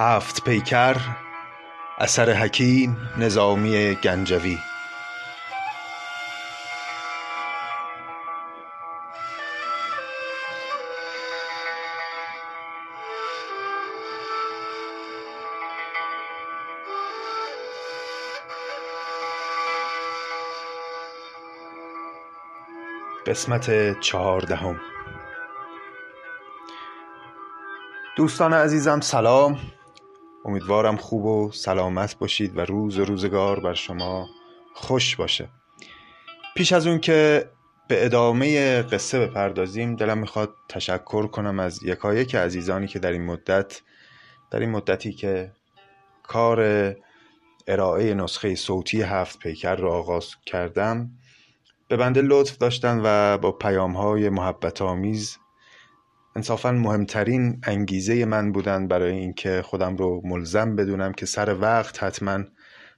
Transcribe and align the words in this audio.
هفت 0.00 0.44
پیکر 0.44 0.96
اثر 1.98 2.32
حکیم 2.32 2.96
نظامی 3.16 3.94
گنجوی. 3.94 4.58
قسمت 23.26 24.00
چهاردهم. 24.00 24.80
دوستان 28.16 28.54
عزیزم 28.54 29.00
سلام. 29.00 29.77
امیدوارم 30.44 30.96
خوب 30.96 31.24
و 31.24 31.50
سلامت 31.52 32.18
باشید 32.18 32.56
و 32.56 32.60
روز 32.60 32.98
و 32.98 33.04
روزگار 33.04 33.60
بر 33.60 33.74
شما 33.74 34.28
خوش 34.74 35.16
باشه. 35.16 35.48
پیش 36.56 36.72
از 36.72 36.86
اون 36.86 36.98
که 36.98 37.50
به 37.88 38.04
ادامه 38.04 38.82
قصه 38.82 39.26
بپردازیم 39.26 39.96
دلم 39.96 40.18
می‌خواد 40.18 40.54
تشکر 40.68 41.26
کنم 41.26 41.58
از 41.58 41.82
یکایک 41.82 42.34
عزیزانی 42.34 42.86
که 42.86 42.98
در 42.98 43.12
این 43.12 43.24
مدت 43.24 43.82
در 44.50 44.60
این 44.60 44.70
مدتی 44.70 45.12
که 45.12 45.52
کار 46.22 46.94
ارائه 47.66 48.14
نسخه 48.14 48.54
صوتی 48.54 49.02
هفت 49.02 49.38
پیکر 49.38 49.76
را 49.76 49.92
آغاز 49.92 50.34
کردم 50.46 51.10
به 51.88 51.96
بنده 51.96 52.22
لطف 52.22 52.56
داشتن 52.58 53.00
و 53.04 53.38
با 53.38 53.52
پیام 53.52 53.92
های 53.96 54.28
محبت 54.28 54.82
آمیز 54.82 55.38
انصافا 56.38 56.72
مهمترین 56.72 57.60
انگیزه 57.62 58.24
من 58.24 58.52
بودن 58.52 58.88
برای 58.88 59.12
اینکه 59.12 59.62
خودم 59.62 59.96
رو 59.96 60.20
ملزم 60.24 60.76
بدونم 60.76 61.12
که 61.12 61.26
سر 61.26 61.54
وقت 61.60 62.02
حتما 62.02 62.44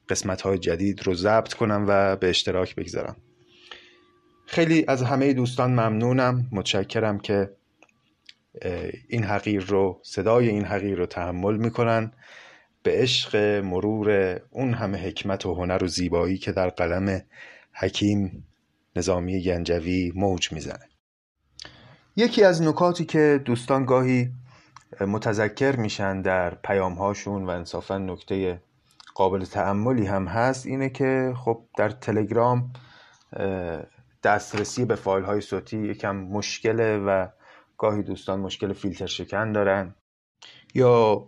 قسمت 0.09 0.43
های 0.43 0.59
جدید 0.59 1.07
رو 1.07 1.15
ضبط 1.15 1.55
کنم 1.55 1.85
و 1.89 2.17
به 2.17 2.29
اشتراک 2.29 2.75
بگذارم. 2.75 3.17
خیلی 4.47 4.85
از 4.89 5.03
همه 5.03 5.33
دوستان 5.33 5.71
ممنونم. 5.71 6.49
متشکرم 6.53 7.19
که 7.19 7.51
این 9.09 9.25
حقیر 9.25 9.63
رو 9.63 10.01
صدای 10.03 10.49
این 10.49 10.65
حقیر 10.65 10.99
رو 10.99 11.07
تحمل 11.07 11.57
می‌کنن. 11.57 12.13
به 12.83 12.91
عشق 12.93 13.37
مرور 13.65 14.41
اون 14.51 14.75
همه 14.75 14.99
حکمت 14.99 15.47
و 15.47 15.55
هنر 15.55 15.85
و 15.85 15.87
زیبایی 15.87 16.39
که 16.39 16.53
در 16.53 16.69
قلم 16.69 17.23
حکیم 17.73 18.47
نظامی 18.97 19.43
گنجوی 19.43 20.13
موج 20.15 20.53
می‌زنه. 20.53 20.90
یکی 22.17 22.45
از 22.45 22.63
نکاتی 22.63 23.05
که 23.05 23.41
دوستان 23.45 23.85
گاهی 23.85 24.31
متذکر 25.01 25.77
میشن 25.77 26.23
در 26.23 26.55
پیام 26.55 26.93
هاشون 26.93 27.47
و 27.47 27.51
انصافا 27.51 27.99
نکته 27.99 28.61
قابل 29.15 29.45
تعملی 29.45 30.07
هم 30.07 30.27
هست 30.27 30.67
اینه 30.67 30.89
که 30.89 31.35
خب 31.45 31.65
در 31.77 31.91
تلگرام 31.91 32.73
دسترسی 34.23 34.85
به 34.85 34.95
فایل 34.95 35.25
های 35.25 35.41
صوتی 35.41 35.79
یکم 35.79 36.17
مشکله 36.17 36.99
و 36.99 37.27
گاهی 37.79 38.03
دوستان 38.03 38.41
مشکل 38.41 38.73
فیلتر 38.73 39.07
شکن 39.07 39.53
دارن. 39.53 39.95
یا 40.75 41.27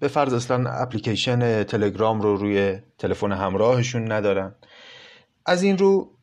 به 0.00 0.08
فرض 0.08 0.32
اصلا 0.32 0.70
اپلیکیشن 0.70 1.62
تلگرام 1.62 2.20
رو 2.20 2.36
روی 2.36 2.78
تلفن 2.98 3.32
همراهشون 3.32 4.12
ندارن. 4.12 4.54
از 5.46 5.62
این 5.62 5.78
رو 5.78 6.14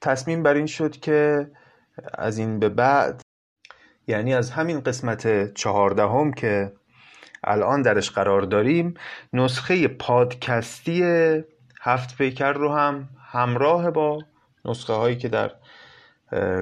تصمیم 0.00 0.42
بر 0.42 0.54
این 0.54 0.66
شد 0.66 0.90
که 0.90 1.50
از 2.14 2.38
این 2.38 2.58
به 2.58 2.68
بعد 2.68 3.22
یعنی 4.06 4.34
از 4.34 4.50
همین 4.50 4.80
قسمت 4.80 5.54
چهاردهم 5.54 6.32
که 6.32 6.72
الان 7.44 7.82
درش 7.82 8.10
قرار 8.10 8.42
داریم 8.42 8.94
نسخه 9.32 9.88
پادکستی 9.88 11.02
هفت 11.80 12.16
پیکر 12.16 12.52
رو 12.52 12.72
هم 12.72 13.08
همراه 13.32 13.90
با 13.90 14.24
نسخه 14.64 14.92
هایی 14.92 15.16
که 15.16 15.28
در 15.28 15.50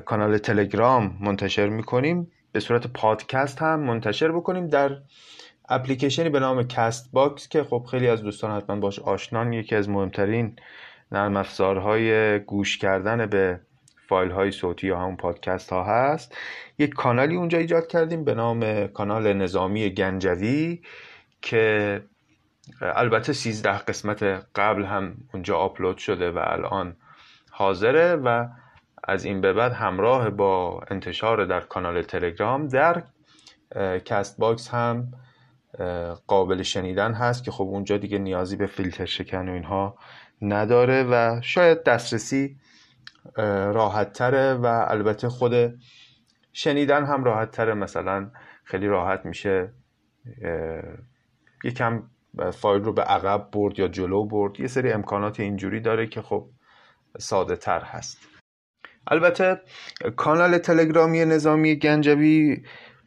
کانال 0.05 0.39
تلگرام 0.39 1.17
منتشر 1.21 1.69
می‌کنیم 1.69 2.33
به 2.53 2.61
صورت 2.61 2.87
پادکست 2.87 3.63
هم 3.63 3.81
منتشر 3.81 4.33
بکنیم 4.33 4.67
در 4.67 4.97
اپلیکیشنی 5.69 6.29
به 6.29 6.41
نام 6.41 6.63
کست 6.63 7.13
باکس 7.13 7.49
که 7.49 7.65
خب 7.65 7.87
خیلی 7.91 8.09
از 8.09 8.23
دوستان 8.23 8.57
حتما 8.57 8.77
باش 8.77 8.99
آشنان 8.99 9.53
یکی 9.53 9.77
از 9.77 9.89
مهمترین 9.89 10.57
نرم 11.13 11.37
افزارهای 11.37 12.39
گوش 12.39 12.79
کردن 12.79 13.27
به 13.27 13.61
فایل 14.11 14.31
های 14.31 14.51
صوتی 14.51 14.87
یا 14.87 14.99
همون 14.99 15.17
پادکست 15.17 15.71
ها 15.71 15.85
هست. 15.85 16.37
یک 16.79 16.95
کانالی 16.95 17.37
اونجا 17.37 17.59
ایجاد 17.59 17.87
کردیم 17.87 18.25
به 18.25 18.35
نام 18.35 18.87
کانال 18.87 19.33
نظامی 19.33 19.91
گنجوی 19.91 20.83
که 21.43 22.03
البته 22.81 23.33
13 23.33 23.79
قسمت 23.79 24.23
قبل 24.55 24.85
هم 24.85 25.17
اونجا 25.35 25.57
آپلود 25.57 25.99
شده 25.99 26.31
و 26.31 26.39
الان 26.39 26.97
حاضره 27.51 28.17
و 28.17 28.47
از 29.05 29.25
این 29.25 29.41
به 29.41 29.53
بعد 29.53 29.73
همراه 29.73 30.31
با 30.31 30.85
انتشار 30.91 31.45
در 31.45 31.61
کانال 31.61 32.03
تلگرام 32.03 32.69
در 32.69 33.03
کست 34.05 34.39
باکس 34.39 34.69
هم 34.69 35.13
قابل 36.27 36.63
شنیدن 36.63 37.13
هست 37.13 37.45
که 37.45 37.51
خب 37.51 37.65
اونجا 37.65 37.97
دیگه 37.97 38.19
نیازی 38.19 38.57
به 38.57 38.67
فیلتر 38.67 39.05
شکن 39.05 39.49
و 39.49 39.53
اینها 39.53 39.99
نداره 40.43 41.03
و 41.03 41.41
شاید 41.43 41.85
دسترسی 41.85 42.57
راحت 43.73 44.13
تره 44.13 44.55
و 44.55 44.67
البته 44.89 45.29
خود 45.29 45.53
شنیدن 46.53 47.05
هم 47.05 47.25
راحت 47.25 47.51
تره 47.51 47.75
مثلا 47.75 48.31
خیلی 48.65 48.87
راحت 48.87 49.27
میشه 49.27 49.73
یکم 51.65 52.03
فایل 52.53 52.83
رو 52.83 52.93
به 52.93 53.03
عقب 53.03 53.49
برد 53.53 53.79
یا 53.79 53.89
جلو 53.89 54.25
برد. 54.25 54.61
یه 54.61 54.67
سری 54.67 54.93
امکانات 54.93 55.41
اینجوری 55.41 55.81
داره 55.81 56.07
که 56.07 56.23
خب 56.23 56.51
ساده 57.19 57.57
تر 57.57 57.81
هست. 57.81 58.19
البته 59.07 59.61
کانال 60.17 60.59
تلگرامی 60.59 61.25
نظامی 61.25 61.79
گنجوی 61.79 62.63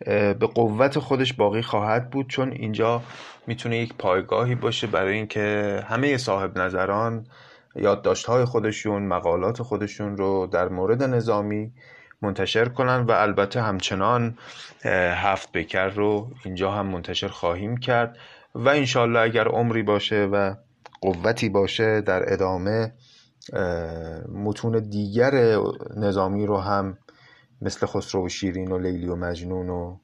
به 0.06 0.48
قوت 0.56 1.00
خودش 1.00 1.34
باقی 1.34 1.62
خواهد 1.62 2.10
بود 2.10 2.30
چون 2.30 2.52
اینجا 2.52 3.02
می‌تونه 3.48 3.78
یک 3.78 3.94
پایگاهی 3.94 4.56
باشه 4.56 4.88
برای 4.88 5.16
اینکه 5.16 5.80
همه 5.88 6.18
صاحب 6.18 6.58
نظران 6.58 7.28
یادداشت‌های 7.76 8.46
خودشون 8.46 9.04
مقالات 9.08 9.62
خودشون 9.62 10.18
رو 10.18 10.48
در 10.52 10.70
مورد 10.70 11.04
نظامی 11.04 11.72
منتشر 12.22 12.66
کنن 12.66 13.00
و 13.00 13.12
البته 13.12 13.62
همچنان 13.62 14.38
هفت 15.16 15.52
بکر 15.52 15.90
رو 15.90 16.32
اینجا 16.46 16.72
هم 16.72 16.86
منتشر 16.86 17.28
خواهیم 17.28 17.78
کرد 17.78 18.18
و 18.56 18.70
انشالله 18.70 19.20
اگر 19.20 19.48
عمری 19.48 19.84
باشه 19.84 20.26
و 20.26 20.56
قوتی 21.02 21.50
باشه 21.50 22.02
در 22.02 22.34
ادامه 22.34 22.94
متون 24.34 24.80
دیگر 24.90 25.58
نظامی 25.98 26.46
رو 26.46 26.58
هم 26.58 26.98
مثل 27.62 27.86
خسرو 27.86 28.26
و 28.26 28.30
شیرین 28.30 28.72
و 28.72 28.80
لیلی 28.80 29.08
و 29.08 29.16
مجنون 29.16 29.70
و 29.70 29.98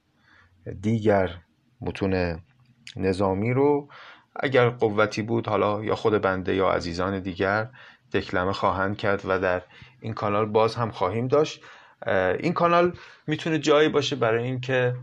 دیگر 0.81 1.29
متون 1.81 2.41
نظامی 2.95 3.53
رو 3.53 3.89
اگر 4.35 4.69
قوتی 4.69 5.21
بود 5.21 5.47
حالا 5.47 5.83
یا 5.83 5.95
خود 5.95 6.21
بنده 6.21 6.55
یا 6.55 6.69
عزیزان 6.69 7.19
دیگر 7.19 7.67
دکلمه 8.13 8.53
خواهند 8.53 8.97
کرد 8.97 9.21
و 9.25 9.39
در 9.39 9.61
این 10.01 10.13
کانال 10.13 10.45
باز 10.45 10.75
هم 10.75 10.91
خواهیم 10.91 11.27
داشت. 11.27 11.63
این 12.39 12.53
کانال 12.53 12.93
می‌تونه 13.27 13.59
جایی 13.59 13.89
باشه 13.89 14.15
برای 14.15 14.43
اینکه 14.43 14.95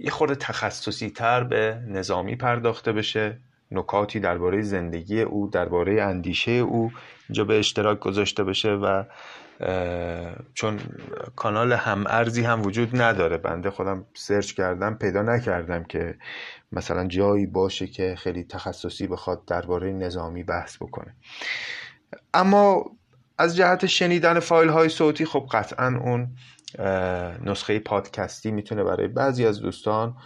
یه 0.00 0.10
خورده 0.10 0.34
تخصصی 0.34 1.10
تر 1.10 1.44
به 1.44 1.78
نظامی 1.88 2.36
پرداخته 2.36 2.92
بشه 2.92 3.38
نکاتی 3.70 4.20
درباره 4.20 4.62
زندگی 4.62 5.20
او 5.20 5.50
درباره 5.50 6.02
اندیشه 6.02 6.50
او 6.50 6.92
اینجا 7.28 7.44
به 7.44 7.58
اشتراک 7.58 7.98
گذاشته 7.98 8.44
بشه 8.44 8.70
و 8.70 9.04
چون 10.54 10.80
کانال 11.36 11.72
هم 11.72 12.04
ارزی 12.06 12.42
هم 12.42 12.62
وجود 12.62 13.02
نداره. 13.02 13.36
بنده 13.36 13.70
خودم 13.70 14.04
سرچ 14.14 14.52
کردم 14.52 14.94
پیدا 14.94 15.22
نکردم 15.22 15.84
که 15.84 16.14
مثلا 16.72 17.06
جایی 17.06 17.46
باشه 17.46 17.86
که 17.86 18.14
خیلی 18.18 18.44
تخصصی 18.44 19.06
بخواد 19.06 19.44
درباره 19.44 19.92
نظامی 19.92 20.42
بحث 20.42 20.76
بکنه. 20.76 21.14
اما 22.34 22.84
از 23.38 23.56
جهت 23.56 23.86
شنیدن 23.86 24.40
فایل 24.40 24.68
های 24.68 24.88
صوتی 24.88 25.24
خب 25.24 25.48
قطعا 25.52 26.00
اون 26.04 26.36
نسخه 27.44 27.78
پادکستی 27.78 28.50
می‌تونه 28.50 28.84
برای 28.84 29.08
بعضی 29.08 29.46
از 29.46 29.60
دوستان 29.60 30.16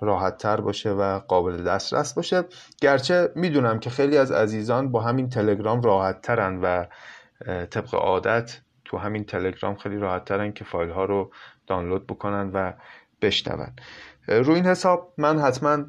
راحت 0.00 0.36
تر 0.36 0.60
باشه 0.60 0.90
و 0.90 1.18
قابل 1.18 1.64
دسترس 1.64 2.14
باشه. 2.14 2.44
گرچه 2.80 3.32
می‌دونم 3.36 3.80
که 3.80 3.90
خیلی 3.90 4.18
از 4.18 4.32
عزیزان 4.32 4.92
با 4.92 5.00
همین 5.00 5.28
تلگرام 5.28 5.82
راحت 5.82 6.22
ترن 6.22 6.60
و 6.62 6.84
طبق 7.66 7.94
عادت 7.94 8.60
تو 8.84 8.98
همین 8.98 9.24
تلگرام 9.24 9.74
خیلی 9.74 9.96
راحت 9.96 10.24
ترن 10.24 10.52
که 10.52 10.64
فایل 10.64 10.90
ها 10.90 11.04
رو 11.04 11.32
دانلود 11.66 12.06
بکنن 12.06 12.50
و 12.54 12.72
بشنون. 13.22 13.72
روی 14.30 14.54
این 14.54 14.66
حساب 14.66 15.14
من 15.18 15.38
حتما 15.38 15.84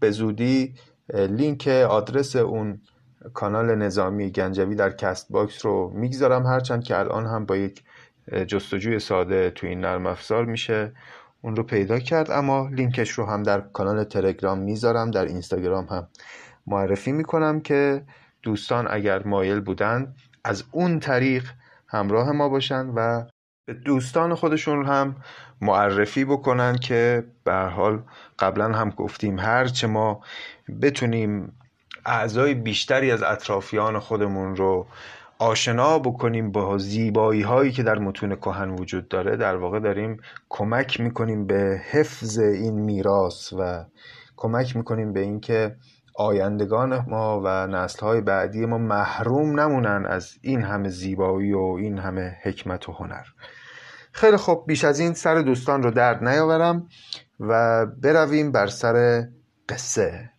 به 0.00 0.10
زودی 0.10 0.74
لینک 1.14 1.68
آدرس 1.68 2.36
اون 2.36 2.80
کانال 3.34 3.74
نظامی 3.74 4.30
گنجوی 4.30 4.74
در 4.74 4.90
کست 4.90 5.32
باکس 5.32 5.66
رو 5.66 5.90
می‌گذارم. 5.94 6.46
هرچند 6.46 6.84
که 6.84 6.98
الان 6.98 7.26
هم 7.26 7.46
با 7.46 7.56
یک 7.56 7.82
جستجوی 8.46 8.98
ساده 8.98 9.50
تو 9.50 9.66
این 9.66 9.80
نرم 9.80 10.06
افزار 10.06 10.44
میشه 10.44 10.92
اون 11.42 11.56
رو 11.56 11.62
پیدا 11.62 11.98
کرد. 11.98 12.30
اما 12.30 12.68
لینکش 12.72 13.10
رو 13.10 13.26
هم 13.26 13.42
در 13.42 13.60
کانال 13.60 14.04
تلگرام 14.04 14.58
می‌ذارم. 14.58 15.10
در 15.10 15.24
اینستاگرام 15.24 15.84
هم 15.84 16.08
معرفی 16.66 17.12
می‌کنم 17.12 17.60
که 17.60 18.02
دوستان 18.42 18.86
اگر 18.90 19.26
مایل 19.26 19.60
بودن 19.60 20.14
از 20.44 20.64
اون 20.72 21.00
طریق 21.00 21.44
همراه 21.88 22.32
ما 22.32 22.48
باشن 22.48 22.86
و 22.86 23.24
به 23.66 23.74
دوستان 23.74 24.34
خودشون 24.34 24.86
هم 24.86 25.16
معرفی 25.60 26.24
بکنن 26.24 26.78
که 26.78 27.24
به 27.44 27.54
حال 27.54 28.02
قبلا 28.38 28.72
هم 28.72 28.90
گفتیم 28.90 29.38
هرچه 29.38 29.86
ما 29.86 30.20
بتونیم 30.82 31.52
اعضای 32.06 32.54
بیشتری 32.54 33.10
از 33.10 33.22
اطرافیان 33.22 33.98
خودمون 33.98 34.56
رو 34.56 34.86
آشنا 35.38 35.98
بکنیم 35.98 36.52
با 36.52 36.78
زیبایی 36.78 37.42
هایی 37.42 37.72
که 37.72 37.82
در 37.82 37.98
متون 37.98 38.36
کهن 38.36 38.70
وجود 38.70 39.08
داره 39.08 39.36
در 39.36 39.56
واقع 39.56 39.80
داریم 39.80 40.20
کمک 40.48 41.00
می‌کنیم 41.00 41.46
به 41.46 41.80
حفظ 41.90 42.38
این 42.38 42.74
میراث 42.74 43.52
و 43.52 43.84
کمک 44.36 44.76
می‌کنیم 44.76 45.12
به 45.12 45.20
اینکه 45.20 45.76
آیندگان 46.14 47.04
ما 47.08 47.40
و 47.44 47.66
نسل 47.66 48.00
های 48.00 48.20
بعدی 48.20 48.66
ما 48.66 48.78
محروم 48.78 49.60
نمونن 49.60 50.06
از 50.06 50.34
این 50.42 50.62
همه 50.62 50.88
زیبایی 50.88 51.52
و 51.52 51.76
این 51.78 51.98
همه 51.98 52.36
حکمت 52.42 52.88
و 52.88 52.92
هنر. 52.92 53.24
خیلی 54.12 54.36
خوب 54.36 54.66
بیش 54.66 54.84
از 54.84 55.00
این 55.00 55.14
سر 55.14 55.34
دوستان 55.34 55.82
رو 55.82 55.90
درد 55.90 56.24
نیاورم 56.24 56.88
و 57.40 57.86
برویم 57.86 58.52
بر 58.52 58.66
سر 58.66 59.26
قصه. 59.68 60.30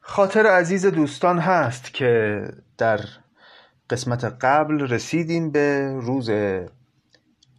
خاطر 0.00 0.46
عزیز 0.46 0.86
دوستان 0.86 1.38
هست 1.38 1.94
که 1.94 2.42
در 2.78 3.00
قسمت 3.90 4.24
قبل 4.24 4.80
رسیدیم 4.80 5.50
به 5.50 5.92
روز 6.00 6.30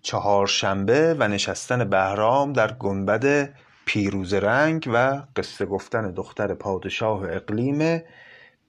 چهارشنبه 0.02 1.16
و 1.20 1.28
نشستن 1.28 1.90
بهرام 1.90 2.54
در 2.54 2.74
گنبد 2.74 3.54
پیروز 3.86 4.34
رنگ 4.34 4.90
و 4.94 5.24
قصه 5.36 5.66
گفتن 5.66 6.12
دختر 6.12 6.54
پادشاه 6.54 7.24
اقلیم 7.24 8.02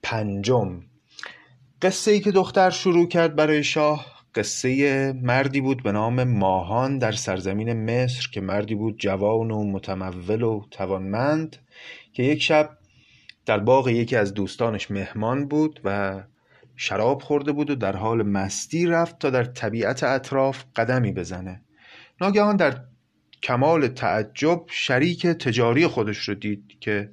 پنجم. 0.03 0.81
قصه 1.81 2.11
ای 2.11 2.19
که 2.19 2.31
دختر 2.31 2.69
شروع 2.69 3.07
کرد 3.07 3.35
برای 3.35 3.63
شاه 3.63 4.17
قصه 4.35 5.13
مردی 5.13 5.61
بود 5.61 5.83
به 5.83 5.91
نام 5.91 6.23
ماهان 6.23 6.97
در 6.97 7.11
سرزمین 7.11 7.85
مصر 7.85 8.29
که 8.33 8.41
مردی 8.41 8.75
بود 8.75 8.99
جوان 8.99 9.51
و 9.51 9.63
متمول 9.63 10.41
و 10.41 10.65
توانمند 10.71 11.57
که 12.13 12.23
یک 12.23 12.41
شب 12.41 12.77
در 13.45 13.59
باغ 13.59 13.87
یکی 13.87 14.15
از 14.15 14.33
دوستانش 14.33 14.91
مهمان 14.91 15.47
بود 15.47 15.79
و 15.83 16.23
شراب 16.75 17.21
خورده 17.21 17.51
بود 17.51 17.69
و 17.69 17.75
در 17.75 17.95
حال 17.95 18.23
مستی 18.23 18.85
رفت 18.85 19.19
تا 19.19 19.29
در 19.29 19.43
طبیعت 19.43 20.03
اطراف 20.03 20.63
قدمی 20.75 21.11
بزنه. 21.11 21.61
ناگهان 22.21 22.55
در 22.55 22.79
کمال 23.43 23.87
تعجب 23.87 24.61
شریک 24.67 25.27
تجاری 25.27 25.87
خودش 25.87 26.29
رو 26.29 26.35
دید 26.35 26.77
که 26.79 27.09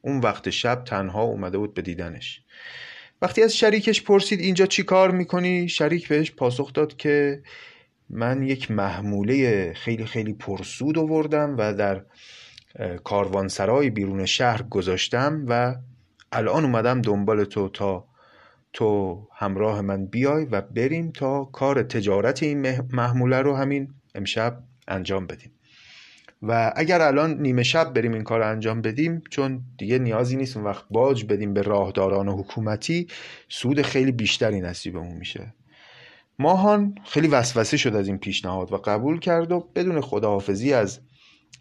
اون 0.00 0.20
وقت 0.20 0.50
شب 0.50 0.84
تنها 0.84 1.22
اومده 1.22 1.58
بود 1.58 1.74
به 1.74 1.82
دیدنش 1.82 2.42
وقتی 3.22 3.42
از 3.42 3.56
شریکش 3.56 4.02
پرسید 4.02 4.40
اینجا 4.40 4.66
چی 4.66 4.82
کار 4.82 5.10
می‌کنی؟ 5.10 5.68
شریک 5.68 6.08
بهش 6.08 6.32
پاسخ 6.32 6.72
داد 6.72 6.96
که 6.96 7.42
من 8.10 8.42
یک 8.42 8.70
محموله 8.70 9.72
خیلی 9.72 10.04
خیلی 10.04 10.32
پرسود 10.32 10.98
آوردم 10.98 11.56
و 11.58 11.74
در 11.74 12.02
کاروانسرای 13.04 13.90
بیرون 13.90 14.26
شهر 14.26 14.62
گذاشتم 14.62 15.44
و 15.48 15.74
الان 16.32 16.64
اومدم 16.64 17.02
دنبال 17.02 17.44
تو 17.44 17.68
تا 17.68 18.04
تو 18.72 19.18
همراه 19.36 19.80
من 19.80 20.06
بیای 20.06 20.44
و 20.44 20.60
بریم 20.60 21.10
تا 21.10 21.44
کار 21.44 21.82
تجارت 21.82 22.42
این 22.42 22.80
محموله 22.92 23.36
رو 23.36 23.56
همین 23.56 23.94
امشب 24.14 24.62
انجام 24.88 25.26
بدیم 25.26 25.50
و 26.42 26.72
اگر 26.76 27.00
الان 27.00 27.40
نیمه 27.42 27.62
شب 27.62 27.92
بریم 27.92 28.12
این 28.12 28.22
کار 28.22 28.40
رو 28.40 28.50
انجام 28.50 28.82
بدیم 28.82 29.22
چون 29.30 29.62
دیگه 29.78 29.98
نیازی 29.98 30.36
نیست 30.36 30.56
اون 30.56 30.66
وقت 30.66 30.84
باج 30.90 31.24
بدیم 31.24 31.54
به 31.54 31.62
راهداران 31.62 32.28
حکومتی 32.28 33.06
سود 33.48 33.82
خیلی 33.82 34.12
بیشتری 34.12 34.60
نصیبمون 34.60 35.16
میشه. 35.16 35.54
ماهان 36.38 36.94
خیلی 37.04 37.28
وسوسه 37.28 37.76
شد 37.76 37.94
از 37.94 38.08
این 38.08 38.18
پیشنهاد 38.18 38.72
و 38.72 38.76
قبول 38.76 39.18
کرد 39.18 39.52
و 39.52 39.68
بدون 39.74 40.00
خداحافظی 40.00 40.72
از 40.72 41.00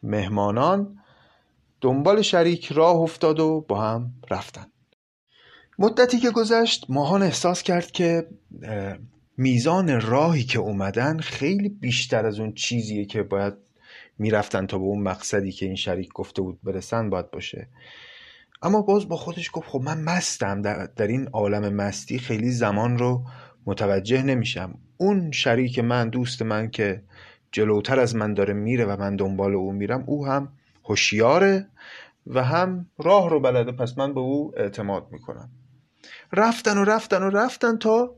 مهمانان 0.04 0.98
دنبال 1.82 2.22
شریک 2.22 2.72
راه 2.72 2.96
افتاد 2.96 3.40
و 3.40 3.66
با 3.68 3.82
هم 3.82 4.14
رفتن. 4.32 4.66
مدتی 5.80 6.20
که 6.20 6.32
گذشت 6.32 6.86
ماهان 6.90 7.24
احساس 7.24 7.64
کرد 7.64 7.92
که 7.92 8.28
میزان 9.38 10.02
راهی 10.02 10.44
که 10.44 10.60
اومدن 10.60 11.20
خیلی 11.20 11.70
بیشتر 11.70 12.26
از 12.26 12.40
اون 12.40 12.54
چیزیه 12.54 13.06
که 13.06 13.24
باید 13.24 13.54
می‌رفتن 14.22 14.66
تا 14.66 14.78
به 14.78 14.84
اون 14.84 15.04
مقصدی 15.04 15.52
که 15.52 15.66
این 15.66 15.76
شریک 15.76 16.10
گفته 16.14 16.42
بود 16.42 16.60
برسن 16.64 17.10
باید 17.10 17.32
باشه. 17.32 17.68
اما 18.62 18.82
باز 18.82 19.08
با 19.08 19.16
خودش 19.16 19.50
گفت 19.54 19.70
خب 19.70 19.82
من 19.82 20.02
مستم 20.04 20.62
در, 20.62 20.86
در 20.96 21.08
این 21.08 21.28
عالم 21.28 21.74
مستی 21.74 22.20
خیلی 22.20 22.52
زمان 22.52 22.98
رو 22.98 23.24
متوجه 23.66 24.24
نمیشم. 24.24 24.80
اون 24.98 25.32
شریک 25.32 25.80
من 25.80 26.10
دوست 26.10 26.42
من 26.42 26.70
که 26.70 27.04
جلوتر 27.52 28.00
از 28.00 28.16
من 28.16 28.34
داره 28.34 28.54
میره 28.54 28.86
و 28.86 28.98
من 29.00 29.16
دنبال 29.16 29.56
او 29.56 29.72
میرم 29.72 30.04
او 30.08 30.28
هم 30.28 30.54
هوشیاره 30.84 31.68
و 32.28 32.44
هم 32.44 32.90
راه 32.98 33.30
رو 33.30 33.40
بلده 33.40 33.72
پس 33.72 33.98
من 33.98 34.14
به 34.14 34.20
او 34.20 34.54
اعتماد 34.58 35.08
می‌کنم. 35.12 35.50
رفتن 36.34 36.78
و 36.78 36.84
رفتن 36.84 37.24
و 37.24 37.30
رفتن 37.30 37.78
تا 37.78 38.16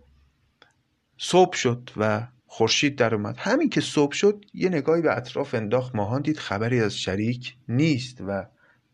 صبح 1.18 1.56
شد 1.56 1.90
و 1.98 2.28
خورشید 2.54 2.96
در 2.96 3.16
اومد. 3.16 3.36
همین 3.38 3.70
که 3.70 3.82
صبح 3.82 4.14
شد 4.14 4.46
یه 4.54 4.70
نگاهی 4.70 5.02
به 5.02 5.18
اطراف 5.18 5.56
انداخت. 5.56 5.96
ماهان 5.96 6.22
دید 6.22 6.38
خبری 6.38 6.82
از 6.82 6.98
شریک 6.98 7.56
نیست 7.70 8.22
و 8.28 8.46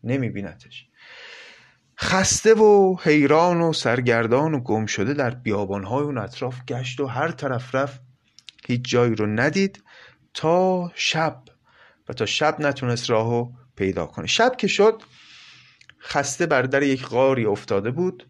نمیبینتش 0.04 0.86
خسته 1.98 2.54
و 2.54 2.96
حیران 3.02 3.60
و 3.60 3.72
سرگردان 3.72 4.54
و 4.54 4.60
گم 4.60 4.86
شده 4.86 5.14
در 5.14 5.30
بیابانهای 5.30 6.04
اون 6.04 6.18
اطراف 6.18 6.64
گشت 6.64 7.00
و 7.00 7.06
هر 7.06 7.30
طرف 7.30 7.74
رفت. 7.74 8.00
هیچ 8.66 8.80
جایی 8.84 9.14
رو 9.14 9.26
ندید 9.26 9.82
تا 10.34 10.90
شب. 10.94 11.42
و 12.08 12.12
تا 12.12 12.26
شب 12.26 12.60
نتونست 12.60 13.10
راهو 13.10 13.52
پیدا 13.76 14.06
کنه. 14.06 14.26
شب 14.26 14.56
که 14.56 14.66
شد 14.66 15.02
خسته 16.00 16.46
بر 16.46 16.62
در 16.62 16.82
یک 16.82 17.06
غاری 17.06 17.44
افتاده 17.44 17.90
بود 17.90 18.28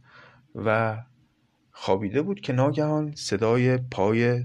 و 0.55 0.99
خوابیده 1.73 2.23
بود 2.23 2.41
که 2.41 2.53
ناگهان 2.53 3.15
صدای 3.15 3.77
پای 3.77 4.45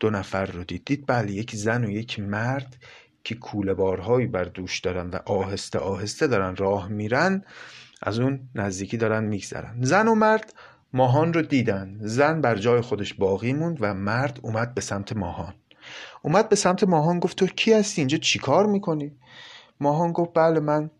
دو 0.00 0.10
نفر 0.10 0.46
رو 0.46 0.64
دید 0.64 0.84
دید 0.84 1.04
بله 1.06 1.32
یک 1.32 1.56
زن 1.56 1.84
و 1.84 1.90
یک 1.90 2.20
مرد 2.20 2.76
که 3.24 3.34
کوله 3.34 3.74
بارهایی 3.74 4.26
بر 4.26 4.44
دوش 4.44 4.80
دارن 4.80 5.10
و 5.10 5.18
آهسته 5.26 5.78
آهسته 5.78 6.26
دارن 6.26 6.56
راه 6.56 6.88
میرن 6.88 7.44
از 8.02 8.18
اون 8.18 8.48
نزدیکی 8.54 8.96
دارن 8.96 9.24
میگذرن. 9.24 9.82
زن 9.82 10.08
و 10.08 10.14
مرد 10.14 10.54
ماهان 10.92 11.32
رو 11.32 11.42
دیدن. 11.42 11.98
زن 12.00 12.40
بر 12.40 12.54
جای 12.54 12.80
خودش 12.80 13.14
باقی 13.14 13.52
موند 13.52 13.78
و 13.80 13.94
مرد 13.94 14.40
اومد 14.42 14.74
به 14.74 14.80
سمت 14.80 15.16
ماهان. 15.16 15.54
اومد 16.22 16.48
به 16.48 16.56
سمت 16.56 16.84
ماهان 16.84 17.18
گفت 17.18 17.36
تو 17.36 17.46
کی 17.46 17.72
هستی؟ 17.72 18.00
اینجا 18.00 18.18
چیکار 18.18 18.66
می‌کنی؟ 18.66 19.16
ماهان 19.80 20.12
گفت 20.12 20.30
بله 20.34 20.60
من 20.60 20.90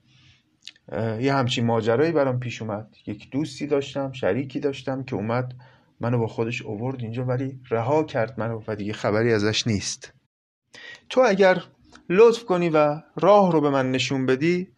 یه 1.21 1.35
همچین 1.35 1.67
ماجرایی 1.67 2.13
برام 2.13 2.41
پیش 2.41 2.63
اومد. 2.63 2.97
یک 3.07 3.31
دوستی 3.31 3.67
داشتم 3.67 4.13
شریکی 4.13 4.61
داشتم 4.61 5.03
که 5.03 5.17
اومد 5.17 5.55
منو 6.01 6.19
با 6.19 6.27
خودش 6.27 6.63
اوورد 6.63 7.03
اینجا 7.03 7.25
ولی 7.25 7.61
رها 7.71 8.05
کرد 8.05 8.41
منو 8.41 8.63
و 8.67 8.77
دیگه 8.77 8.93
خبری 8.93 9.33
ازش 9.33 9.67
نیست. 9.67 10.13
تو 11.11 11.21
اگر 11.27 11.63
لطف 12.09 12.45
کنی 12.45 12.69
و 12.69 13.03
راه 13.17 13.53
رو 13.53 13.61
به 13.61 13.71
من 13.71 13.93
نشون 13.93 14.27
بدی 14.27 14.69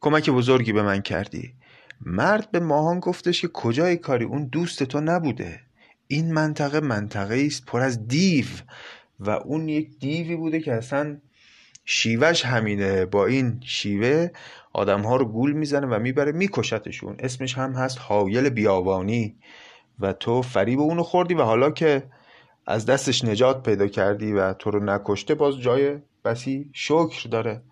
کمک 0.00 0.30
بزرگی 0.30 0.72
به 0.72 0.82
من 0.82 1.02
کردی. 1.02 1.54
مرد 2.00 2.50
به 2.50 2.60
ماهان 2.60 3.00
گفتش 3.00 3.40
که 3.40 3.48
کجای 3.48 3.96
کاری؟ 3.96 4.24
اون 4.24 4.44
دوست 4.44 4.82
تو 4.82 5.00
نبوده. 5.00 5.60
این 6.06 6.32
منطقه 6.32 6.80
منطقه 6.80 7.44
است 7.46 7.66
پر 7.66 7.80
از 7.80 8.08
دیو. 8.08 8.46
و 9.20 9.30
اون 9.30 9.68
یک 9.68 9.98
دیوی 9.98 10.36
بوده 10.36 10.60
که 10.60 10.72
اصلا 10.72 11.20
شیوهش 11.84 12.44
همینه. 12.44 13.06
با 13.06 13.26
این 13.26 13.60
شیوه 13.64 14.28
آدم 14.72 15.00
ها 15.00 15.16
رو 15.16 15.24
گول 15.24 15.52
می‌زنه 15.52 15.86
و 15.86 15.98
می‌بره 15.98 16.32
میکشتشون. 16.32 17.16
اسمش 17.18 17.58
هم 17.58 17.72
هست 17.72 17.98
حایل 18.00 18.48
بیابانی. 18.48 19.36
و 20.00 20.12
تو 20.12 20.42
فریب 20.42 20.80
اونو 20.80 21.02
خوردی 21.02 21.34
و 21.34 21.42
حالا 21.42 21.70
که 21.70 22.10
از 22.66 22.86
دستش 22.86 23.24
نجات 23.24 23.62
پیدا 23.62 23.86
کردی 23.86 24.32
و 24.32 24.52
تو 24.52 24.70
رو 24.70 24.84
نکشته 24.84 25.34
باز 25.34 25.60
جای 25.60 25.98
بسی 26.24 26.70
شکر 26.72 27.28
داره. 27.28 27.62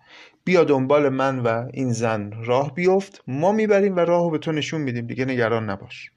بیا 0.43 0.63
دنبال 0.63 1.09
من 1.09 1.39
و 1.39 1.69
این 1.73 1.93
زن 1.93 2.31
راه 2.45 2.73
بیفت. 2.73 3.23
ما 3.27 3.51
می‌بریم 3.51 3.95
و 3.95 3.99
راهو 3.99 4.29
به 4.29 4.37
تو 4.37 4.51
نشون 4.51 4.81
میدیم. 4.81 5.07
دیگه 5.07 5.25
نگران 5.25 5.69
نباش. 5.69 6.11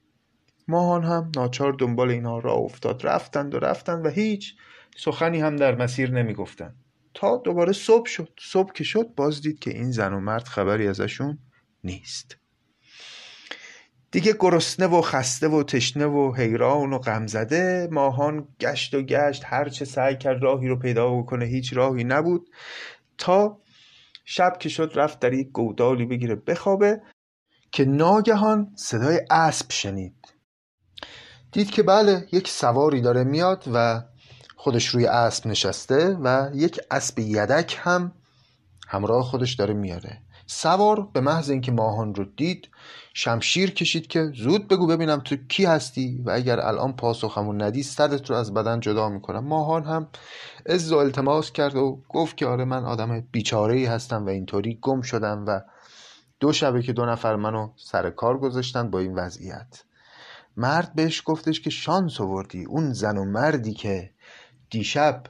ماهان 0.67 1.03
هم 1.03 1.31
ناچار 1.35 1.73
دنبال 1.73 2.11
اینها 2.11 2.39
راه 2.39 2.57
افتاد. 2.57 3.05
رفتند 3.05 3.55
و 3.55 3.59
رفتند 3.59 4.05
و 4.05 4.09
هیچ 4.09 4.55
سخنی 4.97 5.39
هم 5.39 5.55
در 5.55 5.75
مسیر 5.75 6.11
نمی‌گفتند. 6.11 6.75
تا 7.13 7.37
دوباره 7.37 7.73
صبح 7.73 8.05
شد. 8.05 8.29
صبح 8.39 8.73
که 8.73 8.83
شد 8.83 9.07
باز 9.15 9.41
دید 9.41 9.59
که 9.59 9.71
این 9.71 9.91
زن 9.91 10.13
و 10.13 10.19
مرد 10.19 10.43
خبری 10.43 10.87
ازشون 10.87 11.37
نیست. 11.83 12.37
دیگه 14.11 14.33
گرسنه 14.39 14.87
و 14.87 15.01
خسته 15.01 15.47
و 15.47 15.63
تشنه 15.63 16.05
و 16.05 16.35
حیران 16.35 16.93
و 16.93 16.99
غمزده. 16.99 17.87
ماهان 17.91 18.47
گشت 18.59 18.93
و 18.93 19.01
گشت 19.01 19.43
هرچه 19.45 19.85
سعی 19.85 20.17
کرد 20.17 20.43
راهی 20.43 20.67
رو 20.67 20.79
پیدا 20.79 21.09
بکنه 21.09 21.45
هیچ 21.45 21.73
راهی 21.73 22.03
نبود. 22.03 22.49
تا 23.17 23.61
شب 24.25 24.57
که 24.59 24.69
شد 24.69 24.91
رفت 24.95 25.19
در 25.19 25.33
یک 25.33 25.51
گودالی 25.51 26.05
بگیره 26.05 26.35
بخوابه 26.35 27.01
که 27.71 27.85
ناگهان 27.85 28.71
صدای 28.75 29.21
اسب 29.29 29.71
شنید. 29.71 30.33
دید 31.51 31.71
که 31.71 31.83
بله 31.83 32.27
یک 32.31 32.47
سواری 32.47 33.01
داره 33.01 33.23
میاد 33.23 33.63
و 33.73 34.03
خودش 34.55 34.87
روی 34.87 35.05
اسب 35.05 35.47
نشسته 35.47 36.17
و 36.23 36.49
یک 36.53 36.79
اسب 36.91 37.19
یدک 37.19 37.77
هم 37.79 38.11
همراه 38.87 39.23
خودش 39.23 39.53
داره 39.53 39.73
میاره. 39.73 40.21
سوار 40.45 41.01
به 41.13 41.21
محض 41.21 41.49
اینکه 41.49 41.71
ماهان 41.71 42.15
رو 42.15 42.25
دید 42.25 42.69
شمشیر 43.19 43.71
کشید 43.71 44.07
که 44.07 44.31
زود 44.35 44.67
بگو 44.67 44.87
ببینم 44.87 45.19
تو 45.19 45.35
کی 45.35 45.65
هستی 45.65 46.21
و 46.25 46.31
اگر 46.31 46.59
الان 46.59 46.93
پاسخمون 46.93 47.61
ندی 47.61 47.83
سرت 47.83 48.29
رو 48.29 48.35
از 48.35 48.53
بدن 48.53 48.79
جدا 48.79 49.09
می‌کنم. 49.09 49.45
ماهان 49.45 49.83
هم 49.83 50.07
از 50.65 50.91
و 50.91 50.97
التماس 50.97 51.51
کرد 51.51 51.75
و 51.75 52.01
گفت 52.09 52.37
که 52.37 52.45
آره 52.45 52.65
من 52.65 52.85
آدم 52.85 53.19
بیچاره 53.31 53.75
ای 53.75 53.85
هستم 53.85 54.25
و 54.25 54.29
اینطوری 54.29 54.79
گم 54.81 55.01
شدم 55.01 55.45
و 55.47 55.61
دو 56.39 56.53
شبه 56.53 56.81
که 56.81 56.93
دو 56.93 57.05
نفر 57.05 57.35
منو 57.35 57.69
سر 57.75 58.09
کار 58.09 58.37
گذاشتن 58.37 58.89
با 58.89 58.99
این 58.99 59.15
وضعیت. 59.15 59.83
مرد 60.57 60.95
بهش 60.95 61.23
گفتش 61.25 61.61
که 61.61 61.69
شانس 61.69 62.21
آوردی. 62.21 62.65
اون 62.65 62.93
زن 62.93 63.17
و 63.17 63.25
مردی 63.25 63.73
که 63.73 64.09
دیشب 64.69 65.23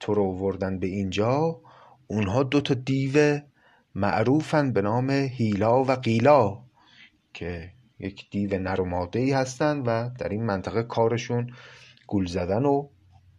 تو 0.00 0.14
رو 0.14 0.24
وردن 0.24 0.78
به 0.78 0.86
اینجا 0.86 1.60
اونها 2.06 2.42
دو 2.42 2.60
تا 2.60 2.74
دیو 2.74 3.40
معروفن 3.94 4.72
به 4.72 4.82
نام 4.82 5.10
هیلا 5.10 5.84
و 5.84 5.92
قیلا. 5.92 6.67
که 7.34 7.72
یک 7.98 8.30
دیو 8.30 8.58
نر 8.58 8.80
و 8.80 8.84
ماده 8.84 9.18
ای 9.18 9.32
هستن 9.32 9.78
و 9.78 10.10
در 10.18 10.28
این 10.28 10.46
منطقه 10.46 10.82
کارشون 10.82 11.50
گول 12.06 12.26
زدن 12.26 12.64
و 12.64 12.88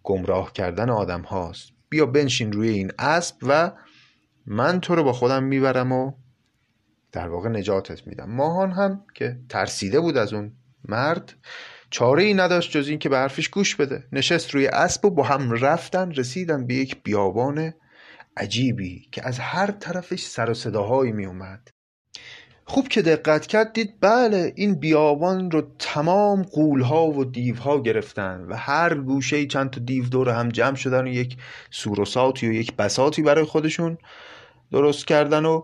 گمراه 0.03 0.53
کردن 0.53 0.89
آدم 0.89 1.21
هاست. 1.21 1.71
بیا 1.89 2.05
بنشین 2.05 2.51
روی 2.51 2.69
این 2.69 2.91
اسب 2.99 3.35
و 3.41 3.71
من 4.45 4.79
تو 4.79 4.95
رو 4.95 5.03
با 5.03 5.13
خودم 5.13 5.43
می‌برم 5.43 5.91
و 5.91 6.13
در 7.11 7.27
واقع 7.27 7.49
نجاتت 7.49 8.07
میدم. 8.07 8.29
ماهان 8.29 8.71
هم 8.71 9.05
که 9.13 9.39
ترسیده 9.49 9.99
بود 9.99 10.17
از 10.17 10.33
اون 10.33 10.51
مرد 10.85 11.33
چاره 11.89 12.23
ای 12.23 12.33
نداشت 12.33 12.71
جز 12.77 12.87
این 12.87 12.99
که 12.99 13.09
به 13.09 13.17
حرفش 13.17 13.49
گوش 13.49 13.75
بده. 13.75 14.03
نشست 14.11 14.51
روی 14.51 14.67
اسب 14.67 15.05
و 15.05 15.09
با 15.09 15.23
هم 15.23 15.51
رفتن 15.51 16.11
رسیدن 16.11 16.67
به 16.67 16.73
یک 16.73 17.03
بیابان 17.03 17.73
عجیبی 18.37 19.07
که 19.11 19.27
از 19.27 19.39
هر 19.39 19.71
طرفش 19.71 20.23
سر 20.23 20.49
و 20.49 20.53
صداهایی 20.53 21.11
می 21.11 21.25
اومد 21.25 21.69
خوب 22.69 22.87
که 22.87 23.01
دقت 23.01 23.47
کرد 23.47 23.73
دید 23.73 23.99
بله 24.01 24.53
این 24.55 24.75
بیابان 24.75 25.51
رو 25.51 25.61
تمام 25.79 26.43
قولها 26.43 27.07
و 27.07 27.25
دیوها 27.25 27.79
گرفتن 27.79 28.45
و 28.49 28.55
هر 28.55 28.93
گوشه 28.93 29.45
چند 29.45 29.69
تا 29.69 29.81
دیو 29.81 30.05
دور 30.05 30.29
هم 30.29 30.49
جمع 30.49 30.75
شدن 30.75 31.03
و 31.03 31.07
یک 31.07 31.37
سوروساتی 31.71 32.47
و 32.47 32.53
یک 32.53 32.75
بساتی 32.75 33.21
برای 33.21 33.45
خودشون 33.45 33.97
درست 34.71 35.07
کردن 35.07 35.45
و 35.45 35.61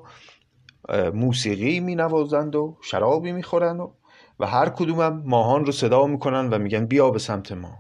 موسیقی 1.14 1.80
می 1.80 1.96
نوازند 1.96 2.56
و 2.56 2.78
شرابی 2.82 3.32
می 3.32 3.44
خورن 3.44 3.80
و, 3.80 3.92
و 4.40 4.46
هر 4.46 4.70
کدومم 4.70 5.24
ماهان 5.26 5.66
رو 5.66 5.72
صدا 5.72 6.06
می‌کنن 6.08 6.50
و 6.50 6.60
میگن 6.60 6.86
بیا 6.86 7.10
به 7.10 7.20
سمت 7.20 7.52
ما. 7.52 7.78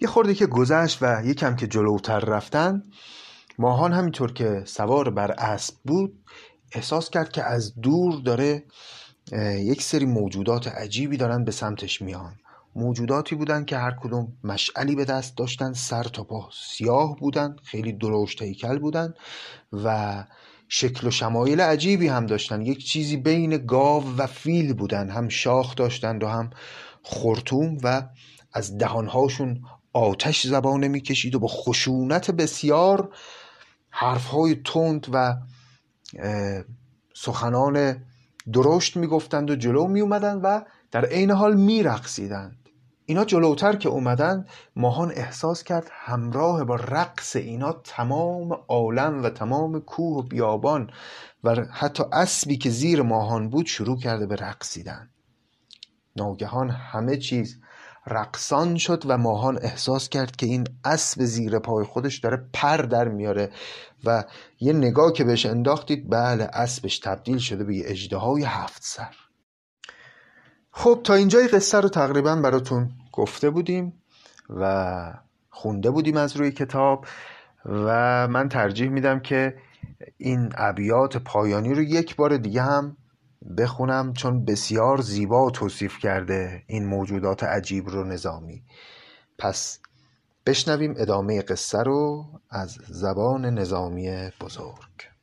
یه 0.00 0.08
خورده 0.08 0.34
که 0.34 0.46
گذشت 0.46 0.98
و 1.02 1.22
یکم 1.24 1.56
که 1.56 1.66
جلوتر 1.66 2.20
رفتن 2.20 2.82
ماهان 3.58 3.92
همینطور 3.92 4.32
که 4.32 4.62
سوار 4.64 5.10
بر 5.10 5.30
اسب 5.30 5.74
بود 5.84 6.24
احساس 6.72 7.10
کرد 7.10 7.32
که 7.32 7.44
از 7.44 7.74
دور 7.80 8.20
داره 8.20 8.64
یک 9.58 9.82
سری 9.82 10.04
موجودات 10.04 10.68
عجیبی 10.68 11.16
دارن 11.16 11.44
به 11.44 11.50
سمتش 11.50 12.02
میان. 12.02 12.34
موجوداتی 12.76 13.34
بودن 13.34 13.64
که 13.64 13.78
هر 13.78 13.90
کدوم 13.90 14.32
مشعلی 14.44 14.94
به 14.94 15.04
دست 15.04 15.36
داشتن 15.36 15.72
سر 15.72 16.02
تا 16.02 16.24
پا 16.24 16.48
سیاه 16.52 17.16
بودن 17.16 17.56
خیلی 17.64 17.92
درشت 17.92 18.42
هیکل 18.42 18.78
بودن 18.78 19.14
و 19.72 20.24
شکل 20.68 21.06
و 21.06 21.10
شمایل 21.10 21.60
عجیبی 21.60 22.08
هم 22.08 22.26
داشتن. 22.26 22.62
یک 22.62 22.86
چیزی 22.86 23.16
بین 23.16 23.66
گاو 23.66 24.16
و 24.16 24.26
فیل 24.26 24.74
بودن 24.74 25.10
هم 25.10 25.28
شاخ 25.28 25.74
داشتند 25.74 26.22
و 26.22 26.28
هم 26.28 26.50
خورتوم 27.02 27.78
و 27.82 28.02
از 28.52 28.78
دهانهاشون 28.78 29.60
آتش 29.92 30.46
زبانه 30.46 30.88
می‌کشید 30.88 31.34
و 31.34 31.38
با 31.38 31.48
خشونت 31.48 32.30
بسیار 32.30 33.14
حرفهای 33.90 34.54
تند 34.54 35.06
و 35.12 35.34
سخنان 37.14 38.04
درشت 38.52 38.96
می‌گفتند 38.96 39.50
و 39.50 39.56
جلو 39.56 39.86
می 39.86 40.00
اومدن 40.00 40.36
و 40.36 40.60
در 40.90 41.04
عین 41.04 41.30
حال 41.30 41.56
میرقصیدند. 41.56 42.68
اینا 43.04 43.24
جلوتر 43.24 43.76
که 43.76 43.88
اومدن 43.88 44.46
ماهان 44.76 45.12
احساس 45.12 45.62
کرد 45.62 45.90
همراه 45.92 46.64
با 46.64 46.74
رقص 46.74 47.36
اینا 47.36 47.72
تمام 47.72 48.52
عالم 48.68 49.22
و 49.24 49.30
تمام 49.30 49.80
کوه 49.80 50.18
و 50.18 50.22
بیابان 50.22 50.90
و 51.44 51.54
حتی 51.72 52.02
اسبی 52.12 52.56
که 52.56 52.70
زیر 52.70 53.02
ماهان 53.02 53.50
بود 53.50 53.66
شروع 53.66 53.98
کرده 53.98 54.26
به 54.26 54.36
رقصیدن. 54.36 55.10
ناگهان 56.16 56.70
همه 56.70 57.16
چیز 57.16 57.60
رقصان 58.06 58.76
شد 58.76 59.02
و 59.06 59.18
ماهان 59.18 59.58
احساس 59.62 60.08
کرد 60.08 60.36
که 60.36 60.46
این 60.46 60.66
اسب 60.84 61.24
زیر 61.24 61.58
پای 61.58 61.84
خودش 61.84 62.18
داره 62.18 62.48
پر 62.52 62.76
در 62.76 63.08
میاره 63.08 63.50
و 64.04 64.24
یه 64.60 64.72
نگاه 64.72 65.12
که 65.12 65.24
بهش 65.24 65.46
انداختید 65.46 66.10
بله 66.10 66.44
اسبش 66.52 66.98
تبدیل 66.98 67.38
شده 67.38 67.64
به 67.64 67.76
یه 67.76 68.18
های 68.18 68.44
هفت 68.44 68.82
سر. 68.84 69.14
خب 70.70 71.00
تا 71.04 71.14
اینجای 71.14 71.48
قصه 71.48 71.80
رو 71.80 71.88
تقریبا 71.88 72.36
براتون 72.36 72.90
گفته 73.12 73.50
بودیم 73.50 74.02
و 74.50 75.14
خونده 75.50 75.90
بودیم 75.90 76.16
از 76.16 76.36
روی 76.36 76.50
کتاب 76.50 77.06
و 77.64 78.28
من 78.28 78.48
ترجیح 78.48 78.88
میدم 78.88 79.20
که 79.20 79.54
این 80.16 80.52
ابیات 80.56 81.16
پایانی 81.16 81.74
رو 81.74 81.82
یک 81.82 82.16
بار 82.16 82.36
دیگه 82.36 82.62
هم 82.62 82.96
بخونم 83.58 84.12
چون 84.12 84.44
بسیار 84.44 85.00
زیبا 85.00 85.50
توصیف 85.50 85.98
کرده 85.98 86.62
این 86.66 86.86
موجودات 86.86 87.44
عجیب 87.44 87.88
رو 87.88 88.04
نظامی. 88.04 88.62
پس 89.38 89.80
بشنویم 90.48 90.94
ادامه 90.96 91.42
قصه 91.42 91.82
رو 91.82 92.24
از 92.50 92.78
زبان 92.88 93.44
نظامی 93.44 94.30
بزرگ. 94.40 95.17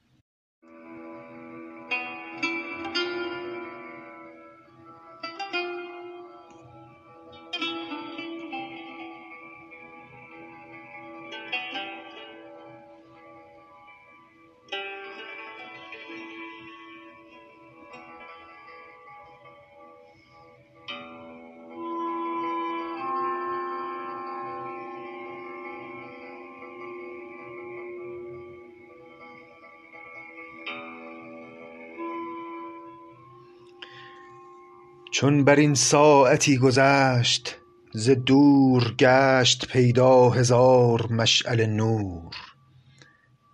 چون 35.16 35.44
بر 35.44 35.56
این 35.56 35.74
ساعتی 35.76 36.58
گذشت 36.58 37.56
ز 37.94 38.10
دور 38.10 38.96
گشت 39.00 39.68
پیدا 39.68 40.30
هزار 40.30 41.08
مشعل 41.12 41.66
نور. 41.66 42.36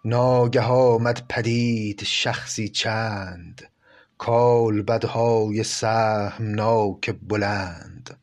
ناگه 0.05 0.61
آمد 0.61 1.25
پدید 1.29 2.03
شخصی 2.03 2.69
چند 2.69 3.61
کالبدهای 4.17 5.63
سهمناک 5.63 7.15
بلند. 7.21 8.19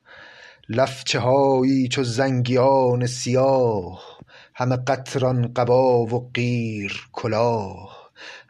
لفچه 0.68 1.18
هایی 1.18 1.88
چو 1.88 2.04
زنگیان 2.04 3.06
سیاه 3.06 4.18
همه 4.54 4.76
قطران 4.76 5.52
قبا 5.52 6.06
و 6.06 6.30
قیر 6.34 7.08
کلاه. 7.12 7.97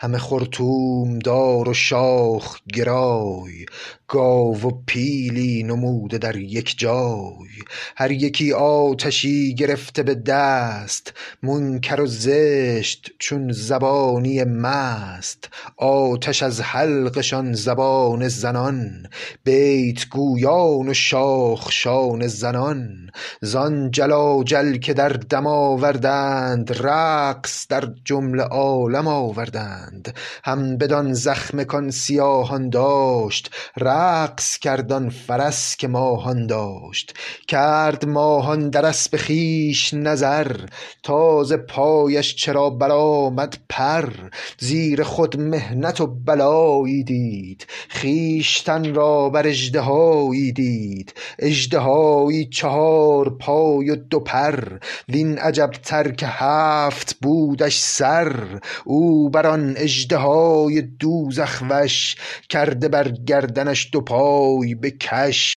همه 0.01 0.19
خرطوم 0.19 1.19
دار 1.19 1.69
و 1.69 1.75
شاخ 1.75 2.59
گرای 2.75 3.67
گاو 4.09 4.61
و 4.63 4.71
پیلی 4.87 5.63
نموده 5.63 6.19
در 6.19 6.37
یک 6.37 6.79
جای. 6.79 7.49
هر 7.97 8.11
یکی 8.11 8.53
آتشی 8.53 9.55
گرفته 9.55 10.03
به 10.03 10.15
دست 10.15 11.15
منکر 11.43 12.01
و 12.01 12.07
زشت 12.07 13.11
چون 13.19 13.53
زبانی 13.53 14.45
مست. 14.45 15.49
آتش 15.77 16.43
از 16.43 16.61
حلقشان 16.61 17.53
زبان 17.53 18.29
زنان 18.29 19.07
بیت 19.45 20.09
گویان 20.09 20.89
و 20.89 20.95
شاخشان 20.95 22.27
زنان. 22.27 23.11
زان 23.41 23.91
جلاجل 23.91 24.77
که 24.77 24.95
در 24.95 25.09
دم 25.09 25.47
آوردند 25.47 26.73
رقص 26.81 27.67
در 27.69 27.89
جمله 28.05 28.43
عالم 28.43 29.09
آوردند. 29.09 29.88
فگند 29.89 30.15
هم 30.45 30.77
بدان 30.77 31.13
زخم 31.13 31.65
کان 31.65 31.91
سیاهان 31.91 32.71
داشت 32.71 33.51
رقص 33.77 34.59
کرد 34.59 34.93
آن 34.93 35.09
فرس 35.09 35.77
که 35.77 35.89
ماهان 35.89 36.47
داشت. 36.47 37.15
کرد 37.49 38.07
ماهان 38.07 38.71
در 38.71 38.87
اسب 38.87 39.17
خویش 39.17 39.95
نظر 39.95 40.57
تا 41.03 41.45
ز 41.45 41.53
پایش 41.53 42.37
چرا 42.37 42.71
برآمد 42.71 43.59
پر. 43.69 44.13
زیر 44.59 45.03
خود 45.03 45.41
محنت 45.41 46.01
و 46.01 46.07
بلایی 46.07 47.05
دید 47.05 47.67
خویشتن 47.91 48.95
را 48.95 49.29
بر 49.29 49.47
اژدهایی 49.47 50.53
دید. 50.53 51.15
اژدهایی 51.39 52.49
چهار 52.49 53.31
پای 53.31 53.91
و 53.91 53.97
دو 53.97 54.21
پر 54.21 54.79
وین 55.09 55.39
عجبتر 55.39 56.11
که 56.11 56.27
هفت 56.27 57.17
بودش 57.23 57.79
سر. 57.79 58.61
او 58.85 59.31
بر 59.31 59.47
آن 59.47 59.75
اژدهای 59.79 60.83
دوزخ 60.83 61.63
وش 61.71 62.17
کرده 62.49 62.89
بر 62.89 63.09
گردنش 63.11 63.91
دو 63.93 64.01
پای 64.01 64.75
به 64.75 64.91
کش. 64.91 65.58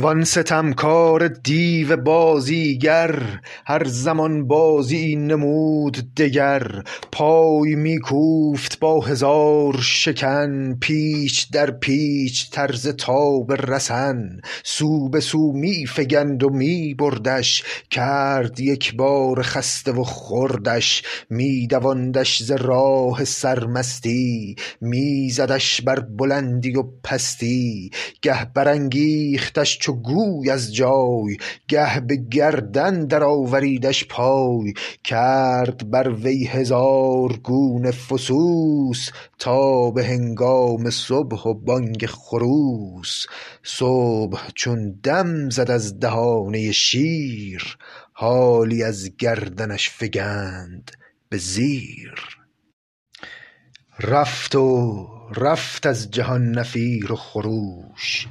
وان 0.00 0.24
ستمکار 0.24 1.28
دیو 1.28 1.96
بازیگر 1.96 3.40
هر 3.66 3.84
زمان 3.84 4.46
بازیی 4.46 5.16
نمود 5.16 6.14
دگر. 6.16 6.82
پای 7.12 7.74
می 7.74 7.98
کوفت 7.98 8.78
با 8.78 9.00
هزار 9.00 9.76
شکن 9.82 10.74
پیچ 10.80 11.50
در 11.52 11.70
پیچ 11.70 12.50
طرز 12.50 12.88
تاب 12.88 13.52
رسن. 13.52 14.40
سو 14.64 15.08
به 15.08 15.20
سو 15.20 15.52
می 15.52 15.86
فگند 15.86 16.44
و 16.44 16.50
می 16.50 16.94
بردش 16.94 17.62
کرد 17.90 18.60
یکباره 18.60 19.42
خسته 19.42 19.92
و 19.92 20.04
خردش 20.04 21.02
می 21.30 21.66
دواندش 21.66 22.42
ز 22.42 22.50
راه 22.50 23.24
سرمستی 23.24 24.56
می 24.80 25.30
زدش 25.30 25.80
بر 25.80 26.00
بلندی 26.00 26.76
و 26.76 26.82
پستی. 27.04 27.90
گه 28.22 28.44
برانگیختش 28.54 29.78
چو 29.88 29.94
گوی 29.94 30.50
از 30.50 30.74
جای 30.74 31.36
گه 31.68 32.00
به 32.00 32.16
گردن 32.16 33.06
در 33.06 33.24
آوریدش 33.24 34.04
پای. 34.04 34.74
کرد 35.04 35.90
بر 35.90 36.08
وی 36.08 36.44
هزار 36.44 37.32
گونه 37.32 37.90
فسوس 37.90 39.08
تا 39.38 39.90
به 39.90 40.04
هنگام 40.04 40.90
صبح 40.90 41.48
و 41.48 41.54
بانگ 41.54 42.06
خروس. 42.06 43.26
صبح 43.62 44.50
چون 44.54 45.00
دم 45.02 45.50
زد 45.50 45.70
از 45.70 46.00
دهانه 46.00 46.72
شیر 46.72 47.78
حالی 48.12 48.82
از 48.82 49.16
گردنش 49.16 49.90
فگند 49.90 50.90
به 51.28 51.36
زیر. 51.38 52.14
رفت 54.00 54.54
و 54.54 55.06
رفت 55.36 55.86
از 55.86 56.10
جهان 56.10 56.50
نفیر 56.50 57.12
و 57.12 57.16
خروش. 57.16 58.26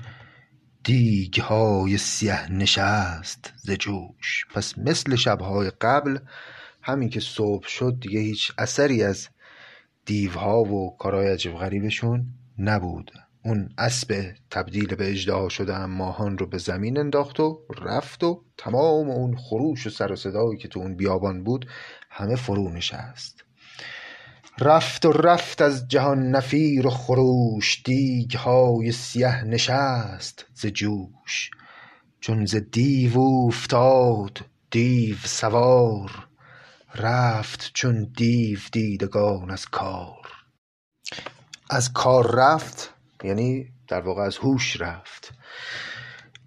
دیگهای 0.87 1.97
سیه 1.97 2.51
نشست 2.51 3.53
ز 3.57 3.71
جوش. 3.71 4.45
پس 4.53 4.77
مثل 4.77 5.15
شبهای 5.15 5.71
قبل 5.81 6.17
همین 6.81 7.09
که 7.09 7.19
صبح 7.19 7.67
شد 7.67 7.97
دیگه 8.01 8.19
هیچ 8.19 8.51
اثری 8.57 9.03
از 9.03 9.27
دیوها 10.05 10.63
و 10.63 10.97
کارهای 10.97 11.27
عجیب 11.27 11.53
غریبشون 11.53 12.25
نبود. 12.59 13.11
اون 13.45 13.69
اسب 13.77 14.35
تبدیل 14.49 14.95
به 14.95 15.11
اژدها 15.11 15.49
شده 15.49 15.73
هم 15.73 15.89
ماهان 15.89 16.37
رو 16.37 16.47
به 16.47 16.57
زمین 16.57 16.97
انداخت 16.97 17.39
و 17.39 17.61
رفت 17.81 18.23
و 18.23 18.43
تمام 18.57 19.09
اون 19.09 19.37
خروش 19.37 19.87
و 19.87 19.89
سر 19.89 20.11
و 20.11 20.15
صدایی 20.15 20.57
که 20.57 20.67
تو 20.67 20.79
اون 20.79 20.95
بیابان 20.95 21.43
بود 21.43 21.67
همه 22.09 22.35
فرو 22.35 22.69
نشست. 22.69 23.46
رفت 24.61 25.05
و 25.05 25.11
رفت 25.11 25.61
از 25.61 25.87
جهان 25.87 26.29
نفیر 26.29 26.87
و 26.87 26.89
خروش 26.89 27.81
دیگهای 27.85 28.91
سیه 28.91 29.43
نشست 29.43 30.45
ز 30.53 30.65
جوش. 30.65 31.51
چون 32.19 32.45
ز 32.45 32.55
دیو 32.55 33.17
اوفتاد 33.17 34.39
دیو 34.71 35.17
سوار 35.23 36.27
رفت 36.95 37.71
چون 37.73 38.11
دیو 38.17 38.59
دیدگان 38.71 39.51
از 39.51 39.65
کار. 39.65 40.27
از 41.69 41.93
کار 41.93 42.35
رفت 42.35 42.93
یعنی 43.23 43.65
در 43.87 44.01
واقع 44.01 44.21
از 44.21 44.37
هوش 44.37 44.81
رفت. 44.81 45.33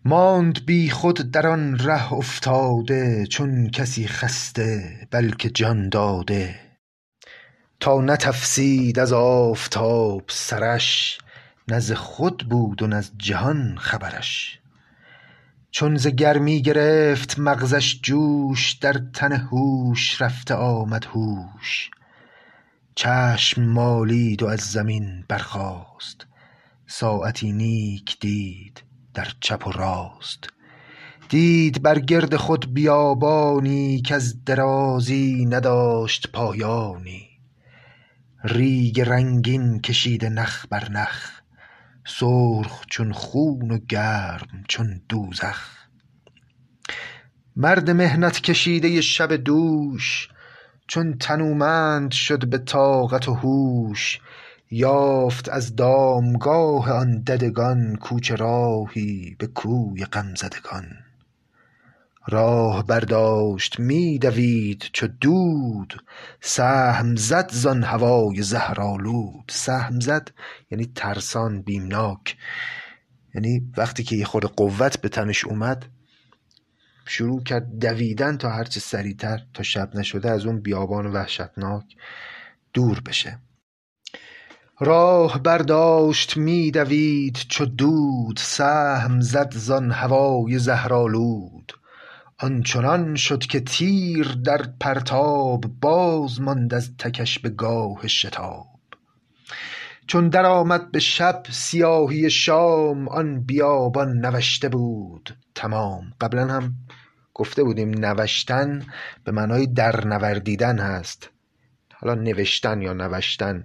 ماند 0.04 0.66
بیخود 0.66 1.30
در 1.30 1.46
آن 1.46 1.78
ره 1.78 2.12
افتاده 2.12 3.26
چون 3.26 3.70
کسی 3.70 4.06
خسته 4.06 4.98
بلکه 5.10 5.50
جان 5.50 5.88
داده. 5.88 6.69
تا 7.80 8.00
نتفسید 8.00 8.98
از 8.98 9.12
آفتاب 9.12 10.22
سرش 10.28 11.18
نه 11.68 11.94
خود 11.94 12.48
بود 12.48 12.82
و 12.82 12.86
نز 12.86 13.10
جهان 13.16 13.76
خبرش. 13.78 14.58
چون 15.70 15.96
ز 15.96 16.06
گرمی 16.06 16.62
گرفت 16.62 17.38
مغزش 17.38 18.00
جوش 18.02 18.72
در 18.72 19.00
تن 19.14 19.32
هوش 19.32 20.22
رفته 20.22 20.54
آمد 20.54 21.04
هوش. 21.04 21.90
چشم 22.94 23.62
مالید 23.62 24.42
و 24.42 24.46
از 24.46 24.60
زمین 24.60 25.24
برخاست 25.28 26.26
ساعتی 26.86 27.52
نیک 27.52 28.18
دید 28.20 28.82
در 29.14 29.28
چپ 29.40 29.66
و 29.66 29.72
راست. 29.72 30.48
دید 31.28 31.82
بر 31.82 31.98
گرد 31.98 32.36
خود 32.36 32.74
بیابانی 32.74 34.02
کز 34.02 34.44
درازی 34.44 35.46
نداشت 35.46 36.32
پایانی. 36.32 37.29
ریگ 38.44 39.00
رنگین 39.00 39.80
کشیده 39.80 40.28
نخ 40.28 40.66
بر 40.70 40.90
نخ 40.90 41.40
سرخ 42.06 42.84
چون 42.86 43.12
خون 43.12 43.70
و 43.70 43.78
گرم 43.88 44.64
چون 44.68 45.00
دوزخ. 45.08 45.68
مرد 47.56 47.90
محنت 47.90 48.40
کشیده 48.40 49.00
شب 49.00 49.32
دوش 49.32 50.28
چون 50.86 51.18
تنومند 51.18 52.10
شد 52.10 52.48
به 52.48 52.58
طاقت 52.58 53.28
و 53.28 53.34
هوش 53.34 54.20
یافت 54.70 55.48
از 55.48 55.76
دامگاه 55.76 56.90
آن 56.92 57.22
ددگان 57.22 57.96
کوچه 57.96 58.34
راهی 58.34 59.36
به 59.38 59.46
کوی 59.46 60.04
غمزدگان. 60.04 60.86
راه 62.30 62.86
برداشت 62.86 63.80
می 63.80 64.18
دوید 64.18 64.84
چو 64.92 65.06
دود 65.06 66.04
سهم 66.40 67.16
زد 67.16 67.52
زان 67.52 67.82
هوای 67.82 68.42
زهرآلود. 68.42 69.44
سهم 69.48 70.00
زد 70.00 70.30
یعنی 70.70 70.92
ترسان 70.94 71.62
بیمناک. 71.62 72.36
یعنی 73.34 73.72
وقتی 73.76 74.02
که 74.02 74.16
یه 74.16 74.24
خورده 74.24 74.48
قوت 74.48 75.00
به 75.00 75.08
تنش 75.08 75.44
اومد 75.44 75.86
شروع 77.06 77.42
کرد 77.42 77.78
دویدن 77.78 78.36
تا 78.36 78.50
هرچه 78.50 78.80
سریعتر 78.80 79.40
تا 79.54 79.62
شب 79.62 79.90
نشده 79.94 80.30
از 80.30 80.46
اون 80.46 80.60
بیابان 80.60 81.06
وحشتناک 81.06 81.84
دور 82.72 83.00
بشه. 83.00 83.38
راه 84.80 85.42
برداشت 85.42 86.36
می 86.36 86.70
دوید 86.70 87.34
چو 87.48 87.66
دود 87.66 88.36
سهم 88.38 89.20
زد 89.20 89.52
زان 89.54 89.90
هوای 89.90 90.58
زهرآلود. 90.58 91.72
آنچنان 92.42 93.14
شد 93.14 93.38
که 93.38 93.60
تیر 93.60 94.36
در 94.44 94.62
پرتاب 94.80 95.64
باز 95.80 96.40
ماند 96.40 96.74
از 96.74 96.96
تکش 96.96 97.38
به 97.38 97.48
گاه 97.48 98.06
شتاب. 98.06 98.66
چون 100.06 100.28
درآمد 100.28 100.90
به 100.90 100.98
شب 100.98 101.42
سیاهی 101.50 102.30
شام 102.30 103.08
آن 103.08 103.40
بیابان 103.40 104.12
نوشته 104.12 104.68
بود. 104.68 105.36
تمام. 105.54 106.12
قبلا 106.20 106.46
هم 106.46 106.74
گفته 107.34 107.64
بودیم 107.64 107.90
نوشتن 107.90 108.86
به 109.24 109.32
معنای 109.32 109.66
درنوردیدن 109.66 110.78
هست. 110.78 111.30
حالا 111.94 112.14
نوشتن 112.14 112.82
یا 112.82 112.92
نوشتن 112.92 113.64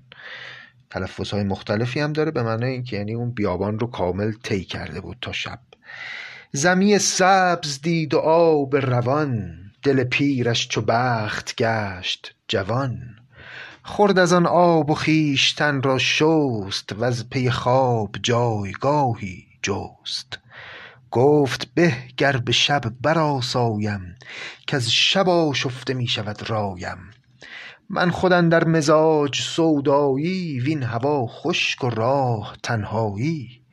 تلفظ 0.89 1.31
های 1.31 1.43
مختلفی 1.43 1.99
هم 1.99 2.13
داره 2.13 2.31
به 2.31 2.43
معنای 2.43 2.71
اینکه 2.71 2.97
یعنی 2.97 3.13
اون 3.13 3.31
بیابان 3.31 3.79
رو 3.79 3.87
کامل 3.87 4.31
طی 4.31 4.63
کرده 4.63 5.01
بود 5.01 5.17
تا 5.21 5.31
شب. 5.31 5.59
زمی 6.51 6.99
سبز 6.99 7.81
دید 7.81 8.13
و 8.13 8.17
آب 8.19 8.75
روان 8.75 9.55
دل 9.83 10.03
پیرش 10.03 10.67
چو 10.67 10.81
بخت 10.81 11.55
گشت 11.55 12.35
جوان. 12.47 12.99
خورد 13.83 14.19
از 14.19 14.33
آن 14.33 14.45
آب 14.45 14.89
و 14.89 14.95
خویشتن 14.95 15.81
را 15.81 15.97
شست 15.97 16.95
وز 16.99 17.29
پی 17.29 17.49
خواب 17.49 18.15
جایگاهی 18.23 19.45
جست. 19.63 20.39
گفت 21.11 21.67
به 21.73 21.95
گر 22.17 22.37
به 22.37 22.51
شب 22.51 22.83
برآسایم 23.01 24.15
کز 24.67 24.87
شب 24.87 25.29
آشفته 25.29 25.93
می 25.93 26.07
شود 26.07 26.49
رایم. 26.49 26.97
من 27.89 28.11
خود 28.11 28.33
اندر 28.33 28.63
مزاج 28.63 29.41
سودایی 29.41 30.59
وین 30.59 30.83
هوا 30.83 31.27
خشک 31.27 31.83
و 31.83 31.89
راه 31.89 32.57
تنهایی. 32.63 33.64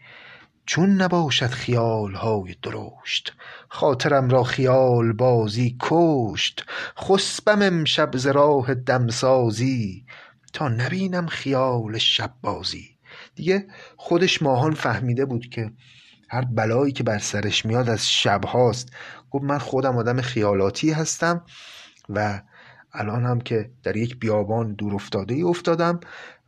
چون 0.66 0.90
نباشد 0.90 1.46
خیال 1.46 2.14
های 2.14 2.55
درشت 2.62 3.33
خاطرم 3.68 4.29
را 4.29 4.42
خیال 4.42 5.12
بازی 5.12 5.77
کشت. 5.81 6.64
خسبم 6.98 7.62
امشب 7.62 8.16
ز 8.16 8.27
راه 8.27 8.75
دمسازی 8.75 10.05
تا 10.53 10.68
نبینم 10.68 11.27
خیال 11.27 11.98
شب 11.98 12.35
بازی. 12.42 12.96
دیگه 13.35 13.66
خودش 13.96 14.42
ماهان 14.42 14.75
فهمیده 14.75 15.25
بود 15.25 15.46
که 15.46 15.72
هر 16.29 16.44
بلایی 16.44 16.92
که 16.92 17.03
بر 17.03 17.18
سرش 17.18 17.66
میاد 17.66 17.88
از 17.88 18.11
شب 18.11 18.44
هاست. 18.44 18.92
گفت 19.31 19.44
من 19.44 19.59
خودم 19.59 19.96
آدم 19.96 20.20
خیالاتی 20.20 20.90
هستم 20.90 21.44
و 22.09 22.42
الان 22.92 23.25
هم 23.25 23.40
که 23.40 23.70
در 23.83 23.96
یک 23.96 24.18
بیابان 24.18 24.75
دور 24.75 24.94
افتاده 24.94 25.35
ای 25.35 25.42
افتادم 25.42 26.01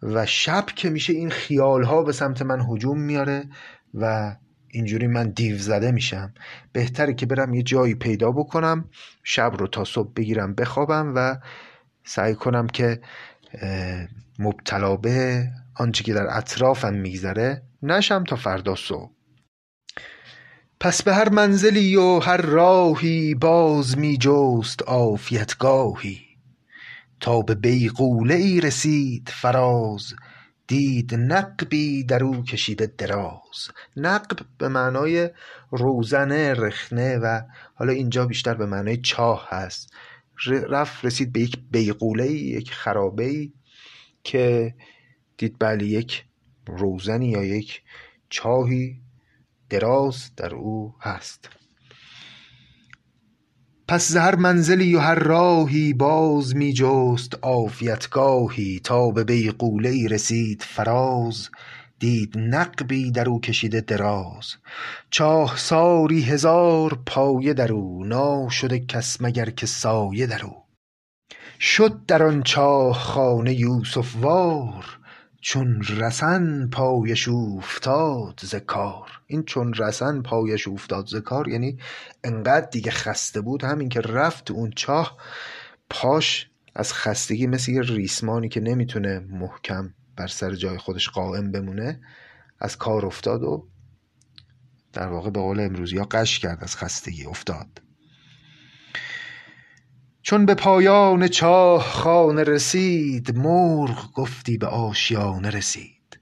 و 0.03 0.27
شب 0.27 0.67
که 0.67 0.91
میشه 0.91 1.13
این 1.13 1.31
خیال 1.31 1.83
ها 1.83 2.03
به 2.03 2.13
سمت 2.13 2.43
من 2.43 2.61
هجوم 2.61 3.01
میاره 3.01 3.49
و 3.95 4.35
اینجوری 4.69 5.07
من 5.07 5.31
دیو 5.31 5.59
زده 5.59 5.93
میشم. 5.93 6.35
بهتره 6.73 7.15
که 7.15 7.27
برم 7.27 7.55
یه 7.55 7.63
جایی 7.63 7.95
پیدا 7.95 8.31
بکنم 8.31 8.89
شب 9.23 9.53
رو 9.59 9.67
تا 9.67 9.85
صبح 9.85 10.13
بگیرم 10.17 10.55
بخوابم 10.55 11.13
و 11.17 11.37
سعی 12.05 12.35
کنم 12.35 12.67
که 12.67 13.01
مبتلا 14.39 14.97
به 14.97 15.49
آنچه 15.75 16.05
که 16.05 16.15
در 16.15 16.27
اطرافم 16.37 16.95
میگذره 16.95 17.63
نشم 17.83 18.25
تا 18.25 18.37
فردا 18.37 18.75
صبح. 18.75 19.11
پس 20.81 21.03
به 21.03 21.15
هر 21.15 21.29
منزلی 21.29 21.97
و 21.97 22.19
هر 22.19 22.37
راهی 22.37 23.35
باز 23.35 23.99
می 23.99 24.19
جست 24.21 24.83
آفیتگاهی 24.83 26.21
تا 27.21 27.41
به 27.41 27.55
بیغوله 27.55 28.35
ای 28.35 28.61
رسید 28.61 29.29
فراز 29.33 30.15
دید 30.67 31.15
نقبی 31.15 32.05
در 32.05 32.25
او 32.25 32.43
کشیده 32.43 32.87
دراز. 32.99 33.69
نقب 33.97 34.47
به 34.59 34.69
معنای 34.69 35.31
روزنه 35.71 36.55
رخنه 36.55 37.17
و 37.17 37.41
حالا 37.75 37.93
اینجا 37.93 38.27
بیشتر 38.27 38.55
به 38.55 38.67
معنای 38.67 38.97
چاه 38.97 39.49
هست. 39.51 39.93
رفت 40.47 41.05
رسید 41.05 41.33
به 41.33 41.41
یک 41.41 41.59
بیغوله 41.71 42.31
یک 42.31 42.73
خرابه 42.73 43.49
که 44.25 44.75
دید 45.39 45.57
بله 45.59 45.85
یک 45.85 46.25
روزنی 46.67 47.31
یا 47.31 47.45
یک 47.45 47.83
چاهی 48.29 49.01
دراز 49.71 50.31
در 50.37 50.55
او 50.55 50.95
هست. 51.01 51.49
پس 53.89 54.09
ز 54.09 54.17
هر 54.17 54.35
منزلی 54.35 54.95
و 54.95 55.01
هر 55.01 55.15
راهی 55.15 55.93
باز 55.93 56.57
می 56.57 56.73
جست 56.73 57.39
عافیتگاهی 57.43 58.81
تا 58.85 59.11
به 59.11 59.25
بیغوله 59.25 59.89
ای 59.89 60.09
رسید 60.09 60.63
فراز. 60.63 61.51
دید 61.99 62.39
نقبی 62.39 63.11
در 63.11 63.29
او 63.29 63.41
کشیده 63.41 63.81
دراز. 63.81 64.55
چاهساری 65.11 66.23
هزار 66.23 66.99
پایه 67.07 67.55
در 67.55 67.73
او 67.73 68.05
ناشده 68.05 68.79
کس 68.79 69.21
مگر 69.21 69.51
که 69.51 69.67
سایه 69.67 70.27
در 70.27 70.43
شد 71.61 72.07
در 72.07 72.23
آن 72.23 72.43
چاه 72.43 72.99
خانه 72.99 73.55
یوسف 73.55 74.17
وار 74.17 74.85
چون 75.47 75.83
رسن 75.83 76.69
پایش 76.73 77.29
اوفتاد 77.29 78.41
ز 78.43 78.55
کار. 78.55 79.11
این 79.27 79.43
چون 79.43 79.75
رسن 79.75 80.23
پایش 80.23 80.69
اوفتاد 80.69 81.07
ز 81.07 81.17
کار 81.17 81.49
یعنی 81.49 81.79
انقدر 82.25 82.67
دیگه 82.67 82.91
خسته 82.91 83.41
بود 83.41 83.65
همین 83.65 83.89
که 83.89 84.01
رفت 84.01 84.51
اون 84.51 84.71
چاه 84.71 85.17
پاش 85.91 86.51
از 86.75 86.93
خستگی 86.93 87.47
مثل 87.47 87.73
یه 87.73 87.83
ریسمانی 87.83 88.49
که 88.49 88.61
نمی‌تونه 88.61 89.19
محکم 89.19 89.95
بر 90.17 90.27
سر 90.27 90.55
جای 90.55 90.79
خودش 90.79 91.09
قائم 91.09 91.53
بمونه 91.53 92.01
از 92.59 92.79
کار 92.79 93.07
افتاد 93.07 93.43
و 93.43 93.69
در 94.93 95.09
واقع 95.09 95.31
به 95.31 95.41
قول 95.41 95.61
امروزی 95.61 95.99
ها 95.99 96.05
قش 96.05 96.39
کرد 96.39 96.59
از 96.65 96.77
خستگی 96.77 97.25
افتاد. 97.25 97.84
چون 100.25 100.47
به 100.47 100.55
پایان 100.55 101.29
چاه 101.29 101.83
خانه 101.83 102.43
رسید 102.43 103.37
مرغ 103.37 104.13
گفتی 104.13 104.59
به 104.59 104.67
آشیانه 104.67 105.51
رسید. 105.51 106.21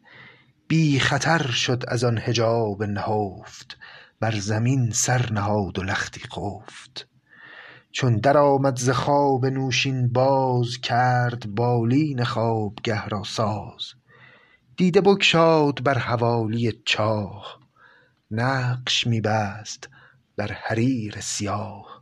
بی 0.68 0.98
خطر 0.98 1.46
شد 1.46 1.84
از 1.88 2.04
آن 2.04 2.18
حجاب 2.18 2.82
نهفت 2.82 3.78
بر 4.20 4.38
زمین 4.38 4.90
سر 4.90 5.32
نهاد 5.32 5.78
و 5.78 5.82
لختی 5.82 6.20
خفت. 6.20 7.08
چون 7.92 8.16
درآمد 8.16 8.76
ز 8.76 8.90
خواب 8.90 9.46
نوشین 9.46 10.12
باز 10.12 10.78
کرد 10.82 11.54
بالین 11.54 12.24
خوابگه 12.24 13.06
را 13.06 13.22
ساز. 13.22 13.92
دیده 14.76 15.00
بگشاد 15.00 15.82
بر 15.82 15.98
حوالی 15.98 16.82
چاه 16.84 17.60
نقش 18.30 19.06
می 19.06 19.20
بست 19.20 19.88
بر 20.36 20.52
حریر 20.52 21.20
سیاه. 21.20 22.01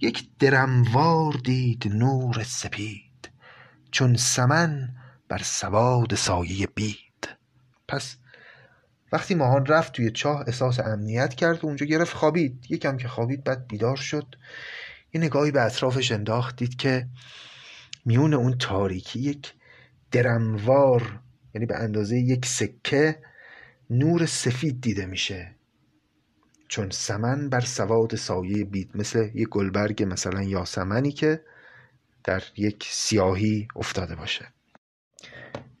یک 0.00 0.28
درموار 0.38 1.32
دید 1.32 1.88
نور 1.94 2.42
سپید 2.42 3.30
چون 3.90 4.16
سمن 4.16 4.94
بر 5.28 5.42
سواد 5.42 6.14
سایه 6.14 6.66
بید. 6.74 7.28
پس 7.88 8.16
وقتی 9.12 9.34
ماهان 9.34 9.66
رفت 9.66 9.92
توی 9.92 10.10
چاه 10.10 10.44
احساس 10.46 10.80
امنیت 10.80 11.34
کرد 11.34 11.64
و 11.64 11.66
اونجا 11.66 11.86
گرفت 11.86 12.16
خوابید. 12.16 12.66
یکم 12.68 12.96
که 12.96 13.08
خوابید 13.08 13.44
بعد 13.44 13.66
بیدار 13.66 13.96
شد. 13.96 14.36
یه 15.14 15.20
نگاهی 15.20 15.50
به 15.50 15.62
اطرافش 15.62 16.12
انداخت 16.12 16.56
دید 16.56 16.76
که 16.76 17.08
میون 18.04 18.34
اون 18.34 18.58
تاریکی 18.58 19.20
یک 19.20 19.54
درموار 20.10 21.20
یعنی 21.54 21.66
به 21.66 21.76
اندازه 21.76 22.16
یک 22.16 22.46
سکه 22.46 23.18
نور 23.90 24.26
سفید 24.26 24.80
دیده 24.80 25.06
میشه. 25.06 25.54
چون 26.70 26.90
سمن 26.90 27.48
بر 27.48 27.60
سواد 27.60 28.16
سایه 28.16 28.64
بید 28.64 28.90
مثل 28.94 29.30
یک 29.34 29.48
گلبرگ 29.48 30.02
مثلا 30.02 30.42
یاسمنی 30.42 31.12
که 31.12 31.40
در 32.24 32.42
یک 32.56 32.88
سیاهی 32.90 33.68
افتاده 33.76 34.14
باشه. 34.14 34.46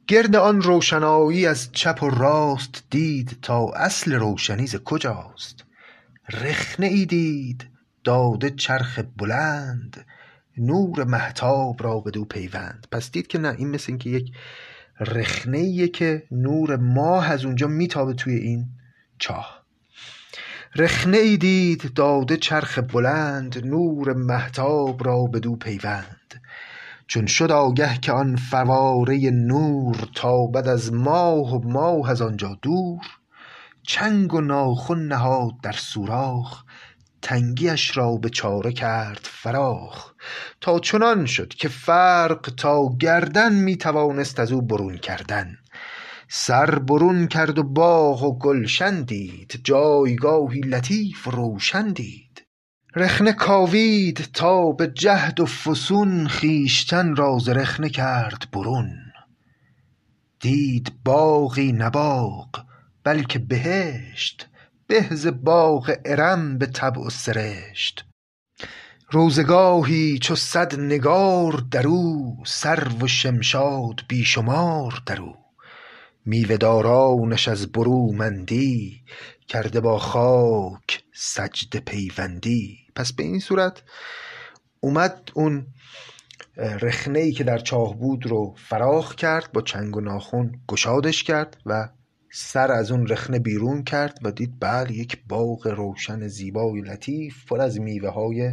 گرد 0.06 0.36
آن 0.36 0.62
روشنایی 0.62 1.46
از 1.46 1.72
چپ 1.72 2.02
و 2.02 2.10
راست 2.10 2.84
دید 2.90 3.38
تا 3.42 3.66
اصل 3.76 4.12
روشنی 4.12 4.66
ز 4.66 4.76
کجاست. 4.76 5.64
رخنه 6.32 6.86
ای 6.86 7.06
دید 7.06 7.66
داده 8.04 8.50
چرخ 8.50 9.00
بلند 9.16 10.06
نور 10.58 11.04
مهتاب 11.04 11.82
را 11.82 12.00
بدو 12.00 12.24
پیوند. 12.24 12.86
پس 12.92 13.10
دید 13.10 13.26
که 13.26 13.38
نه 13.38 13.54
این 13.58 13.68
مثل 13.70 13.86
اینکه 13.88 14.10
یک 14.10 14.32
رخنه 15.00 15.88
که 15.88 16.26
نور 16.30 16.76
ماه 16.76 17.30
از 17.30 17.44
اونجا 17.44 17.66
میتابه 17.66 18.14
توی 18.14 18.34
این 18.34 18.66
چاه. 19.18 19.59
رخنه 20.76 21.16
ای 21.16 21.36
دید 21.36 21.94
داده 21.94 22.36
چرخ 22.36 22.78
بلند 22.78 23.66
نور 23.66 24.12
مهتاب 24.12 25.06
را 25.06 25.22
بدو 25.22 25.56
پیوند. 25.56 26.40
چون 27.06 27.26
شد 27.26 27.52
آگه 27.52 27.98
که 27.98 28.12
آن 28.12 28.36
فواره 28.36 29.30
نور 29.30 29.96
تابد 30.14 30.68
از 30.68 30.92
ماه 30.92 31.54
و 31.54 31.68
ماه 31.68 32.10
از 32.10 32.22
آنجا 32.22 32.58
دور 32.62 33.06
چنگ 33.82 34.34
و 34.34 34.40
ناخن 34.40 34.98
نهاد 34.98 35.52
در 35.62 35.72
سوراخ 35.72 36.64
تنگیش 37.22 37.96
را 37.96 38.16
به 38.16 38.28
چاره 38.28 38.72
کرد 38.72 39.20
فراخ. 39.22 40.12
تا 40.60 40.78
چنان 40.78 41.26
شد 41.26 41.48
که 41.48 41.68
فرق 41.68 42.52
تا 42.56 42.88
گردن 43.00 43.54
می 43.54 43.76
توانست 43.76 44.40
از 44.40 44.52
او 44.52 44.62
برون 44.62 44.96
کردن. 44.96 45.56
سر 46.32 46.78
برون 46.78 47.26
کرد 47.26 47.58
و 47.58 47.62
باغ 47.62 48.22
و 48.22 48.38
گلشن 48.38 49.02
دید 49.02 49.60
جایگاهی 49.64 50.60
لطیف 50.60 51.24
روشن 51.24 51.92
دید. 51.92 52.42
رخنه 52.96 53.32
کاوید 53.32 54.16
تا 54.32 54.72
به 54.72 54.86
جهد 54.86 55.40
و 55.40 55.46
فسون 55.46 56.28
خویشتن 56.28 57.16
را 57.16 57.38
ز 57.38 57.48
رخنه 57.48 57.88
کرد 57.88 58.48
برون. 58.52 58.96
دید 60.40 60.92
باغی 61.04 61.72
نه 61.72 61.90
باغ 61.90 62.64
بلکه 63.04 63.38
بهشت 63.38 64.48
به 64.86 65.06
ز 65.10 65.26
باغ 65.26 65.96
ارم 66.04 66.58
به 66.58 66.66
طبع 66.66 67.00
و 67.00 67.10
سرشت. 67.10 68.04
روضه 69.10 69.44
چو 70.18 70.34
صد 70.34 70.80
نگار 70.80 71.64
در 71.70 71.86
او 71.86 72.36
سرو 72.46 73.04
و 73.04 73.06
شمشاد 73.06 74.00
بی 74.08 74.24
شمار 74.24 75.02
در 75.06 75.20
میوه 76.24 76.56
دارانش 76.56 77.48
از 77.48 77.72
برومندی 77.72 79.02
کرده 79.48 79.80
با 79.80 79.98
خاک 79.98 81.04
سجده 81.14 81.80
پیوندی. 81.80 82.78
پس 82.96 83.12
به 83.12 83.22
این 83.22 83.38
صورت 83.38 83.82
اومد 84.80 85.30
اون 85.34 85.66
رخنه 86.56 87.18
ای 87.18 87.32
که 87.32 87.44
در 87.44 87.58
چاه 87.58 87.98
بود 87.98 88.26
رو 88.26 88.54
فراخ 88.68 89.14
کرد 89.14 89.52
با 89.52 89.62
چنگ 89.62 89.96
و 89.96 90.00
ناخن 90.00 90.52
گشادش 90.68 91.24
کرد 91.24 91.56
و 91.66 91.88
سر 92.32 92.72
از 92.72 92.90
اون 92.90 93.06
رخنه 93.06 93.38
بیرون 93.38 93.84
کرد 93.84 94.18
و 94.22 94.32
دید 94.32 94.60
بله 94.60 94.92
یک 94.92 95.22
باغ 95.28 95.66
روشن 95.66 96.28
زیبای 96.28 96.80
لطیف 96.80 97.44
پر 97.46 97.60
از 97.60 97.80
میوه 97.80 98.08
های 98.08 98.52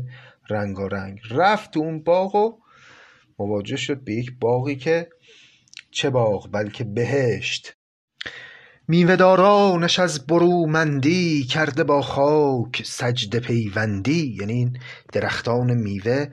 رنگارنگ. 0.49 1.19
رفت 1.31 1.77
اون 1.77 2.03
باغ 2.03 2.35
و 2.35 2.57
مواجه 3.39 3.77
شد 3.77 4.03
به 4.03 4.13
یک 4.13 4.31
باغی 4.39 4.75
که 4.75 5.09
چه 5.97 6.09
باغ 6.09 6.51
بلکه 6.51 6.83
بهشت. 6.83 7.73
میوهدارانش 8.87 9.99
از 9.99 10.27
برومندی 10.27 11.43
کرده 11.43 11.83
با 11.83 12.01
خاک 12.01 12.83
سجده 12.85 13.39
پیوندی 13.39 14.35
یعنی 14.39 14.53
این 14.53 14.79
درختان 15.13 15.73
میوه 15.73 16.27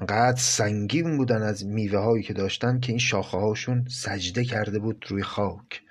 انقدر 0.00 0.40
سنگین 0.40 1.16
بودن 1.16 1.42
از 1.42 1.66
میوه 1.66 1.98
هایی 1.98 2.22
که 2.22 2.32
داشتن 2.32 2.80
که 2.80 2.92
این 2.92 2.98
شاخه 2.98 3.38
هاشون 3.38 3.84
سجده 3.88 4.44
کرده 4.44 4.78
بود 4.78 5.04
روی 5.08 5.22
خاک. 5.22 5.82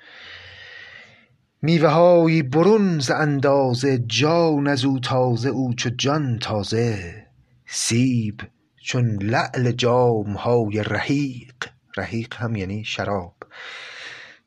میوه 1.62 1.90
هایی 1.90 2.44
برون 2.44 3.00
ز 3.00 3.12
اندازه 3.12 3.98
جان 3.98 4.68
از 4.68 4.86
او 4.86 5.00
تازه 5.00 5.50
او 5.50 5.74
چو 5.74 5.90
جان 5.90 6.40
تازه. 6.40 7.26
سیب 7.68 8.42
چون 8.84 9.24
لعل 9.24 9.72
جام 9.72 10.34
های 10.34 10.84
رحیق. 10.84 11.73
رحیق 11.98 12.36
هم 12.36 12.56
یعنی 12.56 12.84
شراب. 12.86 13.36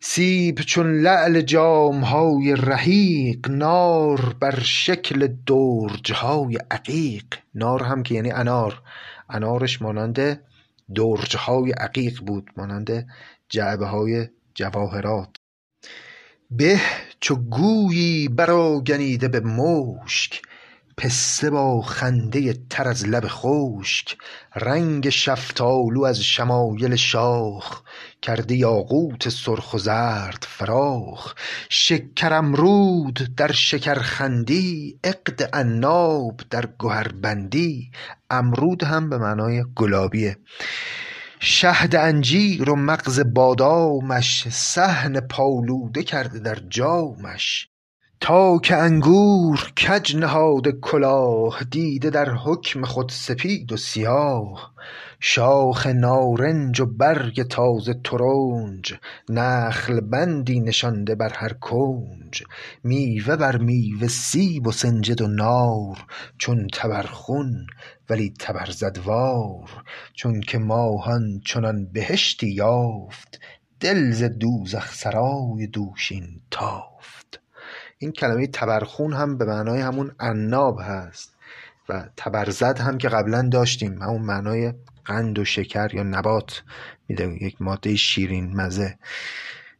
سیب 0.01 0.61
چون 0.61 1.01
لعل 1.01 1.41
جام 1.41 2.01
های 2.01 2.55
رحیق 2.59 3.51
نار 3.51 4.37
بر 4.41 4.61
شکل 4.61 5.29
درج 5.47 6.13
های 6.13 6.59
عقیق. 6.71 7.25
نار 7.55 7.83
هم 7.83 8.03
که 8.03 8.15
یعنی 8.15 8.31
انار. 8.31 8.83
انارش 9.31 9.83
مانند 9.83 10.41
درج 10.95 11.37
های 11.37 11.73
عقیق 11.73 12.21
بود 12.21 12.51
مانند 12.57 13.07
جعبه 13.49 13.87
های 13.87 14.29
جواهرات. 14.55 15.37
به 16.51 16.81
چو 17.21 17.35
گویی 17.35 18.29
برآگنیده 18.29 19.29
به 19.29 19.41
مشک 19.41 20.43
پسته 20.99 21.51
با 21.51 21.83
خنده 21.83 22.53
تر 22.71 22.89
از 22.89 23.09
لب 23.09 23.25
خشک 23.29 24.17
رنگ 24.55 25.09
شفتالو 25.09 26.05
از 26.05 26.21
شمایل 26.21 26.97
شاخ 26.97 27.83
کرده 28.23 28.55
یاقوت 28.55 29.29
سرخ 29.29 29.75
و 29.75 29.79
زرد 29.79 30.47
فراخ. 30.49 31.35
شکر 31.69 32.33
امرود 32.33 33.35
در 33.37 33.53
شکرخندی 33.53 34.99
عقد 35.05 35.57
عناب 35.57 36.41
در 36.51 36.69
گهربندی. 36.79 37.91
امرود 38.31 38.85
هم 38.85 39.11
به 39.11 39.19
معنای 39.19 39.65
گلابیه 39.75 40.37
شهد 41.41 41.97
انجیر 41.97 42.71
و 42.71 42.77
مغز 42.77 43.21
بادامش 43.35 44.49
صحن 44.49 45.21
پالوده 45.21 46.03
کرده 46.03 46.39
در 46.39 46.59
جامش. 46.69 47.69
تا 48.21 48.59
که 48.59 48.77
انگور 48.77 49.73
کج 49.73 50.17
نهاده 50.17 50.73
کلاه 50.73 51.65
دیده 51.71 52.11
در 52.11 52.31
حکم 52.31 52.85
خود 52.85 53.09
سپید 53.09 53.73
و 53.73 53.77
سیاه. 53.77 54.73
شاخ 55.21 55.87
نارنج 55.87 56.81
و 56.81 56.87
برگ 56.87 57.43
تازه 57.43 57.95
ترنج 58.05 58.95
نخل 59.29 60.01
بندی 60.01 60.61
نشانده 60.61 61.15
بر 61.15 61.33
هر 61.33 61.53
کنج. 61.53 62.43
میوه 62.85 63.37
بر 63.37 63.57
میوه 63.57 64.09
سیب 64.09 64.67
و 64.67 64.73
سنجد 64.73 65.21
و 65.21 65.27
نار 65.27 66.05
چون 66.39 66.67
تبرخون 66.73 67.67
ولی 68.11 68.35
تبرزدوار 68.39 69.85
چونک 70.15 70.55
ماهان 70.55 71.41
چنان 71.45 71.87
بهشتی 71.93 72.49
یافت 72.49 73.41
دل 73.81 74.11
ز 74.11 74.23
دوزخ 74.23 74.95
سرای 74.95 75.67
دوشین 75.67 76.41
تافت 76.51 77.16
این 77.99 78.13
کلمه 78.13 78.47
تبرخون 78.47 79.13
هم 79.13 79.39
به 79.39 79.45
معنای 79.45 79.81
همون 79.81 80.13
عناب 80.21 80.81
هست 80.83 81.37
و 81.89 82.09
تبرزد 82.17 82.79
هم 82.79 82.99
که 82.99 83.09
قبلا 83.09 83.49
داشتیم. 83.49 84.03
همون 84.03 84.23
معنای 84.23 84.73
قند 85.05 85.39
و 85.39 85.45
شکر 85.45 85.95
یا 85.95 86.03
نبات 86.03 86.63
میده. 87.09 87.39
یک 87.41 87.63
ماده 87.63 87.97
شیرین 87.97 88.57
مزه. 88.57 88.99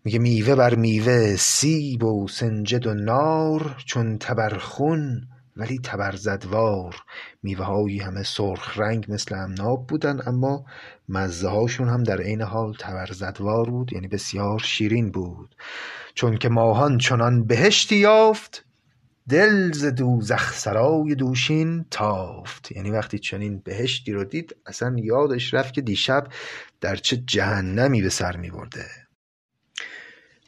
میگه 0.05 0.19
میوه 0.19 0.55
بر 0.55 0.75
میوه 0.75 1.37
سیب 1.37 2.05
و 2.05 2.29
سنجد 2.29 2.87
و 2.87 2.95
نار 2.95 3.77
چون 3.87 4.19
تبرخون 4.19 5.29
ولی 5.57 5.79
تبرزدوار. 5.79 6.97
میوه 7.43 7.65
هایی 7.65 7.99
همه 7.99 8.23
سرخ 8.23 8.79
رنگ 8.79 9.07
مثل 9.09 9.35
عناب 9.35 9.87
بودن 9.87 10.21
اما 10.27 10.65
مزه 11.09 11.49
هاشون 11.49 11.89
هم 11.89 12.03
در 12.03 12.21
عین 12.21 12.43
حال 12.43 12.75
تبرزدوار 12.79 13.71
بود 13.71 13.93
یعنی 13.93 14.09
بسیار 14.09 14.59
شیرین 14.59 15.11
بود. 15.11 15.55
چون 16.15 16.37
که 16.37 16.49
ماهان 16.49 16.99
چنان 16.99 17.45
بهشتی 17.45 17.97
یافت 17.97 18.65
دل 19.29 19.73
ز 19.73 19.85
دوزخ 19.85 20.53
سرای 20.53 21.15
دوشین 21.15 21.85
تافت. 21.91 22.73
یعنی 22.73 22.91
وقتی 22.91 23.19
چنین 23.19 23.59
بهشتی 23.59 24.13
رو 24.13 24.25
دید 24.25 24.57
اصلا 24.67 24.97
یادش 24.99 25.55
رفت 25.55 25.75
که 25.75 25.81
دیشب 25.81 26.27
در 26.81 26.97
چه 26.97 27.17
جهنمی 27.17 28.03
به 28.03 28.09
سر 28.09 28.37
می 28.37 28.51
برده. 28.51 28.87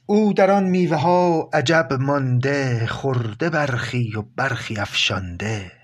او 0.06 0.32
در 0.32 0.50
آن 0.50 0.64
میوه 0.64 0.96
ها 0.96 1.50
عجب 1.52 1.88
مانده 2.00 2.86
خورده 2.86 3.50
برخی 3.50 4.12
و 4.16 4.22
برخی 4.36 4.76
افشانده. 4.76 5.77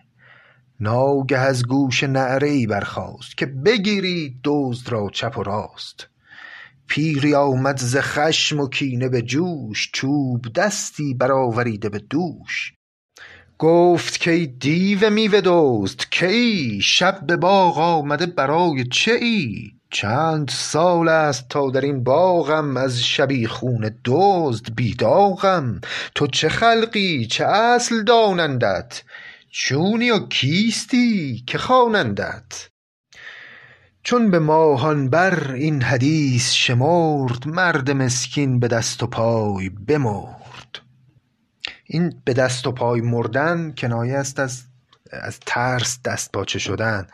ناگه 0.80 1.38
از 1.38 1.66
گوش 1.66 2.04
نعره 2.04 2.48
ای 2.48 2.66
برخاست 2.66 3.36
که 3.36 3.46
بگیرید 3.46 4.40
دزد 4.44 4.88
را 4.88 5.10
چپ 5.12 5.38
و 5.38 5.42
راست. 5.42 6.08
پیری 6.88 7.34
آمد 7.34 7.78
ز 7.78 7.96
خشم 7.96 8.60
و 8.60 8.68
کینه 8.68 9.08
به 9.08 9.22
جوش 9.22 9.90
چوب 9.92 10.52
دستی 10.54 11.14
برآوریده 11.14 11.88
به 11.88 11.98
دوش. 11.98 12.72
گفت 13.58 14.24
کای 14.24 14.46
دیو 14.46 15.10
میوه 15.10 15.40
دزد 15.44 16.00
کیی 16.10 16.80
شب 16.82 17.26
به 17.26 17.36
باغ 17.36 17.78
آمده 17.78 18.26
برای 18.26 18.84
چه 18.84 19.12
ای؟ 19.12 19.70
چند 19.90 20.48
سال 20.48 21.08
است 21.08 21.48
تا 21.48 21.70
در 21.70 21.80
این 21.80 22.04
باغم 22.04 22.76
از 22.76 23.02
شبیخون 23.02 23.90
دزد 24.04 24.74
بی 24.74 24.94
داغم 24.94 25.80
تو 26.14 26.26
چه 26.26 26.48
خلقی 26.48 27.26
چه 27.26 27.44
اصل 27.44 28.02
دانندت؟ 28.02 29.02
چونی 29.56 30.10
و 30.10 30.18
کیستی 30.18 31.44
که 31.46 31.58
خوانندت؟ 31.58 32.68
چون 34.02 34.30
به 34.30 34.38
ماهان 34.38 35.10
بر 35.10 35.52
این 35.52 35.82
حدیث 35.82 36.52
شمرد 36.52 37.48
مرد 37.48 37.90
مسکین 37.90 38.60
به 38.60 38.68
دست 38.68 39.02
و 39.02 39.06
پای 39.06 39.68
بمرد. 39.68 40.80
این 41.84 42.22
به 42.24 42.32
دست 42.32 42.66
و 42.66 42.72
پای 42.72 43.00
مردن 43.00 43.74
کنایه 43.78 44.16
است 44.16 44.38
از 44.38 44.62
از 45.12 45.40
ترس 45.46 45.98
دست 46.04 46.32
پاچه 46.32 46.58
شدن. 46.58 47.06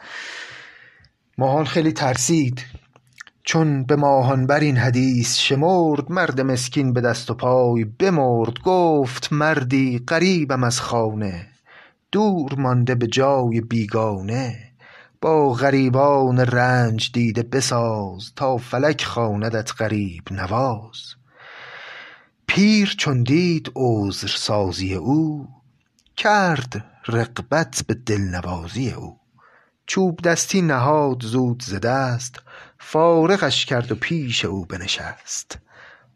ماهان 1.39 1.65
خیلی 1.65 1.93
ترسید. 1.93 2.65
چون 3.45 3.85
به 3.85 3.97
ماهان 3.97 4.47
بر 4.47 4.61
این 4.61 4.77
حدیث 4.77 5.39
شمرد 5.39 6.13
مرد 6.13 6.41
مسکین 6.41 6.93
به 6.93 7.01
دست 7.01 7.31
و 7.31 7.35
پای 7.35 7.85
بمرد 7.85 8.59
گفت 8.65 9.33
مردی 9.33 9.99
غریبم 10.09 10.65
از 10.65 10.81
خانه. 10.81 11.50
دور 12.13 12.55
مانده 12.55 12.95
به 12.95 13.07
جای 13.07 13.61
بیگانه 13.61 14.73
با 15.21 15.53
غریبان 15.53 16.39
رنج 16.39 17.11
دیده 17.13 17.43
بساز 17.43 18.33
تا 18.37 18.57
فلک 18.57 19.05
خواندت 19.05 19.73
غریب 19.79 20.23
نواز. 20.31 21.15
پیر 22.47 22.95
چون 22.99 23.23
دید 23.23 23.73
عذرسازی 23.77 24.95
او 24.95 25.49
کرد 26.17 26.85
رغبت 27.09 27.85
به 27.87 27.95
دلنوازی 27.95 28.91
او. 28.91 29.21
چوب 29.87 30.21
دستی 30.21 30.63
نهاد 30.63 31.23
زود 31.23 31.63
ز 31.63 31.75
دست 31.75 32.43
فارغش 32.79 33.67
کرد 33.67 33.93
و 33.93 33.95
پیش 33.95 34.45
او 34.45 34.65
بنشست. 34.65 35.59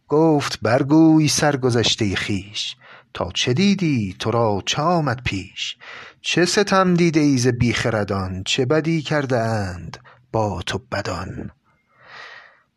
گفت 0.08 0.58
برگوی 0.62 1.28
سرگذشته 1.28 2.16
خویش 2.16 2.76
تا 3.14 3.30
چه 3.34 3.54
دیدی 3.54 4.16
تو 4.18 4.30
را 4.30 4.62
چه 4.66 4.82
آمد 4.82 5.22
پیش؟ 5.22 5.76
چه 6.20 6.44
ستم 6.44 6.94
دیده 6.94 7.20
ای 7.20 7.38
ز 7.38 7.46
بیخردان 7.48 8.42
چه 8.46 8.66
بدی 8.66 9.02
کرده 9.02 9.38
اند 9.38 9.96
با 10.32 10.62
تو 10.66 10.78
بدان؟ 10.92 11.50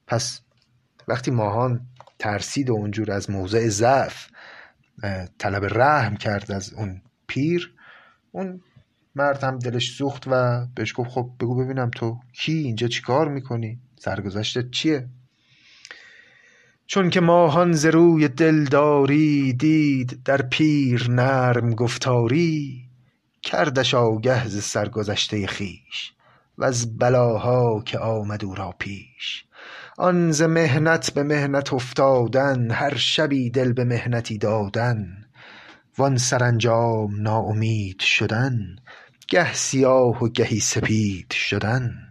پس 0.08 0.41
وقتی 1.08 1.32
ماهان 1.32 1.88
ترسید 2.19 2.69
و 2.69 2.73
اونجور 2.73 3.12
از 3.12 3.30
موضع 3.30 3.67
ضعف 3.67 4.28
طلب 5.39 5.65
رحم 5.65 6.15
کرد 6.17 6.52
از 6.52 6.73
اون 6.73 7.02
پیر 7.28 7.73
اون 8.32 8.62
مرد 9.15 9.43
هم 9.43 9.60
دلش 9.60 9.97
سوخت 9.97 10.23
و 10.28 10.65
بهش 10.76 10.93
گفت 10.95 11.10
خب 11.10 11.32
بگو 11.39 11.56
ببینم 11.56 11.89
تو 11.89 12.19
کی؟ 12.34 12.54
اینجا 12.54 12.88
چی 12.88 13.02
کار 13.02 13.28
می‌کنی؟ 13.28 13.80
سرگذشتت 14.00 14.71
چیه؟ 14.71 15.10
چون 16.88 17.10
که 17.10 17.21
ماهان 17.21 17.73
ز 17.73 17.86
روی 17.86 18.28
دلداری 18.28 19.54
دید 19.54 20.23
در 20.26 20.41
پیر 20.41 21.10
نرم 21.10 21.76
گفتاری 21.76 22.84
کردش 23.41 23.93
آگه 23.93 24.47
ز 24.47 24.63
سرگذشته 24.63 25.47
خویش 25.47 26.13
وز 26.58 26.97
بلاها 26.97 27.84
که 27.86 28.00
آمد 28.00 28.45
او 28.45 28.56
را 28.56 28.76
پیش. 28.80 29.45
آن 29.97 30.32
ز 30.32 30.41
محنت 30.41 31.13
به 31.13 31.23
محنت 31.23 31.73
افتادن 31.73 32.71
هر 32.71 32.95
شبی 32.95 33.50
دل 33.50 33.73
به 33.73 33.84
محنتی 33.84 34.38
دادن 34.38 35.26
وان 35.97 36.17
سرانجام 36.17 37.21
ناامید 37.21 38.00
شدن 38.00 38.76
گه 39.28 39.54
سیاه 39.54 40.23
و 40.23 40.30
گهی 40.30 40.60
سپید 40.60 41.32
شدن. 41.32 42.07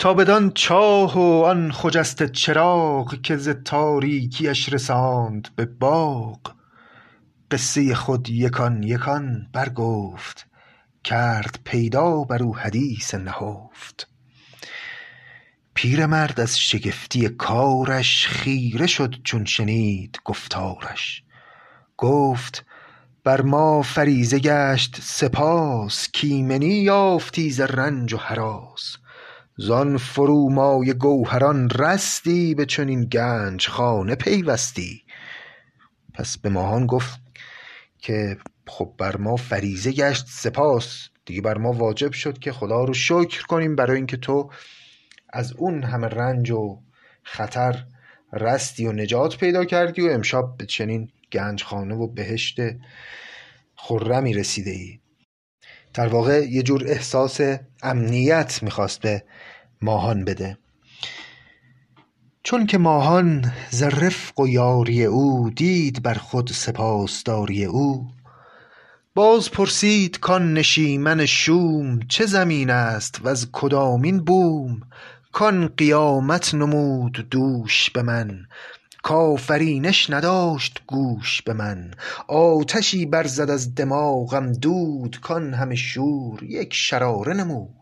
تا 0.00 0.14
بدان 0.14 0.52
چاه 0.54 1.18
و 1.18 1.44
آن 1.44 1.72
خجسته 1.72 2.28
چراغ 2.28 3.22
که 3.22 3.36
ز 3.36 3.48
تاریکیش 3.48 4.72
رساند 4.72 5.48
به 5.56 5.64
باغ. 5.64 6.38
قصه 7.50 7.94
خود 7.94 8.30
یکان 8.30 8.82
یکان 8.82 9.48
برگفت 9.52 10.46
کرد 11.04 11.58
پیدا 11.64 12.24
بر 12.24 12.42
او 12.42 12.56
حدیث 12.56 13.14
نهفت. 13.14 14.08
پیرمرد 15.74 16.40
از 16.40 16.58
شگفتی 16.58 17.28
کارش 17.28 18.26
خیره 18.26 18.86
شد 18.86 19.14
چون 19.24 19.44
شنید 19.44 20.18
گفتارش. 20.24 21.22
گفت 21.96 22.64
بر 23.24 23.42
ما 23.42 23.82
فریضه 23.82 24.38
گشت 24.38 24.96
سپاس 25.02 26.08
کایمنی 26.20 26.74
یافتی 26.74 27.50
ز 27.50 27.60
رنج 27.60 28.14
و 28.14 28.16
هراس 28.16 28.96
زان 29.62 29.96
فرومایه 29.96 30.92
گوهران 30.92 31.70
رستی 31.70 32.54
به 32.54 32.66
چنین 32.66 33.04
گنجخانه 33.04 34.14
پیوستی. 34.14 35.02
پس 36.14 36.38
به 36.38 36.48
ماهان 36.48 36.86
گفت 36.86 37.20
که 37.98 38.36
خب 38.66 38.94
بر 38.98 39.16
ما 39.16 39.36
فریضه 39.36 39.92
گشت 39.92 40.26
سپاس. 40.28 41.08
دیگه 41.24 41.40
بر 41.40 41.58
ما 41.58 41.72
واجب 41.72 42.12
شد 42.12 42.38
که 42.38 42.52
خدا 42.52 42.84
رو 42.84 42.94
شکر 42.94 43.42
کنیم 43.42 43.76
برای 43.76 43.96
اینکه 43.96 44.16
تو 44.16 44.50
از 45.32 45.52
اون 45.52 45.82
همه 45.82 46.06
رنج 46.06 46.50
و 46.50 46.78
خطر 47.22 47.84
رستی 48.32 48.86
و 48.86 48.92
نجات 48.92 49.36
پیدا 49.36 49.64
کردی 49.64 50.08
و 50.08 50.10
امشب 50.10 50.44
به 50.58 50.66
چنین 50.66 51.08
گنجخانه 51.32 51.94
و 51.94 52.06
بهشت 52.06 52.56
خرمی 53.74 54.34
رسیده 54.34 54.70
ای 54.70 55.00
در 55.94 56.08
واقع 56.08 56.44
یه 56.50 56.62
جور 56.62 56.84
احساس 56.86 57.40
امنیت 57.82 58.62
می‌خواست 58.62 59.00
به 59.00 59.22
ماهان 59.82 60.24
بده. 60.24 60.58
چون 62.42 62.66
که 62.66 62.78
ماهان 62.78 63.52
ز 63.70 63.82
رفق 63.82 64.40
و 64.40 64.48
یاری 64.48 65.04
او 65.04 65.50
دید 65.50 66.02
بر 66.02 66.14
خود 66.14 66.50
سپاسداری 66.50 67.64
او 67.64 68.08
باز 69.14 69.50
پرسید 69.50 70.18
کان 70.18 70.54
نشیمن 70.54 71.26
شوم 71.26 71.98
چه 72.08 72.26
زمین 72.26 72.70
است 72.70 73.20
وز 73.24 73.48
کدامین 73.52 74.24
بوم؟ 74.24 74.80
کان 75.32 75.66
قیامت 75.66 76.54
نمود 76.54 77.12
دوش 77.30 77.90
به 77.90 78.02
من 78.02 78.46
کآفرینش 79.02 80.10
نداشت 80.10 80.82
گوش 80.86 81.42
به 81.42 81.52
من. 81.52 81.90
آتشی 82.28 83.06
برزد 83.06 83.50
از 83.50 83.74
دماغم 83.74 84.52
دود 84.52 85.20
کان 85.20 85.54
همه 85.54 85.74
شور 85.74 86.42
یک 86.42 86.74
شراره 86.74 87.34
نمود. 87.34 87.79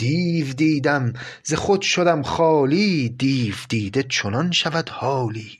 دیو 0.00 0.52
دیدم 0.52 1.12
ز 1.44 1.54
خود 1.54 1.82
شدم 1.82 2.22
خالی 2.22 3.08
دیو 3.08 3.54
دیده 3.68 4.02
چنان 4.02 4.50
شود 4.50 4.88
حالی. 4.88 5.58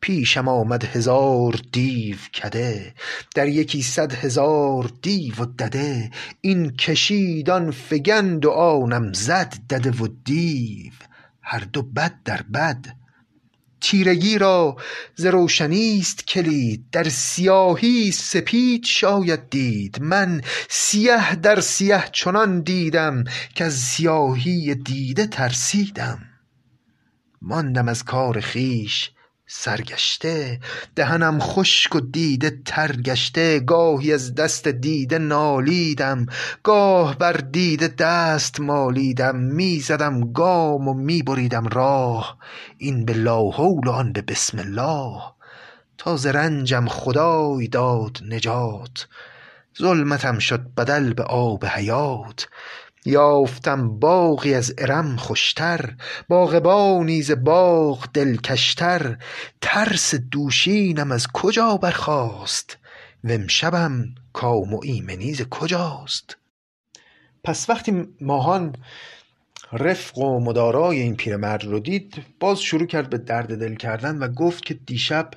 پیشم 0.00 0.48
آمد 0.48 0.84
هزار 0.84 1.60
دیو 1.72 2.16
کده 2.34 2.94
در 3.34 3.48
یکی 3.48 3.82
صد 3.82 4.12
هزار 4.12 4.90
دیو 5.02 5.34
و 5.42 5.46
دده. 5.58 6.10
این 6.40 6.70
کشید 6.70 7.50
آن 7.50 7.70
فگند 7.70 8.44
و 8.44 8.50
آنم 8.50 9.12
زد 9.12 9.54
دده 9.70 9.90
و 9.90 10.08
دیو. 10.24 10.92
هر 11.42 11.60
دو 11.60 11.82
بد 11.82 12.14
در 12.24 12.42
بد 12.42 12.86
تیرگی 13.80 14.38
را 14.38 14.76
ز 15.14 15.26
روشنی 15.26 16.02
ست 16.02 16.26
کلید 16.26 16.84
در 16.92 17.08
سیاهی 17.08 18.12
سپید 18.12 18.84
شاید 18.84 19.50
دید. 19.50 20.02
من 20.02 20.40
سیه 20.68 21.34
در 21.34 21.60
سیه 21.60 22.04
چنان 22.12 22.60
دیدم 22.60 23.24
کز 23.54 23.74
سیاهی 23.74 24.74
دیده 24.74 25.26
ترسیدم. 25.26 26.18
ماندم 27.42 27.88
از 27.88 28.04
کار 28.04 28.40
خویش 28.40 29.10
سرگشته 29.50 30.60
دهنم 30.96 31.38
خشک 31.40 31.94
و 31.94 32.00
دیده 32.00 32.60
تر 32.64 32.92
گشته 32.92 33.60
گاهی 33.60 34.12
از 34.12 34.34
دست 34.34 34.68
دیده 34.68 35.18
نالیدم 35.18 36.26
گاه 36.62 37.18
بر 37.18 37.32
دیده 37.32 37.88
دست 37.88 38.60
مالیدم 38.60 39.36
می 39.36 39.80
زدم 39.80 40.32
گام 40.32 40.88
و 40.88 40.94
می 40.94 41.22
بریدم 41.22 41.68
راه 41.68 42.38
این 42.78 43.04
به 43.04 43.12
لاحول 43.12 43.88
و 43.88 43.90
آن 43.90 44.12
به 44.12 44.22
بسم 44.22 44.58
الله. 44.58 45.22
تا 45.98 46.16
ز 46.16 46.26
رنجم 46.26 46.86
خدای 46.88 47.68
داد 47.68 48.18
نجات 48.28 49.08
ظلمتم 49.78 50.38
شد 50.38 50.60
بدل 50.76 51.12
به 51.12 51.22
آب 51.22 51.64
حیات. 51.64 52.48
یافتم 53.08 53.98
باغی 53.98 54.54
از 54.54 54.74
ارم 54.78 55.16
خوشتر 55.16 55.94
باغبانی 56.28 57.22
ز 57.22 57.30
باغ 57.30 58.08
دلکشتر. 58.12 59.16
ترس 59.60 60.14
دوشینم 60.14 61.12
از 61.12 61.26
کجا 61.34 61.76
برخاست؟ 61.76 62.78
وامشبم 63.24 64.04
کام 64.32 64.74
و 64.74 64.80
ایمنی 64.82 65.34
ز 65.34 65.42
کجاست؟ 65.42 66.36
پس 67.44 67.70
وقتی 67.70 68.06
ماهان 68.20 68.76
رفق 69.72 70.18
و 70.18 70.40
مدارای 70.40 71.00
این 71.00 71.16
پیرمرد 71.16 71.64
رو 71.64 71.80
دید 71.80 72.24
باز 72.40 72.60
شروع 72.60 72.86
کرد 72.86 73.10
به 73.10 73.18
درد 73.18 73.60
دل 73.60 73.74
کردن 73.74 74.18
و 74.18 74.28
گفت 74.28 74.64
که 74.64 74.74
دیشب 74.74 75.30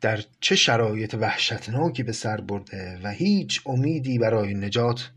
در 0.00 0.20
چه 0.40 0.56
شرایط 0.56 1.14
وحشتناکی 1.14 2.02
به 2.02 2.12
سر 2.12 2.40
برده 2.40 3.00
و 3.02 3.10
هیچ 3.10 3.60
امیدی 3.66 4.18
برای 4.18 4.54
نجات 4.54 5.10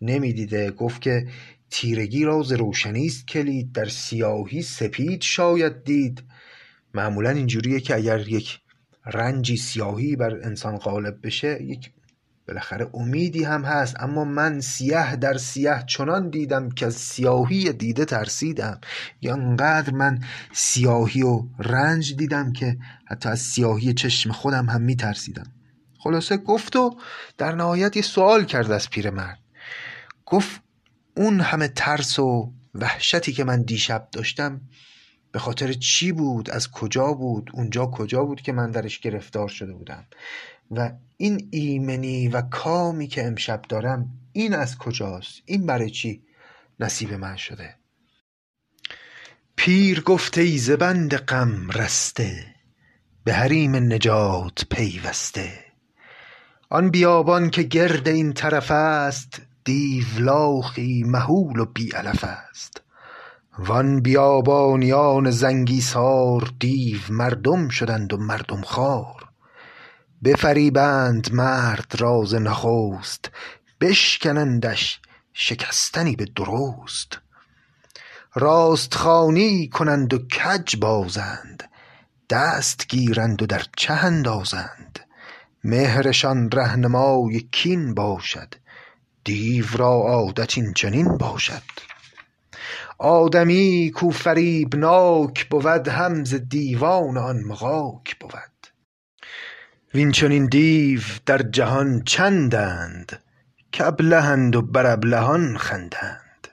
نمی‌دیده. 0.00 0.70
گفت 0.70 1.02
که 1.02 1.26
تیرگی 1.70 2.24
را 2.24 2.42
ز 2.42 2.52
روشنی 2.52 3.08
ست 3.08 3.28
کلید 3.28 3.72
در 3.72 3.88
سیاهی 3.88 4.62
سپید 4.62 5.22
شاید 5.22 5.84
دید. 5.84 6.22
معمولا 6.94 7.30
اینجوریه 7.30 7.80
که 7.80 7.94
اگر 7.94 8.28
یک 8.28 8.60
رنجی 9.06 9.56
سیاهی 9.56 10.16
بر 10.16 10.40
انسان 10.42 10.76
غالب 10.76 11.26
بشه 11.26 11.62
یک 11.62 11.90
بالاخره 12.48 12.90
امیدی 12.94 13.44
هم 13.44 13.64
هست. 13.64 13.96
اما 14.00 14.24
من 14.24 14.60
سیه 14.60 15.16
در 15.16 15.36
سیه 15.36 15.84
چنان 15.86 16.30
دیدم 16.30 16.70
که 16.70 16.86
از 16.86 16.94
سیاهی 16.94 17.72
دیده 17.72 18.04
ترسیدم. 18.04 18.80
یا 19.20 19.34
انقدر 19.34 19.92
من 19.92 20.20
سیاهی 20.52 21.22
و 21.22 21.42
رنج 21.58 22.16
دیدم 22.16 22.52
که 22.52 22.76
حتی 23.04 23.28
از 23.28 23.40
سیاهی 23.40 23.94
چشم 23.94 24.32
خودم 24.32 24.66
هم 24.66 24.82
میترسیدم. 24.82 25.52
خلاصه 25.98 26.36
گفت 26.36 26.76
و 26.76 26.96
در 27.38 27.54
نهایت 27.54 27.96
یه 27.96 28.02
سوال 28.02 28.44
کرد 28.44 28.70
از 28.70 28.90
پیرمرد 28.90 29.38
گفت 30.26 30.60
اون 31.16 31.40
همه 31.40 31.68
ترس 31.68 32.18
و 32.18 32.52
وحشتی 32.74 33.32
که 33.32 33.44
من 33.44 33.62
دیشب 33.62 34.08
داشتم 34.12 34.60
به 35.32 35.38
خاطر 35.38 35.72
چی 35.72 36.12
بود؟ 36.12 36.50
از 36.50 36.70
کجا 36.70 37.12
بود؟ 37.12 37.50
اونجا 37.52 37.86
کجا 37.86 38.24
بود 38.24 38.40
که 38.40 38.52
من 38.52 38.70
درش 38.70 38.98
گرفتار 38.98 39.48
شده 39.48 39.72
بودم؟ 39.72 40.06
و 40.70 40.92
این 41.16 41.48
ایمنی 41.50 42.28
و 42.28 42.42
کامی 42.42 43.06
که 43.06 43.26
امشب 43.26 43.62
دارم 43.68 44.08
این 44.32 44.54
از 44.54 44.78
کجاست؟ 44.78 45.42
این 45.44 45.66
برای 45.66 45.90
چی 45.90 46.22
نصیب 46.80 47.12
من 47.12 47.36
شده؟ 47.36 47.74
پیر 49.56 50.00
گفت 50.00 50.38
ای 50.38 50.58
ز 50.58 50.70
بند 50.70 51.16
غم 51.16 51.70
رسته 51.70 52.46
به 53.24 53.32
حریم 53.32 53.76
نجات 53.76 54.64
پیوسته. 54.70 55.64
آن 56.70 56.90
بیابان 56.90 57.50
که 57.50 57.62
گرد 57.62 58.08
این 58.08 58.32
طرف 58.32 58.70
است 58.70 59.42
دیولاخی 59.66 61.04
مهول 61.06 61.60
و 61.60 61.64
بی 61.64 61.90
علف 61.90 62.24
است. 62.24 62.82
وان 63.58 64.00
بیابانیان 64.00 65.30
زنگیسار 65.30 66.52
دیو 66.58 67.00
مردم 67.10 67.68
شدند 67.68 68.12
و 68.12 68.16
مردم 68.16 68.60
خوار 68.60 69.28
بفریبند 70.24 71.32
مرد 71.32 71.96
را 71.98 72.24
ز 72.24 72.34
بشکنندش 73.80 75.00
شکستنی 75.32 76.16
به 76.16 76.24
درست. 76.24 77.18
راست 78.34 78.94
خوانی 78.94 79.68
کنند 79.68 80.14
و 80.14 80.18
کج 80.18 80.76
بازند 80.76 81.70
دست 82.30 82.88
گیرند 82.88 83.42
و 83.42 83.46
در 83.46 83.62
چه 83.76 83.94
اندازند؟ 83.94 85.00
مهرشان 85.64 86.50
رهنمای 86.50 87.40
کین 87.52 87.94
باشد 87.94 88.54
دیو 89.26 89.66
را 89.76 89.88
عادت 89.88 90.58
این 90.58 90.72
چنین 90.72 91.18
باشد. 91.18 91.62
آدمی 92.98 93.90
کو 93.94 94.10
فریبناک 94.10 95.48
بود 95.48 95.88
هم 95.88 96.24
ز 96.24 96.34
دیوان 96.34 97.18
آن 97.18 97.42
مغاک 97.44 98.18
بود. 98.18 98.66
وین 99.94 100.12
چنین 100.12 100.46
دیو 100.46 101.00
در 101.26 101.38
جهان 101.38 102.02
چندند؟ 102.04 103.22
کابلهند 103.78 104.56
و 104.56 104.62
بر 104.62 104.86
ابلهان 104.86 105.56
خندند. 105.58 106.48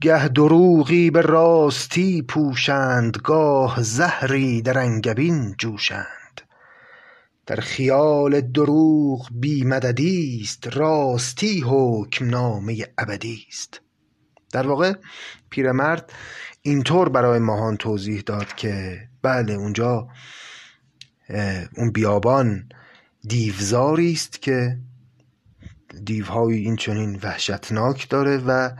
گه 0.00 0.28
دروغی 0.28 1.10
به 1.10 1.20
راستی 1.22 2.22
پوشند 2.22 3.16
گاه 3.16 3.82
زهری 3.82 4.62
در 4.62 4.78
انگبین 4.78 5.54
جوشند. 5.58 6.19
در 7.50 7.60
خیال 7.60 8.40
دروغ 8.40 9.28
بی 9.32 9.64
مددی 9.64 10.44
ست 10.44 10.76
راستی 10.76 11.64
حکم 11.66 12.30
نامه 12.30 12.86
ابدی 12.98 13.46
ست 13.52 13.80
در 14.52 14.66
واقع 14.66 14.92
پیرمرد 15.50 16.12
اینطور 16.62 17.08
برای 17.08 17.38
ماهان 17.38 17.76
توضیح 17.76 18.22
داد 18.26 18.54
که 18.54 19.00
بله 19.22 19.52
اونجا 19.52 20.08
اون 21.76 21.90
بیابان 21.90 22.68
دیوزاری 23.28 24.16
ست 24.16 24.42
که 24.42 24.78
دیوهای 26.04 26.54
این 26.54 26.76
چنین 26.76 27.18
وحشتناک 27.22 28.08
داره 28.08 28.36
و 28.46 28.70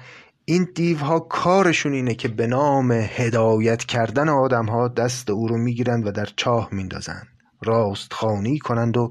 این 0.45 0.69
دیوها 0.75 1.21
کارشون 1.21 1.93
اینه 1.93 2.15
که 2.15 2.29
به 2.29 2.47
نام 2.47 2.93
هدایت 2.93 3.85
کردن 3.85 4.29
آدمها 4.29 4.89
دست 4.89 5.31
او 5.31 5.49
رو 5.49 5.57
می‌گیرند 5.57 6.07
و 6.07 6.13
در 6.13 6.29
چاه 6.37 6.69
میندازند 6.73 7.40
راست 7.63 8.13
خانی 8.13 8.59
کنند 8.59 8.97
و 8.97 9.11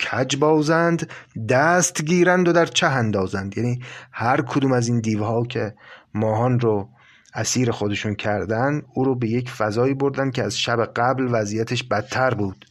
کج 0.00 0.36
بازند 0.36 1.10
دست 1.48 2.02
گیرند 2.02 2.48
و 2.48 2.52
در 2.52 2.66
چه 2.66 2.86
اندازند. 2.86 3.58
یعنی 3.58 3.80
هر 4.12 4.42
کدوم 4.42 4.72
از 4.72 4.88
این 4.88 5.00
دیوها 5.00 5.44
که 5.44 5.74
ماهان 6.14 6.60
رو 6.60 6.88
اسیر 7.34 7.70
خودشون 7.70 8.14
کردن 8.14 8.82
او 8.94 9.04
رو 9.04 9.14
به 9.14 9.28
یک 9.28 9.50
فضایی 9.50 9.94
بردن 9.94 10.30
که 10.30 10.44
از 10.44 10.58
شب 10.58 10.84
قبل 10.96 11.28
وضعیتش 11.30 11.82
بدتر 11.82 12.34
بود 12.34 12.64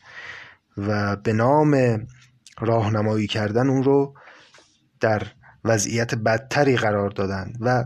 و 0.78 1.16
به 1.16 1.34
نام 1.34 2.02
راهنمایی 2.60 3.28
کردن 3.28 3.70
اون 3.70 3.84
رو 3.84 4.14
در 5.00 5.28
وضعیت 5.66 6.16
بدتری 6.16 6.78
قرار 6.78 7.10
دادن. 7.10 7.54
و 7.60 7.86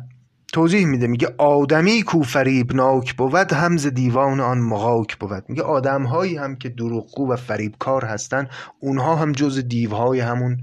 توضیح 0.53 0.85
میده 0.85 1.07
میگه 1.07 1.35
آدمی 1.37 2.03
کو 2.03 2.21
فریبناک 2.23 3.15
بود 3.15 3.53
همز 3.53 3.87
دیوان 3.87 4.39
آن 4.39 4.59
مغاک 4.59 5.17
بود. 5.17 5.43
میگه 5.47 5.63
آدم 5.63 6.03
هایی 6.03 6.37
هم 6.37 6.55
که 6.55 6.69
دروغگو 6.69 7.31
و 7.31 7.35
فریبکار 7.35 8.05
هستند 8.05 8.49
اونها 8.79 9.15
هم 9.15 9.31
جز 9.31 9.59
دیوهای 9.67 10.19
همون 10.19 10.61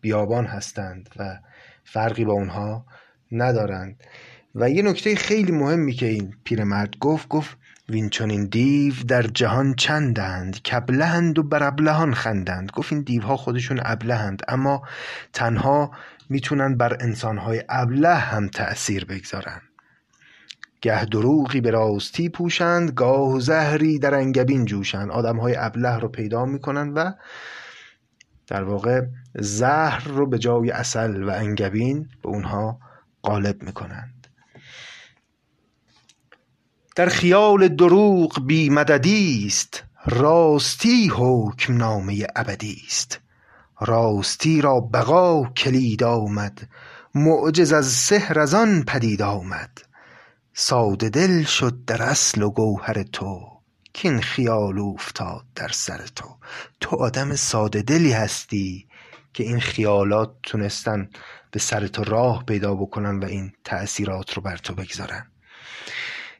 بیابان 0.00 0.46
هستند 0.46 1.08
و 1.16 1.38
فرقی 1.84 2.24
با 2.24 2.32
اونها 2.32 2.84
ندارند. 3.32 3.96
و 4.54 4.70
یه 4.70 4.82
نکته 4.82 5.16
خیلی 5.16 5.52
مهمی 5.52 5.92
که 5.92 6.06
این 6.06 6.34
پیرمرد 6.44 6.98
گفت 6.98 7.28
گفت 7.28 7.56
چنین 8.10 8.44
دیو 8.44 8.94
در 9.08 9.22
جهان 9.22 9.74
چندند؟ 9.74 10.62
کبلهند 10.62 11.38
و 11.38 11.42
بر 11.42 11.62
ابلهان 11.62 12.14
خندند. 12.14 12.70
گفت 12.70 12.92
این 12.92 13.02
دیوها 13.02 13.36
خودشون 13.36 13.80
ابلهند 13.84 14.42
اما 14.48 14.82
تنها 15.32 15.90
می‌تونن 16.30 16.76
بر 16.76 16.96
انسانهای 17.00 17.64
ابله 17.68 18.14
هم 18.14 18.48
تأثیر 18.48 19.04
بگذارن. 19.04 19.60
گه 20.80 21.04
دروغی 21.04 21.60
به 21.60 21.70
راستی 21.70 22.28
پوشند 22.28 22.90
گاه 22.90 23.40
زهری 23.40 23.98
در 23.98 24.14
انگبین 24.14 24.64
جوشند. 24.64 25.10
آدمهای 25.10 25.56
ابله 25.56 25.98
رو 25.98 26.08
پیدا 26.08 26.44
می‌کنن 26.44 26.88
و 26.88 27.12
در 28.46 28.62
واقع 28.62 29.02
زهر 29.34 30.08
رو 30.08 30.26
به 30.26 30.38
جای 30.38 30.70
اصل 30.70 31.22
و 31.22 31.30
انگبین 31.30 32.08
به 32.22 32.28
اونها 32.28 32.80
غالب 33.22 33.62
می‌کنند. 33.62 34.26
در 36.96 37.08
خیال 37.08 37.68
دروغ 37.68 38.46
بی 38.46 38.70
مددی 38.70 39.44
است 39.46 39.84
راستی 40.06 41.10
حکم 41.14 41.76
نامه 41.76 42.26
ابدی 42.36 42.82
است. 42.86 43.20
راستی 43.80 44.60
را 44.60 44.80
بقا 44.80 45.44
کلید 45.44 46.02
آمد 46.02 46.68
معجز 47.14 47.72
از 47.72 47.86
سحر 47.86 48.38
از 48.40 48.54
آن 48.54 48.82
پدید 48.82 49.22
آمد. 49.22 49.78
ساده 50.54 51.08
دل 51.08 51.42
شد 51.42 51.84
در 51.86 52.02
اصل 52.02 52.42
و 52.42 52.50
گوهر 52.50 53.02
تو 53.02 53.40
کین 53.92 54.20
خیال 54.20 54.78
اوفتاد 54.78 55.44
در 55.54 55.68
سر 55.68 56.06
تو. 56.16 56.36
تو 56.80 56.96
آدم 56.96 57.36
ساده 57.36 57.82
دلی 57.82 58.12
هستی 58.12 58.86
که 59.34 59.44
این 59.44 59.60
خیالات 59.60 60.30
تونستن 60.42 61.10
به 61.50 61.58
سر 61.58 61.86
تو 61.86 62.04
راه 62.04 62.44
پیدا 62.44 62.74
بکنن 62.74 63.18
و 63.18 63.24
این 63.24 63.52
تأثیرات 63.64 64.34
رو 64.34 64.42
بر 64.42 64.56
تو 64.56 64.74
بگذارن. 64.74 65.26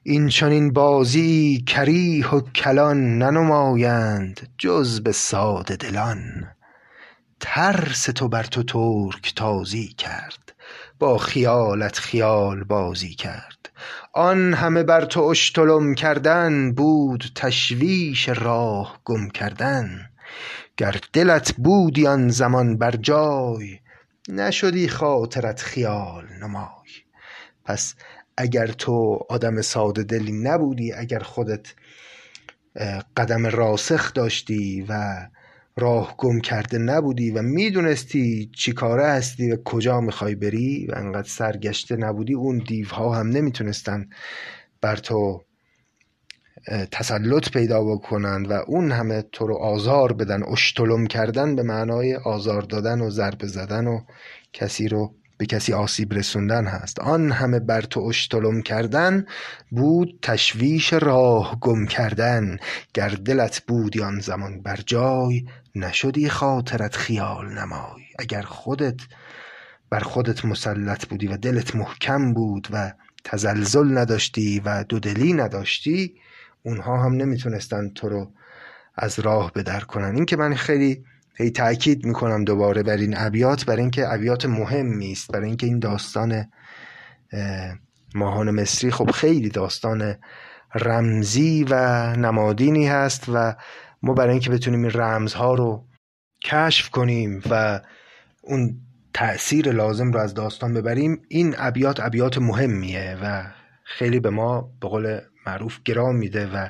این 0.03 0.29
چنین 0.29 0.73
بازی 0.73 1.65
کریه 1.67 2.35
و 2.35 2.41
کلان 2.41 3.19
ننمایند 3.19 4.49
جز 4.59 5.01
به 5.01 5.13
ساده 5.13 5.77
دلان. 5.77 6.49
ترس 7.41 8.05
تو 8.05 8.29
بر 8.29 8.45
تو 8.45 8.63
ترک 8.63 9.35
تازی 9.37 9.89
کرد 9.89 10.53
با 10.99 11.19
خیالت 11.19 11.99
خیال 11.99 12.65
بازی 12.65 13.15
کرد. 13.15 13.71
آن 14.13 14.55
همه 14.55 14.83
بر 14.83 15.05
تو 15.05 15.23
اشتلم 15.23 15.95
کردن 15.95 16.73
بود 16.73 17.25
تشویش 17.35 18.29
راه 18.29 19.01
گم 19.05 19.29
کردن. 19.29 20.11
گر 20.77 20.97
دلت 21.13 21.55
بودی 21.57 22.07
آن 22.07 22.29
زمان 22.29 22.79
بر 22.79 22.97
جای 22.97 23.79
نشدی 24.29 24.89
خاطرت 24.89 25.63
خیال 25.63 26.25
نمای. 26.43 26.91
پس 27.65 27.95
اگر 28.37 28.67
تو 28.67 29.19
آدم 29.29 29.63
ساده 29.63 30.03
دلی 30.03 30.33
نبودی 30.33 30.93
اگر 30.93 31.19
خودت 31.19 31.75
قدم 33.17 33.47
راسخ 33.47 34.15
داشتی 34.15 34.87
و 34.89 35.17
راه 35.81 36.15
گم 36.19 36.41
کرده 36.41 36.79
نبودی 36.79 37.31
و 37.31 37.43
می‌دونستی 37.43 38.51
چی 38.57 38.73
کاره 38.73 39.07
هستی 39.07 39.53
و 39.53 39.57
کجا 39.65 40.01
می‌خوای 40.01 40.35
بری 40.35 40.87
و 40.87 40.95
انقدر 40.97 41.29
سرگشته 41.29 41.97
نبودی 41.97 42.35
اون 42.35 42.59
دیوها 42.59 43.15
هم 43.15 43.29
نمی‌تونستن 43.29 44.09
بر 44.81 44.97
تو 44.97 45.43
تسلط 46.91 47.51
پیدا 47.51 47.85
بکنند 47.85 48.51
و 48.51 48.53
اون 48.53 48.93
همه 48.93 49.23
تو 49.23 49.47
رو 49.47 49.57
آزار 49.57 50.13
بدن. 50.13 50.43
اشتلم 50.43 51.07
کردن 51.07 51.57
به 51.57 51.63
معنای 51.63 52.15
آزار 52.15 52.63
دادن 52.63 53.01
و 53.01 53.11
ضربه 53.11 53.47
زدن 53.47 53.87
و 53.87 54.01
کسی 54.53 54.89
رو 54.89 55.15
به 55.41 55.47
کسی 55.47 55.73
آسیب 55.73 56.15
رسوندن 56.15 56.67
هست. 56.67 56.99
آن 56.99 57.33
همه 57.33 57.61
بر 57.61 57.81
تو 57.81 58.01
اشتلم 58.01 58.63
کردن 58.63 59.27
بود 59.71 60.19
تشویش 60.23 60.93
راه 60.93 61.59
گم 61.61 61.87
کردن. 61.87 62.57
گر 62.95 63.09
دلت 63.09 63.63
بودی 63.67 64.03
آن 64.03 64.21
زمان 64.21 64.63
بر 64.63 64.77
جای 64.87 65.47
نشدی 65.75 66.29
خاطرت 66.29 66.97
خیال 66.97 67.49
نمای. 67.59 68.03
اگر 68.19 68.43
خودت 68.43 69.01
بر 69.91 70.01
خودت 70.01 70.45
مسلط 70.45 71.07
بودی 71.07 71.27
و 71.27 71.37
دلت 71.37 71.77
محکم 71.77 72.35
بود 72.35 72.69
و 72.71 72.93
تزلزل 73.25 73.99
نداشتی 73.99 74.61
و 74.65 74.85
دودلی 74.85 75.33
نداشتی 75.33 76.15
اونها 76.63 77.05
هم 77.05 77.13
نمی‌تونستن 77.13 77.89
تو 77.89 78.09
رو 78.09 78.33
از 78.97 79.19
راه 79.19 79.53
بدر 79.53 79.81
کنن. 79.81 80.15
این 80.15 80.27
که 80.27 80.37
من 80.37 80.55
خیلی 80.55 81.05
هی 81.41 81.51
تاکید 81.51 82.07
می‌کنم 82.07 82.45
دوباره 82.45 82.83
بر 82.83 82.97
این 82.97 83.15
ابیات 83.17 83.65
برای 83.65 83.81
اینکه 83.81 84.13
ابیات 84.13 84.47
مهمی 84.47 85.13
است 85.13 85.33
برای 85.33 85.47
اینکه 85.47 85.67
این 85.67 85.79
داستان 85.79 86.47
ماهان 88.15 88.51
مصری 88.51 88.91
خب 88.91 89.11
خیلی 89.11 89.49
داستان 89.49 90.17
رمزی 90.75 91.67
و 91.71 91.75
نمادینی 92.17 92.87
هست 92.87 93.25
و 93.29 93.55
ما 94.03 94.15
برای 94.15 94.31
اینکه 94.31 94.51
بتونیم 94.51 94.83
این 94.83 94.93
رمزها 94.95 95.55
رو 95.55 95.85
کشف 96.45 96.91
کنیم 96.91 97.43
و 97.51 97.81
اون 98.43 98.81
تأثیر 99.15 99.73
لازم 99.73 100.13
رو 100.13 100.21
از 100.21 100.35
داستان 100.35 100.75
ببریم 100.75 101.23
این 101.29 101.55
ابیات 101.59 102.01
ابیات 102.01 102.39
مهمیه 102.39 103.19
و 103.23 103.45
خیلی 103.85 104.21
به 104.21 104.31
ما 104.31 104.71
به 104.81 104.89
قول 104.89 105.21
معروف 105.47 105.79
گرام 105.85 106.17
میده 106.17 106.47
و 106.47 106.69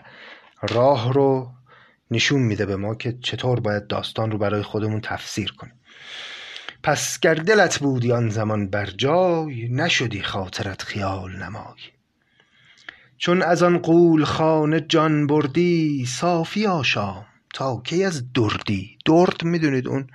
راه 0.68 1.12
رو 1.12 1.50
نشون 2.10 2.42
میده 2.42 2.66
به 2.66 2.76
ما 2.76 2.94
که 2.94 3.18
چطور 3.22 3.60
باید 3.60 3.86
داستان 3.86 4.30
رو 4.30 4.38
برای 4.38 4.62
خودمون 4.62 5.00
تفسیر 5.00 5.52
کنیم. 5.52 5.74
پس 6.82 7.20
گر 7.20 7.34
دلت 7.34 7.78
بودی 7.78 8.12
آن 8.12 8.28
زمان 8.28 8.70
بر 8.70 8.86
جای 8.86 9.68
نشدی 9.68 10.22
خاطرت 10.22 10.82
خیال 10.82 11.36
نمای. 11.36 11.80
چون 13.18 13.42
از 13.42 13.62
آن 13.62 13.78
قول 13.78 14.24
خانه 14.24 14.80
جان 14.80 15.26
بردی 15.26 16.06
صافی 16.06 16.66
آشام 16.66 17.26
تا 17.54 17.82
کی 17.84 18.04
از 18.04 18.32
دردی. 18.32 18.98
درد 19.06 19.44
می‌دونید 19.44 19.88
اون 19.88 20.06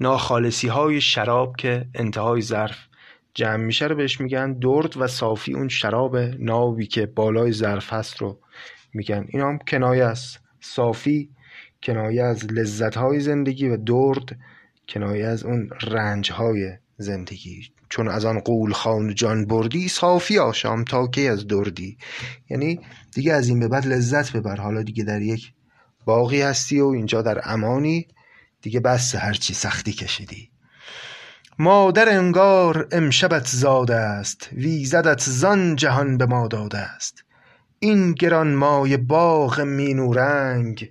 ناخالصی 0.00 0.68
های 0.68 1.00
شراب 1.00 1.56
که 1.56 1.86
انتهای 1.94 2.42
ظرف 2.42 2.78
جمع 3.34 3.64
میشه 3.64 3.86
رو 3.86 3.96
بهش 3.96 4.20
میگن. 4.20 4.52
درد 4.52 4.96
و 4.96 5.06
صافی 5.06 5.54
اون 5.54 5.68
شراب 5.68 6.16
نابی 6.16 6.86
که 6.86 7.06
بالای 7.06 7.52
ظرف 7.52 7.92
هست 7.92 8.16
رو 8.16 8.40
میگن. 8.94 9.26
این 9.28 9.42
هم 9.42 9.58
کنایه 9.58 10.04
است. 10.04 10.45
صافی 10.66 11.30
کنایه 11.82 12.24
از 12.24 12.44
لذت 12.44 12.96
های 12.96 13.20
زندگی 13.20 13.68
و 13.68 13.76
درد 13.76 14.38
کنایه 14.88 15.26
از 15.26 15.44
اون 15.44 15.70
رنج 15.82 16.32
های 16.32 16.72
زندگی. 16.96 17.62
چون 17.88 18.08
از 18.08 18.24
آن 18.24 18.40
قول 18.40 18.72
خان 18.72 19.14
جان 19.14 19.46
بردی 19.46 19.88
صافی 19.88 20.38
آشام 20.38 20.84
تا 20.84 21.06
کی 21.06 21.28
از 21.28 21.46
دردی. 21.46 21.98
یعنی 22.50 22.80
دیگه 23.14 23.32
از 23.32 23.48
این 23.48 23.60
به 23.60 23.68
بعد 23.68 23.86
لذت 23.86 24.36
ببر. 24.36 24.56
حالا 24.56 24.82
دیگه 24.82 25.04
در 25.04 25.22
یک 25.22 25.52
باقی 26.04 26.42
هستی 26.42 26.80
و 26.80 26.86
اینجا 26.86 27.22
در 27.22 27.40
امانی 27.44 28.08
دیگه 28.62 28.80
بس 28.80 29.14
هرچی 29.14 29.54
سختی 29.54 29.92
کشیدی. 29.92 30.50
مادر 31.58 32.08
انگار 32.08 32.88
امشبت 32.92 33.46
زاده 33.46 33.94
است 33.94 34.48
ویزدت 34.52 35.20
زان 35.20 35.76
جهان 35.76 36.18
به 36.18 36.26
ما 36.26 36.48
داده 36.48 36.78
است. 36.78 37.24
این 37.78 38.12
گران 38.12 38.54
مای 38.54 38.96
باغ 38.96 39.60
مینورنگ 39.60 40.90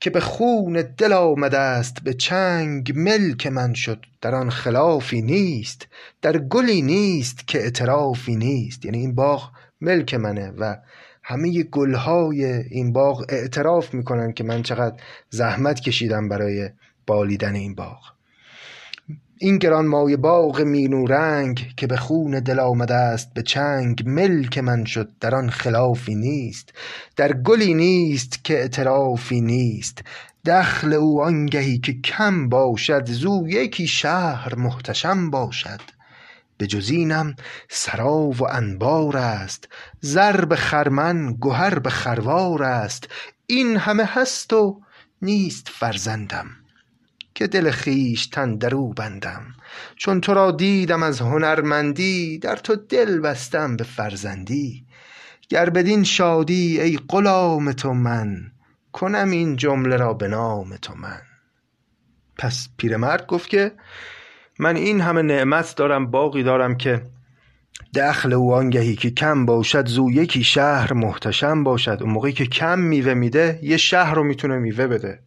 که 0.00 0.10
به 0.10 0.20
خون 0.20 0.84
دل 0.98 1.12
آمده 1.12 1.58
است 1.58 2.04
به 2.04 2.14
چنگ 2.14 2.92
ملک 2.96 3.46
من 3.46 3.74
شد 3.74 4.06
در 4.20 4.34
آن 4.34 4.50
خلافی 4.50 5.22
نیست 5.22 5.88
در 6.22 6.38
گلی 6.38 6.82
نیست 6.82 7.48
که 7.48 7.58
اعترافی 7.58 8.36
نیست. 8.36 8.84
یعنی 8.84 8.98
این 8.98 9.14
باغ 9.14 9.50
ملک 9.80 10.14
منه 10.14 10.52
و 10.58 10.76
همه 11.22 11.62
گلهای 11.62 12.44
این 12.44 12.92
باغ 12.92 13.24
اعتراف 13.28 13.94
می‌کنن 13.94 14.32
که 14.32 14.44
من 14.44 14.62
چقدر 14.62 14.96
زحمت 15.30 15.80
کشیدم 15.80 16.28
برای 16.28 16.70
بالیدن 17.06 17.54
این 17.54 17.74
باغ. 17.74 18.14
این 19.38 19.58
گرانمایه 19.58 20.16
باغ 20.16 20.60
مینو 20.60 21.06
رنگ 21.06 21.72
که 21.76 21.86
به 21.86 21.96
خون 21.96 22.40
دل 22.40 22.60
آمده 22.60 22.94
است 22.94 23.34
به 23.34 23.42
چنگ 23.42 24.02
ملک 24.06 24.58
من 24.58 24.84
شد 24.84 25.08
در 25.20 25.34
آن 25.34 25.50
خلافی 25.50 26.14
نیست 26.14 26.72
در 27.16 27.32
گلی 27.32 27.74
نیست 27.74 28.44
که 28.44 28.54
اعترافی 28.54 29.40
نیست. 29.40 30.02
دخل 30.46 30.92
او 30.92 31.22
آنگهی 31.22 31.78
که 31.78 31.92
کم 31.92 32.48
باشد 32.48 33.06
زو 33.06 33.48
یکی 33.48 33.86
شهر 33.86 34.54
محتشم 34.54 35.30
باشد. 35.30 35.80
به 36.58 36.66
جز 36.66 36.90
اینم 36.90 37.34
سرا 37.68 38.16
و 38.16 38.48
انبار 38.50 39.16
است 39.16 39.68
زر 40.00 40.44
به 40.44 40.56
خرمن 40.56 41.36
گهر 41.40 41.78
به 41.78 41.90
خروار 41.90 42.62
است. 42.62 43.08
این 43.46 43.76
همه 43.76 44.04
هست 44.04 44.52
و 44.52 44.80
نیست 45.22 45.68
فرزندم. 45.68 46.63
که 47.34 47.46
دل 47.46 47.70
خویشتن 47.70 48.56
در 48.56 48.74
او 48.74 48.94
بندم. 48.94 49.42
چون 49.96 50.20
تو 50.20 50.34
را 50.34 50.50
دیدم 50.50 51.02
از 51.02 51.20
هنرمندی 51.20 52.38
در 52.38 52.56
تو 52.56 52.76
دل 52.76 53.20
بستم 53.20 53.76
به 53.76 53.84
فرزندی. 53.84 54.84
گر 55.48 55.70
بدین 55.70 56.04
شادی 56.04 56.80
ای 56.80 56.98
غلام 57.08 57.72
تو 57.72 57.94
من 57.94 58.52
کنم 58.92 59.30
این 59.30 59.56
جمله 59.56 59.96
را 59.96 60.14
به 60.14 60.28
نام 60.28 60.76
تو 60.76 60.94
من. 60.94 61.20
پس 62.38 62.68
پیرمرد 62.76 63.26
گفت 63.26 63.48
که 63.48 63.72
من 64.58 64.76
این 64.76 65.00
همه 65.00 65.22
نعمت 65.22 65.76
دارم 65.76 66.10
باقی 66.10 66.42
دارم 66.42 66.76
که 66.76 67.02
دخل 67.94 68.32
او 68.32 68.54
آنگهی 68.54 68.96
که 68.96 69.10
کم 69.10 69.46
باشد 69.46 69.86
زو 69.86 70.10
یکی 70.10 70.44
شهر 70.44 70.92
محتشم 70.92 71.64
باشد. 71.64 71.98
اون 72.00 72.10
موقعی 72.10 72.32
که 72.32 72.46
کم 72.46 72.78
میوه 72.78 73.14
میده 73.14 73.58
یه 73.62 73.76
شهر 73.76 74.14
رو 74.14 74.24
می‌تونه 74.24 74.58
میوه 74.58 74.86
بده. 74.86 75.23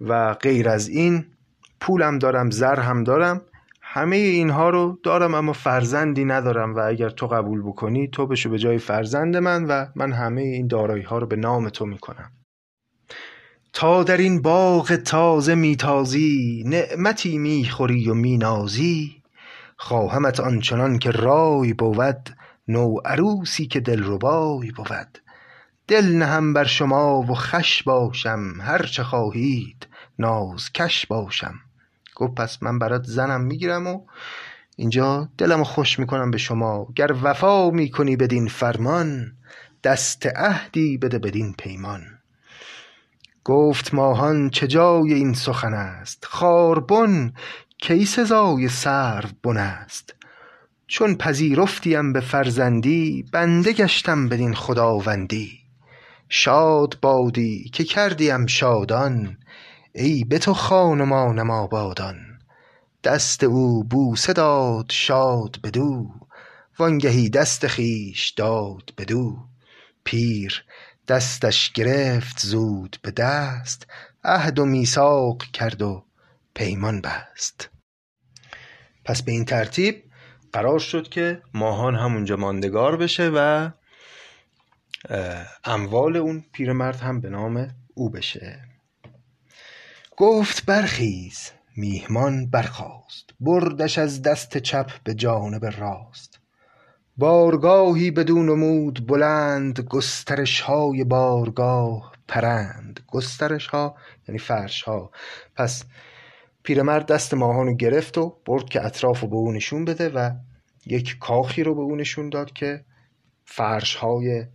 و 0.00 0.34
غیر 0.34 0.68
از 0.68 0.88
این 0.88 1.26
پولم 1.80 2.18
دارم 2.18 2.50
زر 2.50 2.80
هم 2.80 3.04
دارم 3.04 3.40
همه 3.82 4.16
اینها 4.16 4.70
رو 4.70 4.98
دارم 5.02 5.34
اما 5.34 5.52
فرزندی 5.52 6.24
ندارم 6.24 6.74
و 6.74 6.78
اگر 6.78 7.10
تو 7.10 7.26
قبول 7.26 7.62
بکنی 7.62 8.08
تو 8.08 8.26
بشو 8.26 8.50
به 8.50 8.58
جای 8.58 8.78
فرزند 8.78 9.36
من 9.36 9.64
و 9.64 9.86
من 9.94 10.12
همه 10.12 10.42
این 10.42 10.66
دارایی 10.66 11.02
ها 11.02 11.18
رو 11.18 11.26
به 11.26 11.36
نام 11.36 11.68
تو 11.68 11.86
می‌کنم. 11.86 12.32
تا 13.72 14.04
در 14.04 14.16
این 14.16 14.42
باغ 14.42 14.96
تازه 14.96 15.54
میتازی 15.54 16.64
نعمتی 16.66 17.38
می‌خوری 17.38 18.10
و 18.10 18.14
مینازی 18.14 19.22
خواهمت 19.76 20.40
آنچنان 20.40 20.98
که 20.98 21.10
رای 21.10 21.72
بود 21.72 22.30
نو 22.68 22.96
عروسی 23.04 23.66
که 23.66 23.80
دلربای 23.80 24.70
بود. 24.70 25.18
دل 25.88 26.04
نهم 26.04 26.52
بر 26.52 26.64
شما 26.64 27.20
و 27.20 27.34
خوش 27.34 27.82
باشم 27.82 28.52
هر 28.60 28.82
چه 28.82 29.02
خواهید. 29.02 29.87
نازکش 30.18 31.06
باشم. 31.06 31.54
گفت 32.14 32.34
پس 32.34 32.62
من 32.62 32.78
برات 32.78 33.04
زنم 33.04 33.40
می‌گیرم 33.40 33.86
و 33.86 34.00
اینجا 34.76 35.28
دلمو 35.38 35.64
خوش 35.64 35.98
می‌کنم 35.98 36.30
به 36.30 36.38
شما. 36.38 36.86
گر 36.96 37.14
وفا 37.22 37.70
می‌کنی 37.70 38.16
بدین 38.16 38.48
فرمان 38.48 39.32
دست 39.84 40.26
عهدی 40.26 40.98
بده 40.98 41.18
بدین 41.18 41.54
پیمان. 41.58 42.02
گفت 43.44 43.94
ماهان 43.94 44.50
چه 44.50 44.66
جای 44.66 45.14
این 45.14 45.34
سخن 45.34 45.74
است؟ 45.74 46.24
خاربن 46.24 47.32
کی 47.78 48.06
سزای 48.06 48.68
سروبن 48.68 49.56
است؟ 49.56 50.14
چون 50.86 51.14
پذیرفتیم 51.14 52.12
به 52.12 52.20
فرزندی 52.20 53.24
بنده 53.32 53.72
گشتم 53.72 54.28
بدین 54.28 54.54
خداوندی. 54.54 55.58
شاد 56.28 56.98
بادی 57.02 57.70
که 57.72 57.84
کردیم 57.84 58.46
شادان 58.46 59.36
ای 59.92 60.24
به 60.24 60.38
تو 60.38 60.54
خان 60.54 61.00
و 61.00 61.04
مانم 61.04 61.50
آبادان. 61.50 62.38
دست 63.04 63.44
او 63.44 63.84
بوسه 63.84 64.32
داد 64.32 64.90
شاد 64.90 65.56
بدو. 65.64 66.10
وانگهی 66.78 67.28
دست 67.28 67.66
خویش 67.66 68.28
داد 68.30 68.92
بدو. 68.98 69.36
پیر 70.04 70.64
دستش 71.08 71.72
گرفت 71.72 72.38
زود 72.38 72.96
به 73.02 73.10
دست. 73.10 73.86
عهد 74.24 74.58
و 74.58 74.64
میثاق 74.64 75.42
کرد 75.42 75.82
و 75.82 76.04
پیمان 76.54 77.00
بست. 77.00 77.70
پس 79.04 79.22
به 79.22 79.32
این 79.32 79.44
ترتیب 79.44 80.04
قرار 80.52 80.78
شد 80.78 81.08
که 81.08 81.42
ماهان 81.54 81.94
همونجا 81.94 82.36
ماندگار 82.36 82.96
بشه 82.96 83.30
و 83.34 83.70
اموال 85.64 86.16
اون 86.16 86.44
پیرمرد 86.52 87.00
هم 87.00 87.20
به 87.20 87.30
نام 87.30 87.70
او 87.94 88.10
بشه. 88.10 88.67
گفت 90.20 90.66
برخیز 90.66 91.50
میهمان 91.76 92.50
برخاست 92.50 93.30
بردش 93.40 93.98
از 93.98 94.22
دست 94.22 94.58
چپ 94.58 94.90
به 95.04 95.14
جانب 95.14 95.64
راست. 95.64 96.40
بارگاهی 97.16 98.10
بدو 98.10 98.42
نمود 98.42 99.06
بلند 99.06 99.80
گسترش 99.80 100.60
های 100.60 101.04
بارگاه 101.04 102.12
پرند. 102.28 103.00
گسترش 103.06 103.66
ها 103.66 103.96
یعنی 104.28 104.38
فرش 104.38 104.82
ها. 104.82 105.10
پس 105.54 105.84
پیرمرد 106.62 107.06
دست 107.06 107.34
ماهانو 107.34 107.76
گرفت 107.76 108.18
و 108.18 108.36
برد 108.46 108.64
که 108.64 108.86
اطراف 108.86 109.20
رو 109.20 109.28
به 109.28 109.36
او 109.36 109.52
نشون 109.52 109.84
بده 109.84 110.08
و 110.08 110.30
یک 110.86 111.18
کاخی 111.18 111.62
رو 111.62 111.74
به 111.74 111.80
او 111.80 111.96
نشون 111.96 112.28
داد 112.28 112.52
که 112.52 112.84
فرش 113.44 113.94
های 113.94 114.46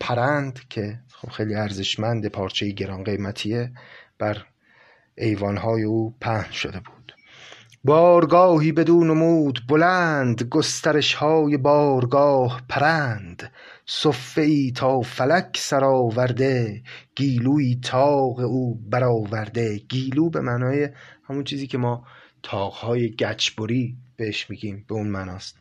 پرند 0.00 0.68
که 0.68 1.00
خب 1.12 1.28
خیلی 1.28 1.54
ارزشمند 1.54 2.26
پارچه 2.26 2.70
گران 2.70 3.04
قیمتیه 3.04 3.72
بر 4.18 4.44
ایوانهای 5.18 5.82
او 5.82 6.14
پهن 6.20 6.52
شده 6.52 6.80
بود. 6.80 6.98
بارگاهی 7.84 8.72
بدو 8.72 9.04
نمود 9.04 9.60
بلند 9.68 10.42
گسترش 10.42 11.14
های 11.14 11.56
بارگاه 11.56 12.62
پرند. 12.68 13.52
صفه 13.86 14.42
ای 14.42 14.72
تا 14.76 15.00
فلک 15.00 15.56
سرآورده 15.56 16.82
گیلوی 17.16 17.80
طاق 17.84 18.38
او 18.38 18.74
برآورده. 18.74 19.78
گیلو 19.78 20.30
به 20.30 20.40
معنای 20.40 20.88
همون 21.24 21.44
چیزی 21.44 21.66
که 21.66 21.78
ما 21.78 22.04
طاقهای 22.42 23.10
گچبری 23.10 23.96
بهش 24.16 24.50
میگیم 24.50 24.84
به 24.88 24.94
اون 24.94 25.08
معناست. 25.08 25.56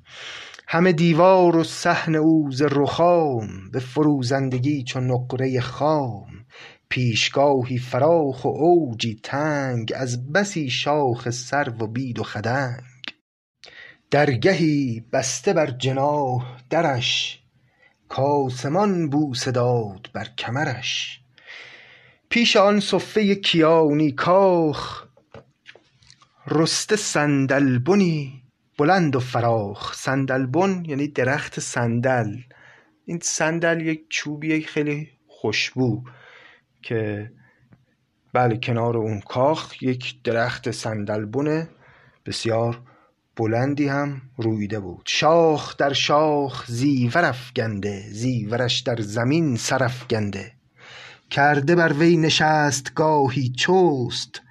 همه 0.68 0.92
دیوار 0.92 1.56
و 1.56 1.64
صحن 1.64 2.16
او 2.16 2.52
ز 2.52 2.62
رخام 2.62 3.72
به 3.72 3.80
فروزندگی 3.80 4.84
چون 4.84 5.12
نقره 5.12 5.60
خام. 5.62 6.37
پیشگاهی 6.90 7.78
فراخ 7.78 8.46
و 8.46 8.48
اوجی 8.48 9.20
تنگ 9.24 9.94
از 9.96 10.32
بسی 10.32 10.70
شاخ 10.70 11.30
سرو 11.30 11.74
و 11.74 11.88
بید 11.88 12.20
و 12.20 12.24
خدنگ. 12.24 12.84
درگهی 14.12 15.04
بسته 15.14 15.54
بر 15.54 15.72
جناح 15.72 16.62
درش 16.70 17.40
کآسمان 18.10 19.10
بوسه 19.10 19.52
داد 19.52 20.10
بر 20.14 20.28
کمرش. 20.38 21.22
پیش 22.30 22.56
آن 22.56 22.80
صفه 22.80 23.36
کیانی 23.36 24.12
کاخ 24.12 25.04
رسته 26.48 26.96
صندلبنی 26.96 28.44
بلند 28.78 29.16
و 29.16 29.20
فراخ. 29.20 29.96
صندلبن 29.96 30.84
یعنی 30.86 31.08
درخت 31.08 31.60
صندل. 31.60 32.36
این 33.06 33.20
صندل 33.24 33.82
یک 33.82 34.06
چوبیه 34.10 34.66
خیلی 34.66 35.10
خوشبو. 35.28 36.04
که 36.82 37.32
بله 38.34 38.58
کنار 38.58 38.98
اون 38.98 39.20
کاخ 39.20 39.84
یک 39.84 40.24
درخت 40.24 40.72
صندلبن 40.72 41.70
بسیار 42.26 42.82
بلندی 43.36 43.88
هم 43.88 44.22
رویده 44.38 44.80
بود. 44.80 45.02
شاخ 45.06 45.78
در 45.78 45.94
شاخ 45.94 46.66
زیور 46.68 47.26
افگنده 47.26 48.10
زیورش 48.10 48.80
در 48.80 49.02
زمین 49.02 49.56
سر 49.56 49.84
افگنده. 49.84 50.52
کرده 51.30 51.76
بر 51.76 51.94
وی 51.94 52.18
نشستگاهی 52.18 53.50
چست 53.50 54.42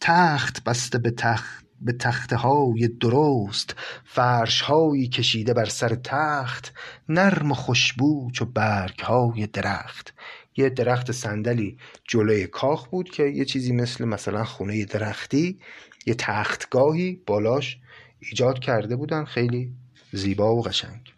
تخت 0.00 0.64
بسته 0.64 0.98
به 0.98 1.10
تخت 1.10 1.66
به 1.80 1.92
تخته 1.92 2.36
های 2.36 2.88
درست. 2.88 3.74
فرش 4.04 4.60
هایی 4.60 5.08
کشیده 5.08 5.54
بر 5.54 5.64
سر 5.64 5.94
تخت 5.94 6.72
نرم 7.08 7.50
و 7.50 7.54
خوشبو 7.54 8.30
چو 8.30 8.44
برگ 8.44 9.00
های 9.00 9.46
درخت. 9.46 10.14
یه 10.56 10.68
درخت 10.68 11.12
صندلی 11.12 11.78
جلوی 12.08 12.46
کاخ 12.46 12.86
بود 12.86 13.10
که 13.10 13.22
یه 13.22 13.44
چیزی 13.44 13.72
مثل 13.72 14.04
مثلا 14.04 14.44
خونه 14.44 14.84
درختی 14.84 15.58
یه 16.06 16.14
تختگاهی 16.14 17.20
بالاش 17.26 17.78
ایجاد 18.18 18.58
کرده 18.58 18.96
بودن. 18.96 19.24
خیلی 19.24 19.72
زیبا 20.12 20.56
و 20.56 20.62
قشنگ. 20.62 21.12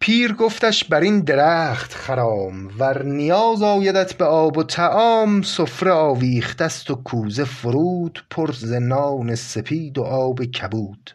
پیر 0.00 0.32
گفتش 0.32 0.84
بر 0.84 1.00
این 1.00 1.20
درخت 1.20 1.94
خرام 1.94 2.70
ور 2.78 3.02
نیاز 3.02 3.62
آیدت 3.62 4.14
به 4.14 4.24
آب 4.24 4.58
و 4.58 4.62
طعام 4.62 5.42
سفره 5.42 5.90
آویخته 5.90 6.68
ست 6.68 6.90
و 6.90 6.94
کوزه 6.94 7.44
فرود 7.44 8.24
پر 8.30 8.52
ز 8.52 8.72
نان 8.72 9.34
سپید 9.34 9.98
و 9.98 10.02
آب 10.02 10.44
کبود. 10.44 11.10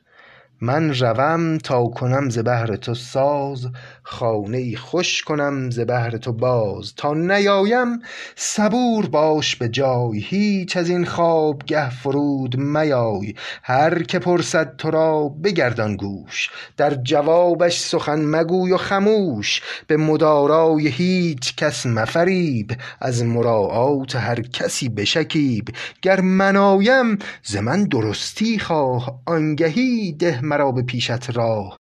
من 0.62 0.94
روم 0.94 1.58
تا 1.58 1.88
کنم 1.88 2.30
ز 2.30 2.40
بهر 2.40 2.76
تو 2.76 2.94
ساز 2.94 3.68
خانه 4.04 4.58
ای 4.58 4.76
خوش 4.76 5.22
کنم 5.22 5.70
ز 5.70 5.80
بهر 5.80 6.18
تو 6.18 6.34
باز. 6.34 6.94
تا 6.98 7.14
نیایم 7.14 8.00
صبور 8.36 9.06
باش 9.06 9.56
به 9.56 9.70
جای. 9.70 10.20
هیچ 10.20 10.78
از 10.78 10.90
این 10.90 11.06
خوابگه 11.06 11.90
فرود 11.90 12.58
میای. 12.58 13.34
هر 13.64 14.04
که 14.04 14.20
پرسد 14.20 14.76
تو 14.76 14.92
را 14.92 15.30
بگردان 15.30 15.96
گوش. 15.96 16.50
در 16.78 16.94
جوابش 16.94 17.80
سخن 17.80 18.26
مگوی 18.26 18.72
و 18.72 18.78
خموش. 18.78 19.62
به 19.88 19.98
مدارای 19.98 20.88
هیچ 20.88 21.56
کس 21.56 21.86
مفریب. 21.86 22.72
از 23.02 23.24
مراعات 23.24 24.16
هر 24.16 24.42
کسی 24.42 24.90
بشکیب. 24.90 25.68
گر 26.02 26.22
من 26.22 26.56
آیم 26.56 27.18
ز 27.44 27.56
من 27.56 27.84
درستی 27.84 28.60
خواه. 28.60 29.22
آنگهی 29.26 30.12
ده 30.12 30.40
مرا 30.44 30.72
به 30.72 30.82
پیشت 30.82 31.30
راه. 31.38 31.81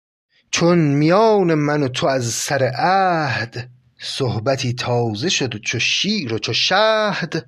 چون 0.52 0.78
میان 0.78 1.54
من 1.54 1.84
و 1.84 1.88
تو 1.88 2.08
از 2.08 2.26
سر 2.26 2.72
عهد 2.76 3.70
صحبتی 4.00 4.74
تازه 4.74 5.30
شد 5.30 5.62
چو 5.62 5.80
شیر 5.80 6.34
و 6.34 6.40
چو 6.40 6.54
شهد 6.54 7.46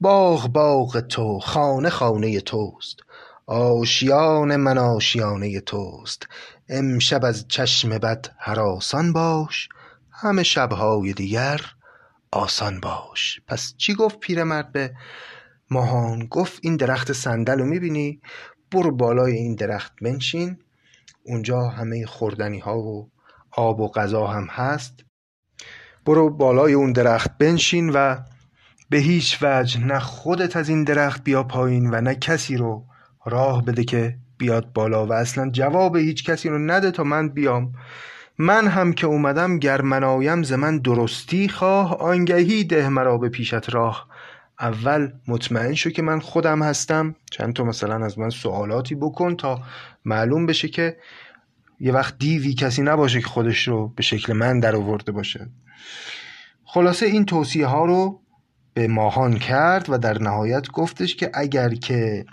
باغ 0.00 0.48
باغ 0.48 1.00
تو 1.00 1.38
خانه 1.38 1.90
خانه 1.90 2.40
توست. 2.40 2.96
آشیان 3.46 4.56
من 4.56 4.78
آشیانه 4.78 5.60
توست. 5.60 6.26
امشب 6.68 7.24
از 7.24 7.48
چشم 7.48 7.98
بد 7.98 8.26
هراسان 8.38 9.12
باش 9.12 9.68
همه 10.10 10.42
شبهای 10.42 11.12
دیگر 11.12 11.60
آسان 12.32 12.80
باش. 12.80 13.40
پس 13.46 13.74
چی 13.76 13.94
گفت 13.94 14.18
پیرمرد 14.20 14.72
به 14.72 14.94
ماهان؟ 15.70 16.26
گفت 16.26 16.58
این 16.62 16.76
درخت 16.76 17.12
صندل 17.12 17.58
رو 17.58 17.64
می‌بینی؟ 17.64 18.20
برو 18.72 18.96
بالای 18.96 19.32
این 19.32 19.54
درخت 19.54 19.92
بنشین. 20.02 20.58
اونجا 21.24 21.68
همه 21.68 22.06
خوردنی 22.06 22.58
ها 22.58 22.78
و 22.78 23.10
آب 23.50 23.80
و 23.80 23.88
غذا 23.88 24.26
هم 24.26 24.46
هست. 24.50 25.04
برو 26.06 26.30
بالای 26.30 26.72
اون 26.72 26.92
درخت 26.92 27.38
بنشین 27.38 27.90
و 27.90 28.16
به 28.90 28.98
هیچ 28.98 29.38
وجه 29.42 29.80
نه 29.84 29.98
خودت 29.98 30.56
از 30.56 30.68
این 30.68 30.84
درخت 30.84 31.24
بیا 31.24 31.42
پایین 31.42 31.90
و 31.94 32.00
نه 32.00 32.14
کسی 32.14 32.56
رو 32.56 32.84
راه 33.26 33.64
بده 33.64 33.84
که 33.84 34.18
بیاد 34.38 34.72
بالا 34.72 35.06
و 35.06 35.12
اصلا 35.12 35.50
جواب 35.50 35.96
هیچ 35.96 36.24
کسی 36.24 36.48
رو 36.48 36.58
نده 36.58 36.90
تا 36.90 37.04
من 37.04 37.28
بیام. 37.28 37.72
من 38.38 38.68
هم 38.68 38.92
که 38.92 39.06
اومدم 39.06 39.58
گر 39.58 39.82
من 39.82 40.04
آیم 40.04 40.42
ز 40.42 40.52
من 40.52 40.78
درستی 40.78 41.48
خواه 41.48 41.96
آنگهی 41.98 42.64
ده 42.64 42.88
مرا 42.88 43.18
به 43.18 43.28
پیشت 43.28 43.74
راه. 43.74 44.06
اول 44.60 45.12
مطمئن 45.28 45.74
شو 45.74 45.90
که 45.90 46.02
من 46.02 46.20
خودم 46.20 46.62
هستم. 46.62 47.14
چند 47.30 47.54
تا 47.54 47.64
مثلا 47.64 48.04
از 48.04 48.18
من 48.18 48.30
سوالاتی 48.30 48.94
بکن 48.94 49.36
تا 49.36 49.60
معلوم 50.04 50.46
بشه 50.46 50.68
که 50.68 50.96
یه 51.80 51.92
وقت 51.92 52.18
دیوی 52.18 52.54
کسی 52.54 52.82
نباشه 52.82 53.20
که 53.20 53.26
خودش 53.26 53.68
رو 53.68 53.88
به 53.96 54.02
شکل 54.02 54.32
من 54.32 54.60
در 54.60 54.76
آورده 54.76 55.12
باشه. 55.12 55.50
خلاصه 56.64 57.06
این 57.06 57.24
توصیه 57.24 57.66
ها 57.66 57.84
رو 57.84 58.20
به 58.74 58.88
ماهان 58.88 59.38
کرد 59.38 59.86
و 59.88 59.98
در 59.98 60.22
نهایت 60.22 60.70
گفتش 60.70 61.16
که 61.16 61.30
اگر 61.34 61.74
که 61.74 62.24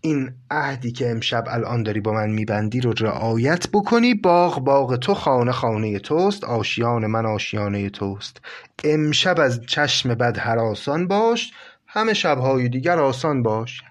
این 0.00 0.32
عهدی 0.50 0.92
که 0.92 1.10
امشب 1.10 1.44
الان 1.46 1.82
داری 1.82 2.00
با 2.00 2.12
من 2.12 2.30
میبندی 2.30 2.80
رو 2.80 2.92
رعایت 2.92 3.66
بکنی 3.72 4.14
باغ 4.14 4.60
باغ 4.60 4.96
تو 4.96 5.14
خانه 5.14 5.52
خانه 5.52 5.98
توست 5.98 6.44
آشیان 6.44 7.06
من 7.06 7.26
آشیانه 7.26 7.90
توست. 7.90 8.40
امشب 8.84 9.40
از 9.40 9.60
چشم 9.66 10.14
بد 10.14 10.38
هراسان 10.38 11.08
باش 11.08 11.52
همه 11.86 12.14
شبهای 12.14 12.68
دیگر 12.68 12.98
آسان 12.98 13.42
باش. 13.42 13.82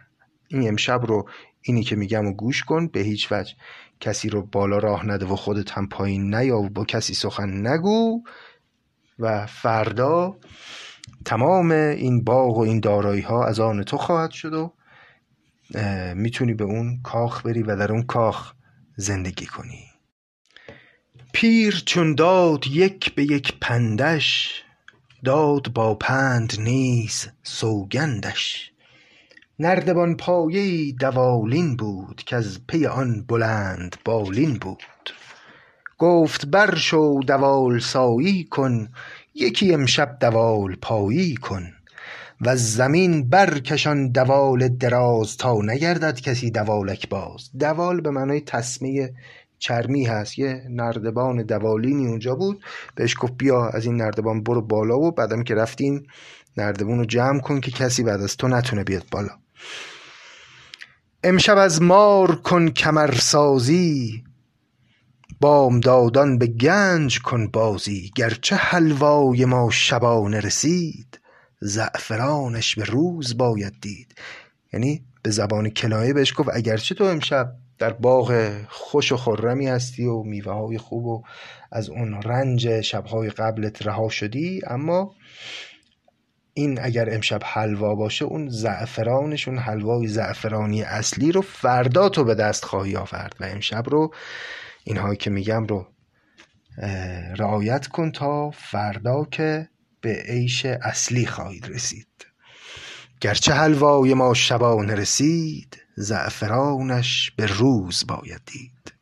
این 0.48 0.68
امشب 0.68 1.06
رو 1.06 1.30
اینی 1.64 1.84
که 1.84 1.96
میگم 1.96 2.28
و 2.28 2.34
گوش 2.34 2.64
کن 2.64 2.88
به 2.88 3.00
هیچ 3.00 3.32
وجه. 3.32 3.54
کسی 4.00 4.30
رو 4.30 4.42
بالا 4.42 4.78
راه 4.78 5.06
نده 5.06 5.26
و 5.26 5.36
خودت 5.36 5.72
هم 5.72 5.88
پایین 5.88 6.36
نیا 6.36 6.60
و 6.60 6.70
با 6.70 6.86
کسی 6.86 7.14
سخن 7.14 7.68
نگو. 7.68 8.24
و 9.20 9.46
فردا 9.46 10.38
تمام 11.26 11.72
این 11.72 12.24
باغ 12.24 12.58
و 12.58 12.62
این 12.62 12.80
دارایی 12.80 13.22
ها 13.22 13.46
از 13.46 13.60
آن 13.60 13.84
تو 13.84 13.98
خواهد 13.98 14.32
شد 14.32 14.54
و 14.54 14.74
می‌تونی 16.16 16.54
به 16.54 16.64
اون 16.64 17.00
کاخ 17.04 17.42
بری 17.42 17.64
و 17.64 17.76
در 17.76 17.92
اون 17.92 18.04
کاخ 18.04 18.54
زندگی 18.96 19.46
کنی. 19.46 19.86
پیر 21.34 21.84
چون 21.86 22.16
داد 22.16 22.68
یک 22.68 23.16
به 23.16 23.24
یک 23.24 23.60
پندش 23.62 24.64
داد 25.24 25.74
با 25.74 25.96
پند 25.96 26.54
نیز 26.60 27.28
سوگندش. 27.44 28.73
نردبان 29.64 30.18
پایه 30.18 30.92
دوالین 30.92 31.76
بود 31.76 32.24
که 32.26 32.36
از 32.36 32.60
پی 32.68 32.86
آن 32.86 33.26
بلند 33.28 33.96
بالین 34.06 34.54
بود. 34.54 35.14
گفت 35.98 36.46
بر 36.46 36.76
شو 36.76 37.20
دوال 37.28 37.80
سایی 37.80 38.44
کن 38.44 38.90
یکی 39.36 39.74
امشب 39.74 40.18
دوال 40.20 40.76
پایی 40.76 41.36
کن. 41.36 41.74
و 42.42 42.56
زمین 42.56 43.30
برکشان 43.30 44.12
دوال 44.12 44.68
دراز 44.68 45.38
تا 45.38 45.62
نگردد 45.62 46.22
کسی 46.22 46.52
دوالک 46.52 47.10
باز 47.10 47.50
دوال 47.60 48.02
به 48.02 48.10
معنای 48.10 48.42
تسمه 48.42 49.14
چرمی 49.60 50.06
هست. 50.06 50.40
یه 50.40 50.64
نردبان 50.70 51.44
دوالینی 51.44 52.08
اونجا 52.08 52.36
بود. 52.36 52.64
بهش 52.96 53.16
گفت 53.20 53.34
بیا 53.38 53.68
از 53.68 53.86
این 53.86 53.96
نردبان 53.96 54.44
برو 54.44 54.62
بالا 54.62 55.00
و 55.00 55.12
بعدم 55.12 55.44
که 55.44 55.56
رفتین 55.56 56.08
نردبان 56.58 56.98
رو 56.98 57.06
جمع 57.06 57.40
کن 57.40 57.60
که 57.60 57.72
کسی 57.72 58.04
بعد 58.04 58.22
از 58.22 58.38
تو 58.38 58.48
نتونه 58.48 58.84
بیاد 58.84 59.06
بالا. 59.12 59.43
امشب 61.24 61.58
از 61.58 61.82
مار 61.82 62.36
کن 62.36 62.70
کمرسازی 62.70 64.24
بامدادان 65.42 66.38
به 66.38 66.48
گنج 66.48 67.22
کن 67.22 67.48
بازی 67.48 68.12
گرچه 68.16 68.56
حلوای 68.56 69.46
ما 69.46 69.70
شبانه 69.72 70.40
رسید 70.40 71.20
زعفرانش 71.60 72.76
به 72.76 72.84
روز 72.84 73.38
باید 73.38 73.74
دید. 73.82 74.16
یعنی 74.74 75.04
به 75.24 75.32
زبان 75.32 75.70
کنایه 75.70 76.14
بهش 76.14 76.34
گفت 76.38 76.50
اگرچه 76.54 76.96
تو 76.96 77.04
امشب 77.04 77.56
در 77.78 77.94
باغ 77.94 78.52
خوش 78.70 79.12
و 79.12 79.18
خرمی 79.18 79.68
هستی 79.68 80.06
و 80.06 80.24
میوه 80.24 80.54
های 80.54 80.78
خوب 80.78 81.06
و 81.06 81.24
از 81.72 81.90
اون 81.90 82.22
رنج 82.22 82.82
شبهای 82.82 83.30
قبلت 83.30 83.88
رها 83.88 84.10
شدی 84.10 84.62
اما 84.68 85.16
این 86.54 86.80
اگر 86.82 87.14
امشب 87.14 87.42
حلوا 87.44 87.96
باشه 87.96 88.26
اون 88.26 88.50
زعفرانش 88.50 89.48
اون 89.48 89.58
حلوای 89.58 90.08
زعفرانی 90.08 90.84
اصلی 90.84 91.32
رو 91.32 91.42
فردا 91.42 92.10
تو 92.10 92.24
به 92.24 92.36
دست 92.36 92.66
خواهی 92.66 92.96
آورد. 92.96 93.36
و 93.40 93.44
امشب 93.44 93.84
رو 93.90 94.14
اینهایی 94.84 95.18
که 95.18 95.30
میگم 95.30 95.66
رو 95.66 95.88
رعایت 97.38 97.88
کن 97.88 98.12
تا 98.12 98.52
فردا 98.52 99.26
که 99.32 99.70
به 100.02 100.24
عیش 100.28 100.66
اصلی 100.66 101.26
خواهید 101.26 101.68
رسید. 101.68 102.08
گرچه 103.22 103.54
حلوای 103.54 104.14
ما 104.14 104.34
شبانه 104.34 104.96
رسید 104.96 105.78
زعفرانش 105.96 107.32
به 107.32 107.46
روز 107.46 108.04
باید 108.08 108.42
دید. 108.46 108.93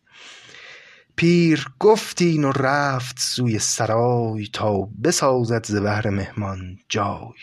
پیر 1.22 1.65
گفتین 1.80 2.43
و 2.43 2.51
رفت 2.51 3.19
سوی 3.19 3.59
سرای 3.59 4.47
تا 4.53 4.89
بسازد 5.03 5.65
ز 5.65 5.76
بهر 5.76 6.09
مهمان 6.09 6.78
جای. 6.89 7.39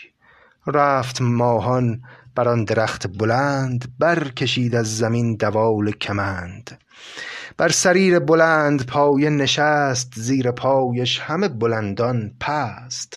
رفت 0.67 1.21
ماهان 1.21 2.01
بر 2.35 2.49
آن 2.49 2.63
درخت 2.63 3.07
بلند 3.17 3.93
برکشید 3.99 4.75
از 4.75 4.97
زمین 4.97 5.35
دوال 5.35 5.91
کمند. 5.91 6.81
بر 7.57 7.69
سریر 7.69 8.19
بلند 8.19 8.85
پایه 8.85 9.29
نشست 9.29 10.13
زیر 10.15 10.51
پایش 10.51 11.19
همه 11.19 11.47
بلندان 11.47 12.31
پست. 12.39 13.15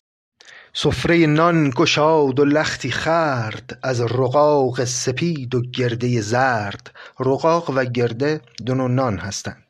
سفره 0.73 1.27
نان 1.27 1.71
گشاد 1.77 2.41
و 2.41 2.45
لختی 2.45 2.91
خورد 2.91 3.79
از 3.83 4.01
رقاق 4.01 4.85
سپید 4.85 5.55
و 5.55 5.61
گرده 5.61 6.21
زرد. 6.21 6.91
رقاق 7.21 7.71
و 7.71 7.85
گرده 7.85 8.41
دو 8.67 8.75
نان 8.75 9.19
هستند. 9.19 9.63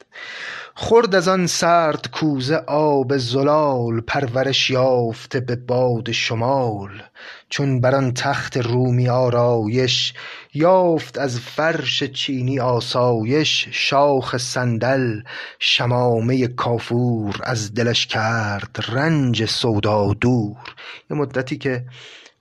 خورد 0.75 1.15
از 1.15 1.29
آن 1.29 1.47
سرد 1.47 2.11
کوزه 2.11 2.57
آب 2.67 3.17
زلال 3.17 4.01
پرورش 4.01 4.71
یافته 4.71 5.41
به 5.41 5.57
باد 5.57 6.13
شمال. 6.13 7.03
چون 7.49 7.81
بر 7.81 7.95
آن 7.95 8.13
تخت 8.15 8.57
رومی 8.57 9.09
آرایش 9.09 10.15
یافت 10.55 11.19
از 11.19 11.41
فرش 11.41 12.05
چینی 12.05 12.61
آسایش 12.61 13.69
شاخ 13.71 14.37
صندل 14.37 15.21
شمامه 15.59 16.49
کافور 16.49 17.41
از 17.43 17.75
دلش 17.75 18.07
کرد 18.07 18.85
رنج 18.89 19.45
سودا 19.45 20.15
دور. 20.21 20.75
یه 21.11 21.17
مدتی 21.17 21.59
که 21.59 21.85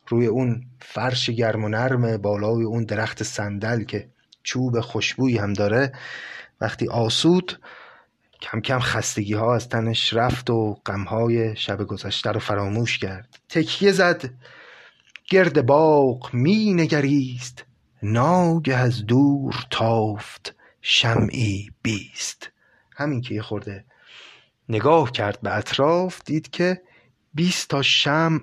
روی 0.08 0.26
اون 0.26 0.62
فرش 0.80 1.30
گرم 1.30 1.64
و 1.64 1.70
نرم 1.70 2.18
بالای 2.18 2.64
اون 2.64 2.84
درخت 2.84 3.24
صندل 3.24 3.84
که 3.84 4.10
چوب 4.44 4.80
خوشبویی 4.80 5.38
هم 5.38 5.54
داره 5.54 5.92
وقتی 6.62 6.88
آسود 6.88 7.60
کم 8.42 8.62
کم 8.62 8.80
خستگی 8.80 9.34
ها 9.34 9.56
از 9.56 9.70
تنش 9.70 10.14
رفت 10.14 10.50
و 10.50 10.74
غمهای 10.86 11.56
شب 11.56 11.84
گذشته 11.84 12.32
رو 12.32 12.40
فراموش 12.40 12.98
کرد. 12.98 13.40
تکیه 13.50 13.92
زد. 13.92 14.30
گرد 15.30 15.66
باغ 15.66 16.34
می 16.34 16.74
نگریست. 16.74 17.66
ناگه 18.04 18.76
از 18.76 19.06
دور 19.06 19.66
تافت. 19.70 20.56
شمعی 20.82 21.72
بیست. 21.82 22.52
همین 22.96 23.22
که 23.22 23.36
یه 23.36 23.42
خورده 23.42 23.86
نگاه 24.70 25.12
کرد 25.12 25.42
به 25.42 25.56
اطراف 25.56 26.22
دید 26.26 26.50
که 26.50 26.82
بیست 27.34 27.70
تا 27.70 27.82
شمع 27.82 28.42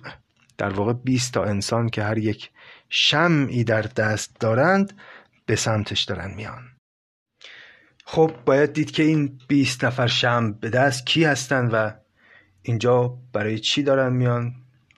در 0.59 0.69
واقع 0.69 0.93
بیست 0.93 1.33
تا 1.33 1.45
انسان 1.45 1.89
که 1.89 2.03
هر 2.03 2.19
یک 2.19 2.51
شمعی 2.89 3.65
در 3.65 3.83
دست 3.83 4.41
دارند 4.41 5.01
به 5.47 5.57
سمتش 5.57 6.03
دارن 6.03 6.35
میان. 6.35 6.68
خب 8.11 8.33
باید 8.45 8.73
دید 8.73 8.91
که 8.91 9.03
این 9.03 9.39
بیست 9.49 9.85
نفر 9.85 10.07
شمع 10.07 10.53
به 10.53 10.71
دست 10.71 11.07
کی 11.07 11.25
هستن 11.25 11.67
و 11.67 11.91
اینجا 12.63 13.19
برای 13.33 13.59
چی 13.59 13.83
دارن 13.83 14.13
میان 14.13 14.55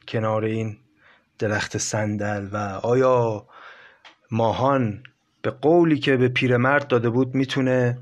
کنار 0.08 0.44
این 0.44 0.76
درخت 1.38 1.78
صندل 1.78 2.48
و 2.52 2.56
آیا 2.82 3.46
ماهان 4.30 5.02
به 5.42 5.50
قولی 5.50 5.98
که 5.98 6.16
به 6.16 6.28
پیرمرد 6.28 6.88
داده 6.88 7.10
بود 7.10 7.34
می‌تونه 7.34 7.98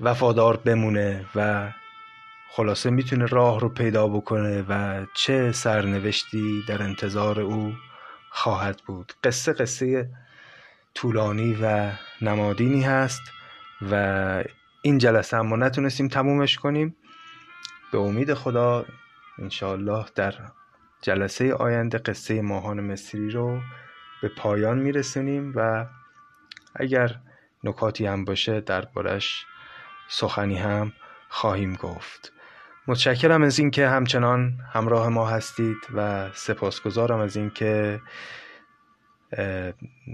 وفادار 0.00 0.56
بمونه 0.56 1.26
و 1.34 1.70
خلاصه 2.50 2.90
می‌تونه 2.90 3.26
راه 3.26 3.60
رو 3.60 3.68
پیدا 3.68 4.08
بکنه 4.08 4.64
و 4.68 5.04
چه 5.14 5.52
سرنوشتی 5.52 6.64
در 6.68 6.82
انتظار 6.82 7.40
او 7.40 7.72
خواهد 8.30 8.82
بود. 8.86 9.12
قصه 9.24 9.52
قصه 9.52 10.10
طولانی 10.94 11.58
و 11.62 11.92
نمادینی 12.22 12.82
هست. 12.82 13.22
و 13.82 14.44
این 14.82 14.98
جلسه 14.98 15.36
هم 15.36 15.46
ما 15.46 15.56
نتونستیم 15.56 16.08
تمومش 16.08 16.58
کنیم. 16.58 16.96
به 17.92 17.98
امید 17.98 18.34
خدا 18.34 18.84
انشاءالله 19.38 20.04
در 20.14 20.34
جلسه 21.02 21.54
آینده 21.54 21.98
قصه 21.98 22.42
ماهان 22.42 22.80
مصری 22.80 23.30
رو 23.30 23.60
به 24.22 24.28
پایان 24.28 24.78
میرسونیم 24.78 25.52
و 25.56 25.86
اگر 26.74 27.16
نکاتی 27.64 28.06
هم 28.06 28.24
باشه 28.24 28.60
دربارش 28.60 29.46
سخنی 30.08 30.58
هم 30.58 30.92
خواهیم 31.28 31.74
گفت. 31.74 32.32
متشکرم 32.86 33.42
از 33.42 33.58
اینکه 33.58 33.88
همچنان 33.88 34.58
همراه 34.72 35.08
ما 35.08 35.28
هستید 35.28 35.76
و 35.94 36.30
سپاسگزارم 36.34 37.18
از 37.20 37.36
اینکه 37.36 38.00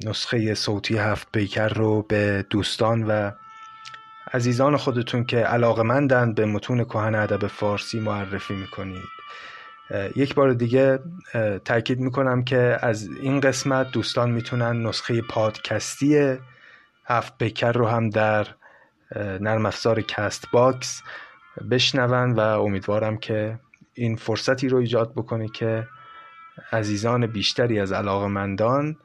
نسخه 0.04 0.54
صوتی 0.54 0.98
هفت 0.98 1.28
پیکر 1.32 1.68
رو 1.68 2.02
به 2.02 2.46
دوستان 2.50 3.02
و 3.02 3.30
عزیزان 4.32 4.76
خودتون 4.76 5.24
که 5.24 5.36
علاقمندند 5.38 6.34
به 6.34 6.46
متون 6.46 6.84
کهن 6.84 7.14
ادب 7.14 7.46
فارسی 7.46 8.00
معرفی 8.00 8.54
می‌کنید. 8.54 9.08
یک 10.16 10.34
بار 10.34 10.52
دیگه 10.52 10.98
تاکید 11.64 12.00
می‌کنم 12.00 12.44
که 12.44 12.78
از 12.82 13.08
این 13.20 13.40
قسمت 13.40 13.90
دوستان 13.90 14.30
می‌تونن 14.30 14.86
نسخه 14.86 15.22
پادکستی 15.22 16.36
هفت 17.06 17.38
پیکر 17.38 17.72
رو 17.72 17.86
هم 17.86 18.10
در 18.10 18.46
نرم 19.16 19.66
افزار 19.66 20.00
کست 20.00 20.50
باکس 20.52 21.02
بشنون 21.70 22.32
و 22.32 22.40
امیدوارم 22.40 23.16
که 23.16 23.58
این 23.94 24.16
فرصتی 24.16 24.68
رو 24.68 24.78
ایجاد 24.78 25.12
بکنه 25.12 25.48
که 25.48 25.88
عزیزان 26.72 27.26
بیشتری 27.26 27.80
از 27.80 27.92
علاقمندان 27.92 28.96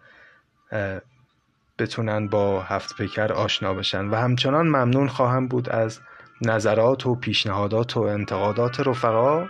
بتونن 1.82 2.27
با 2.27 2.61
هفت 2.61 2.95
پیکر 2.97 3.34
آشنا 3.34 3.73
بشن. 3.73 4.05
و 4.09 4.15
همچنان 4.15 4.67
ممنون 4.67 5.07
خواهم 5.07 5.47
بود 5.47 5.69
از 5.69 5.99
نظرات 6.41 7.05
و 7.05 7.15
پیشنهادات 7.15 7.97
و 7.97 8.01
انتقادات 8.01 8.79
رفقا 8.79 9.47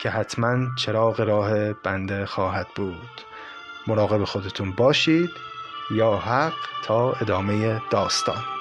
که 0.00 0.10
حتما 0.10 0.66
چراغ 0.78 1.20
راه 1.20 1.72
بنده 1.72 2.26
خواهد 2.26 2.66
بود. 2.76 3.20
مراقب 3.86 4.24
خودتون 4.24 4.72
باشید. 4.72 5.30
یا 5.90 6.16
حق 6.16 6.54
تا 6.84 7.12
ادامه 7.12 7.82
داستان. 7.90 8.53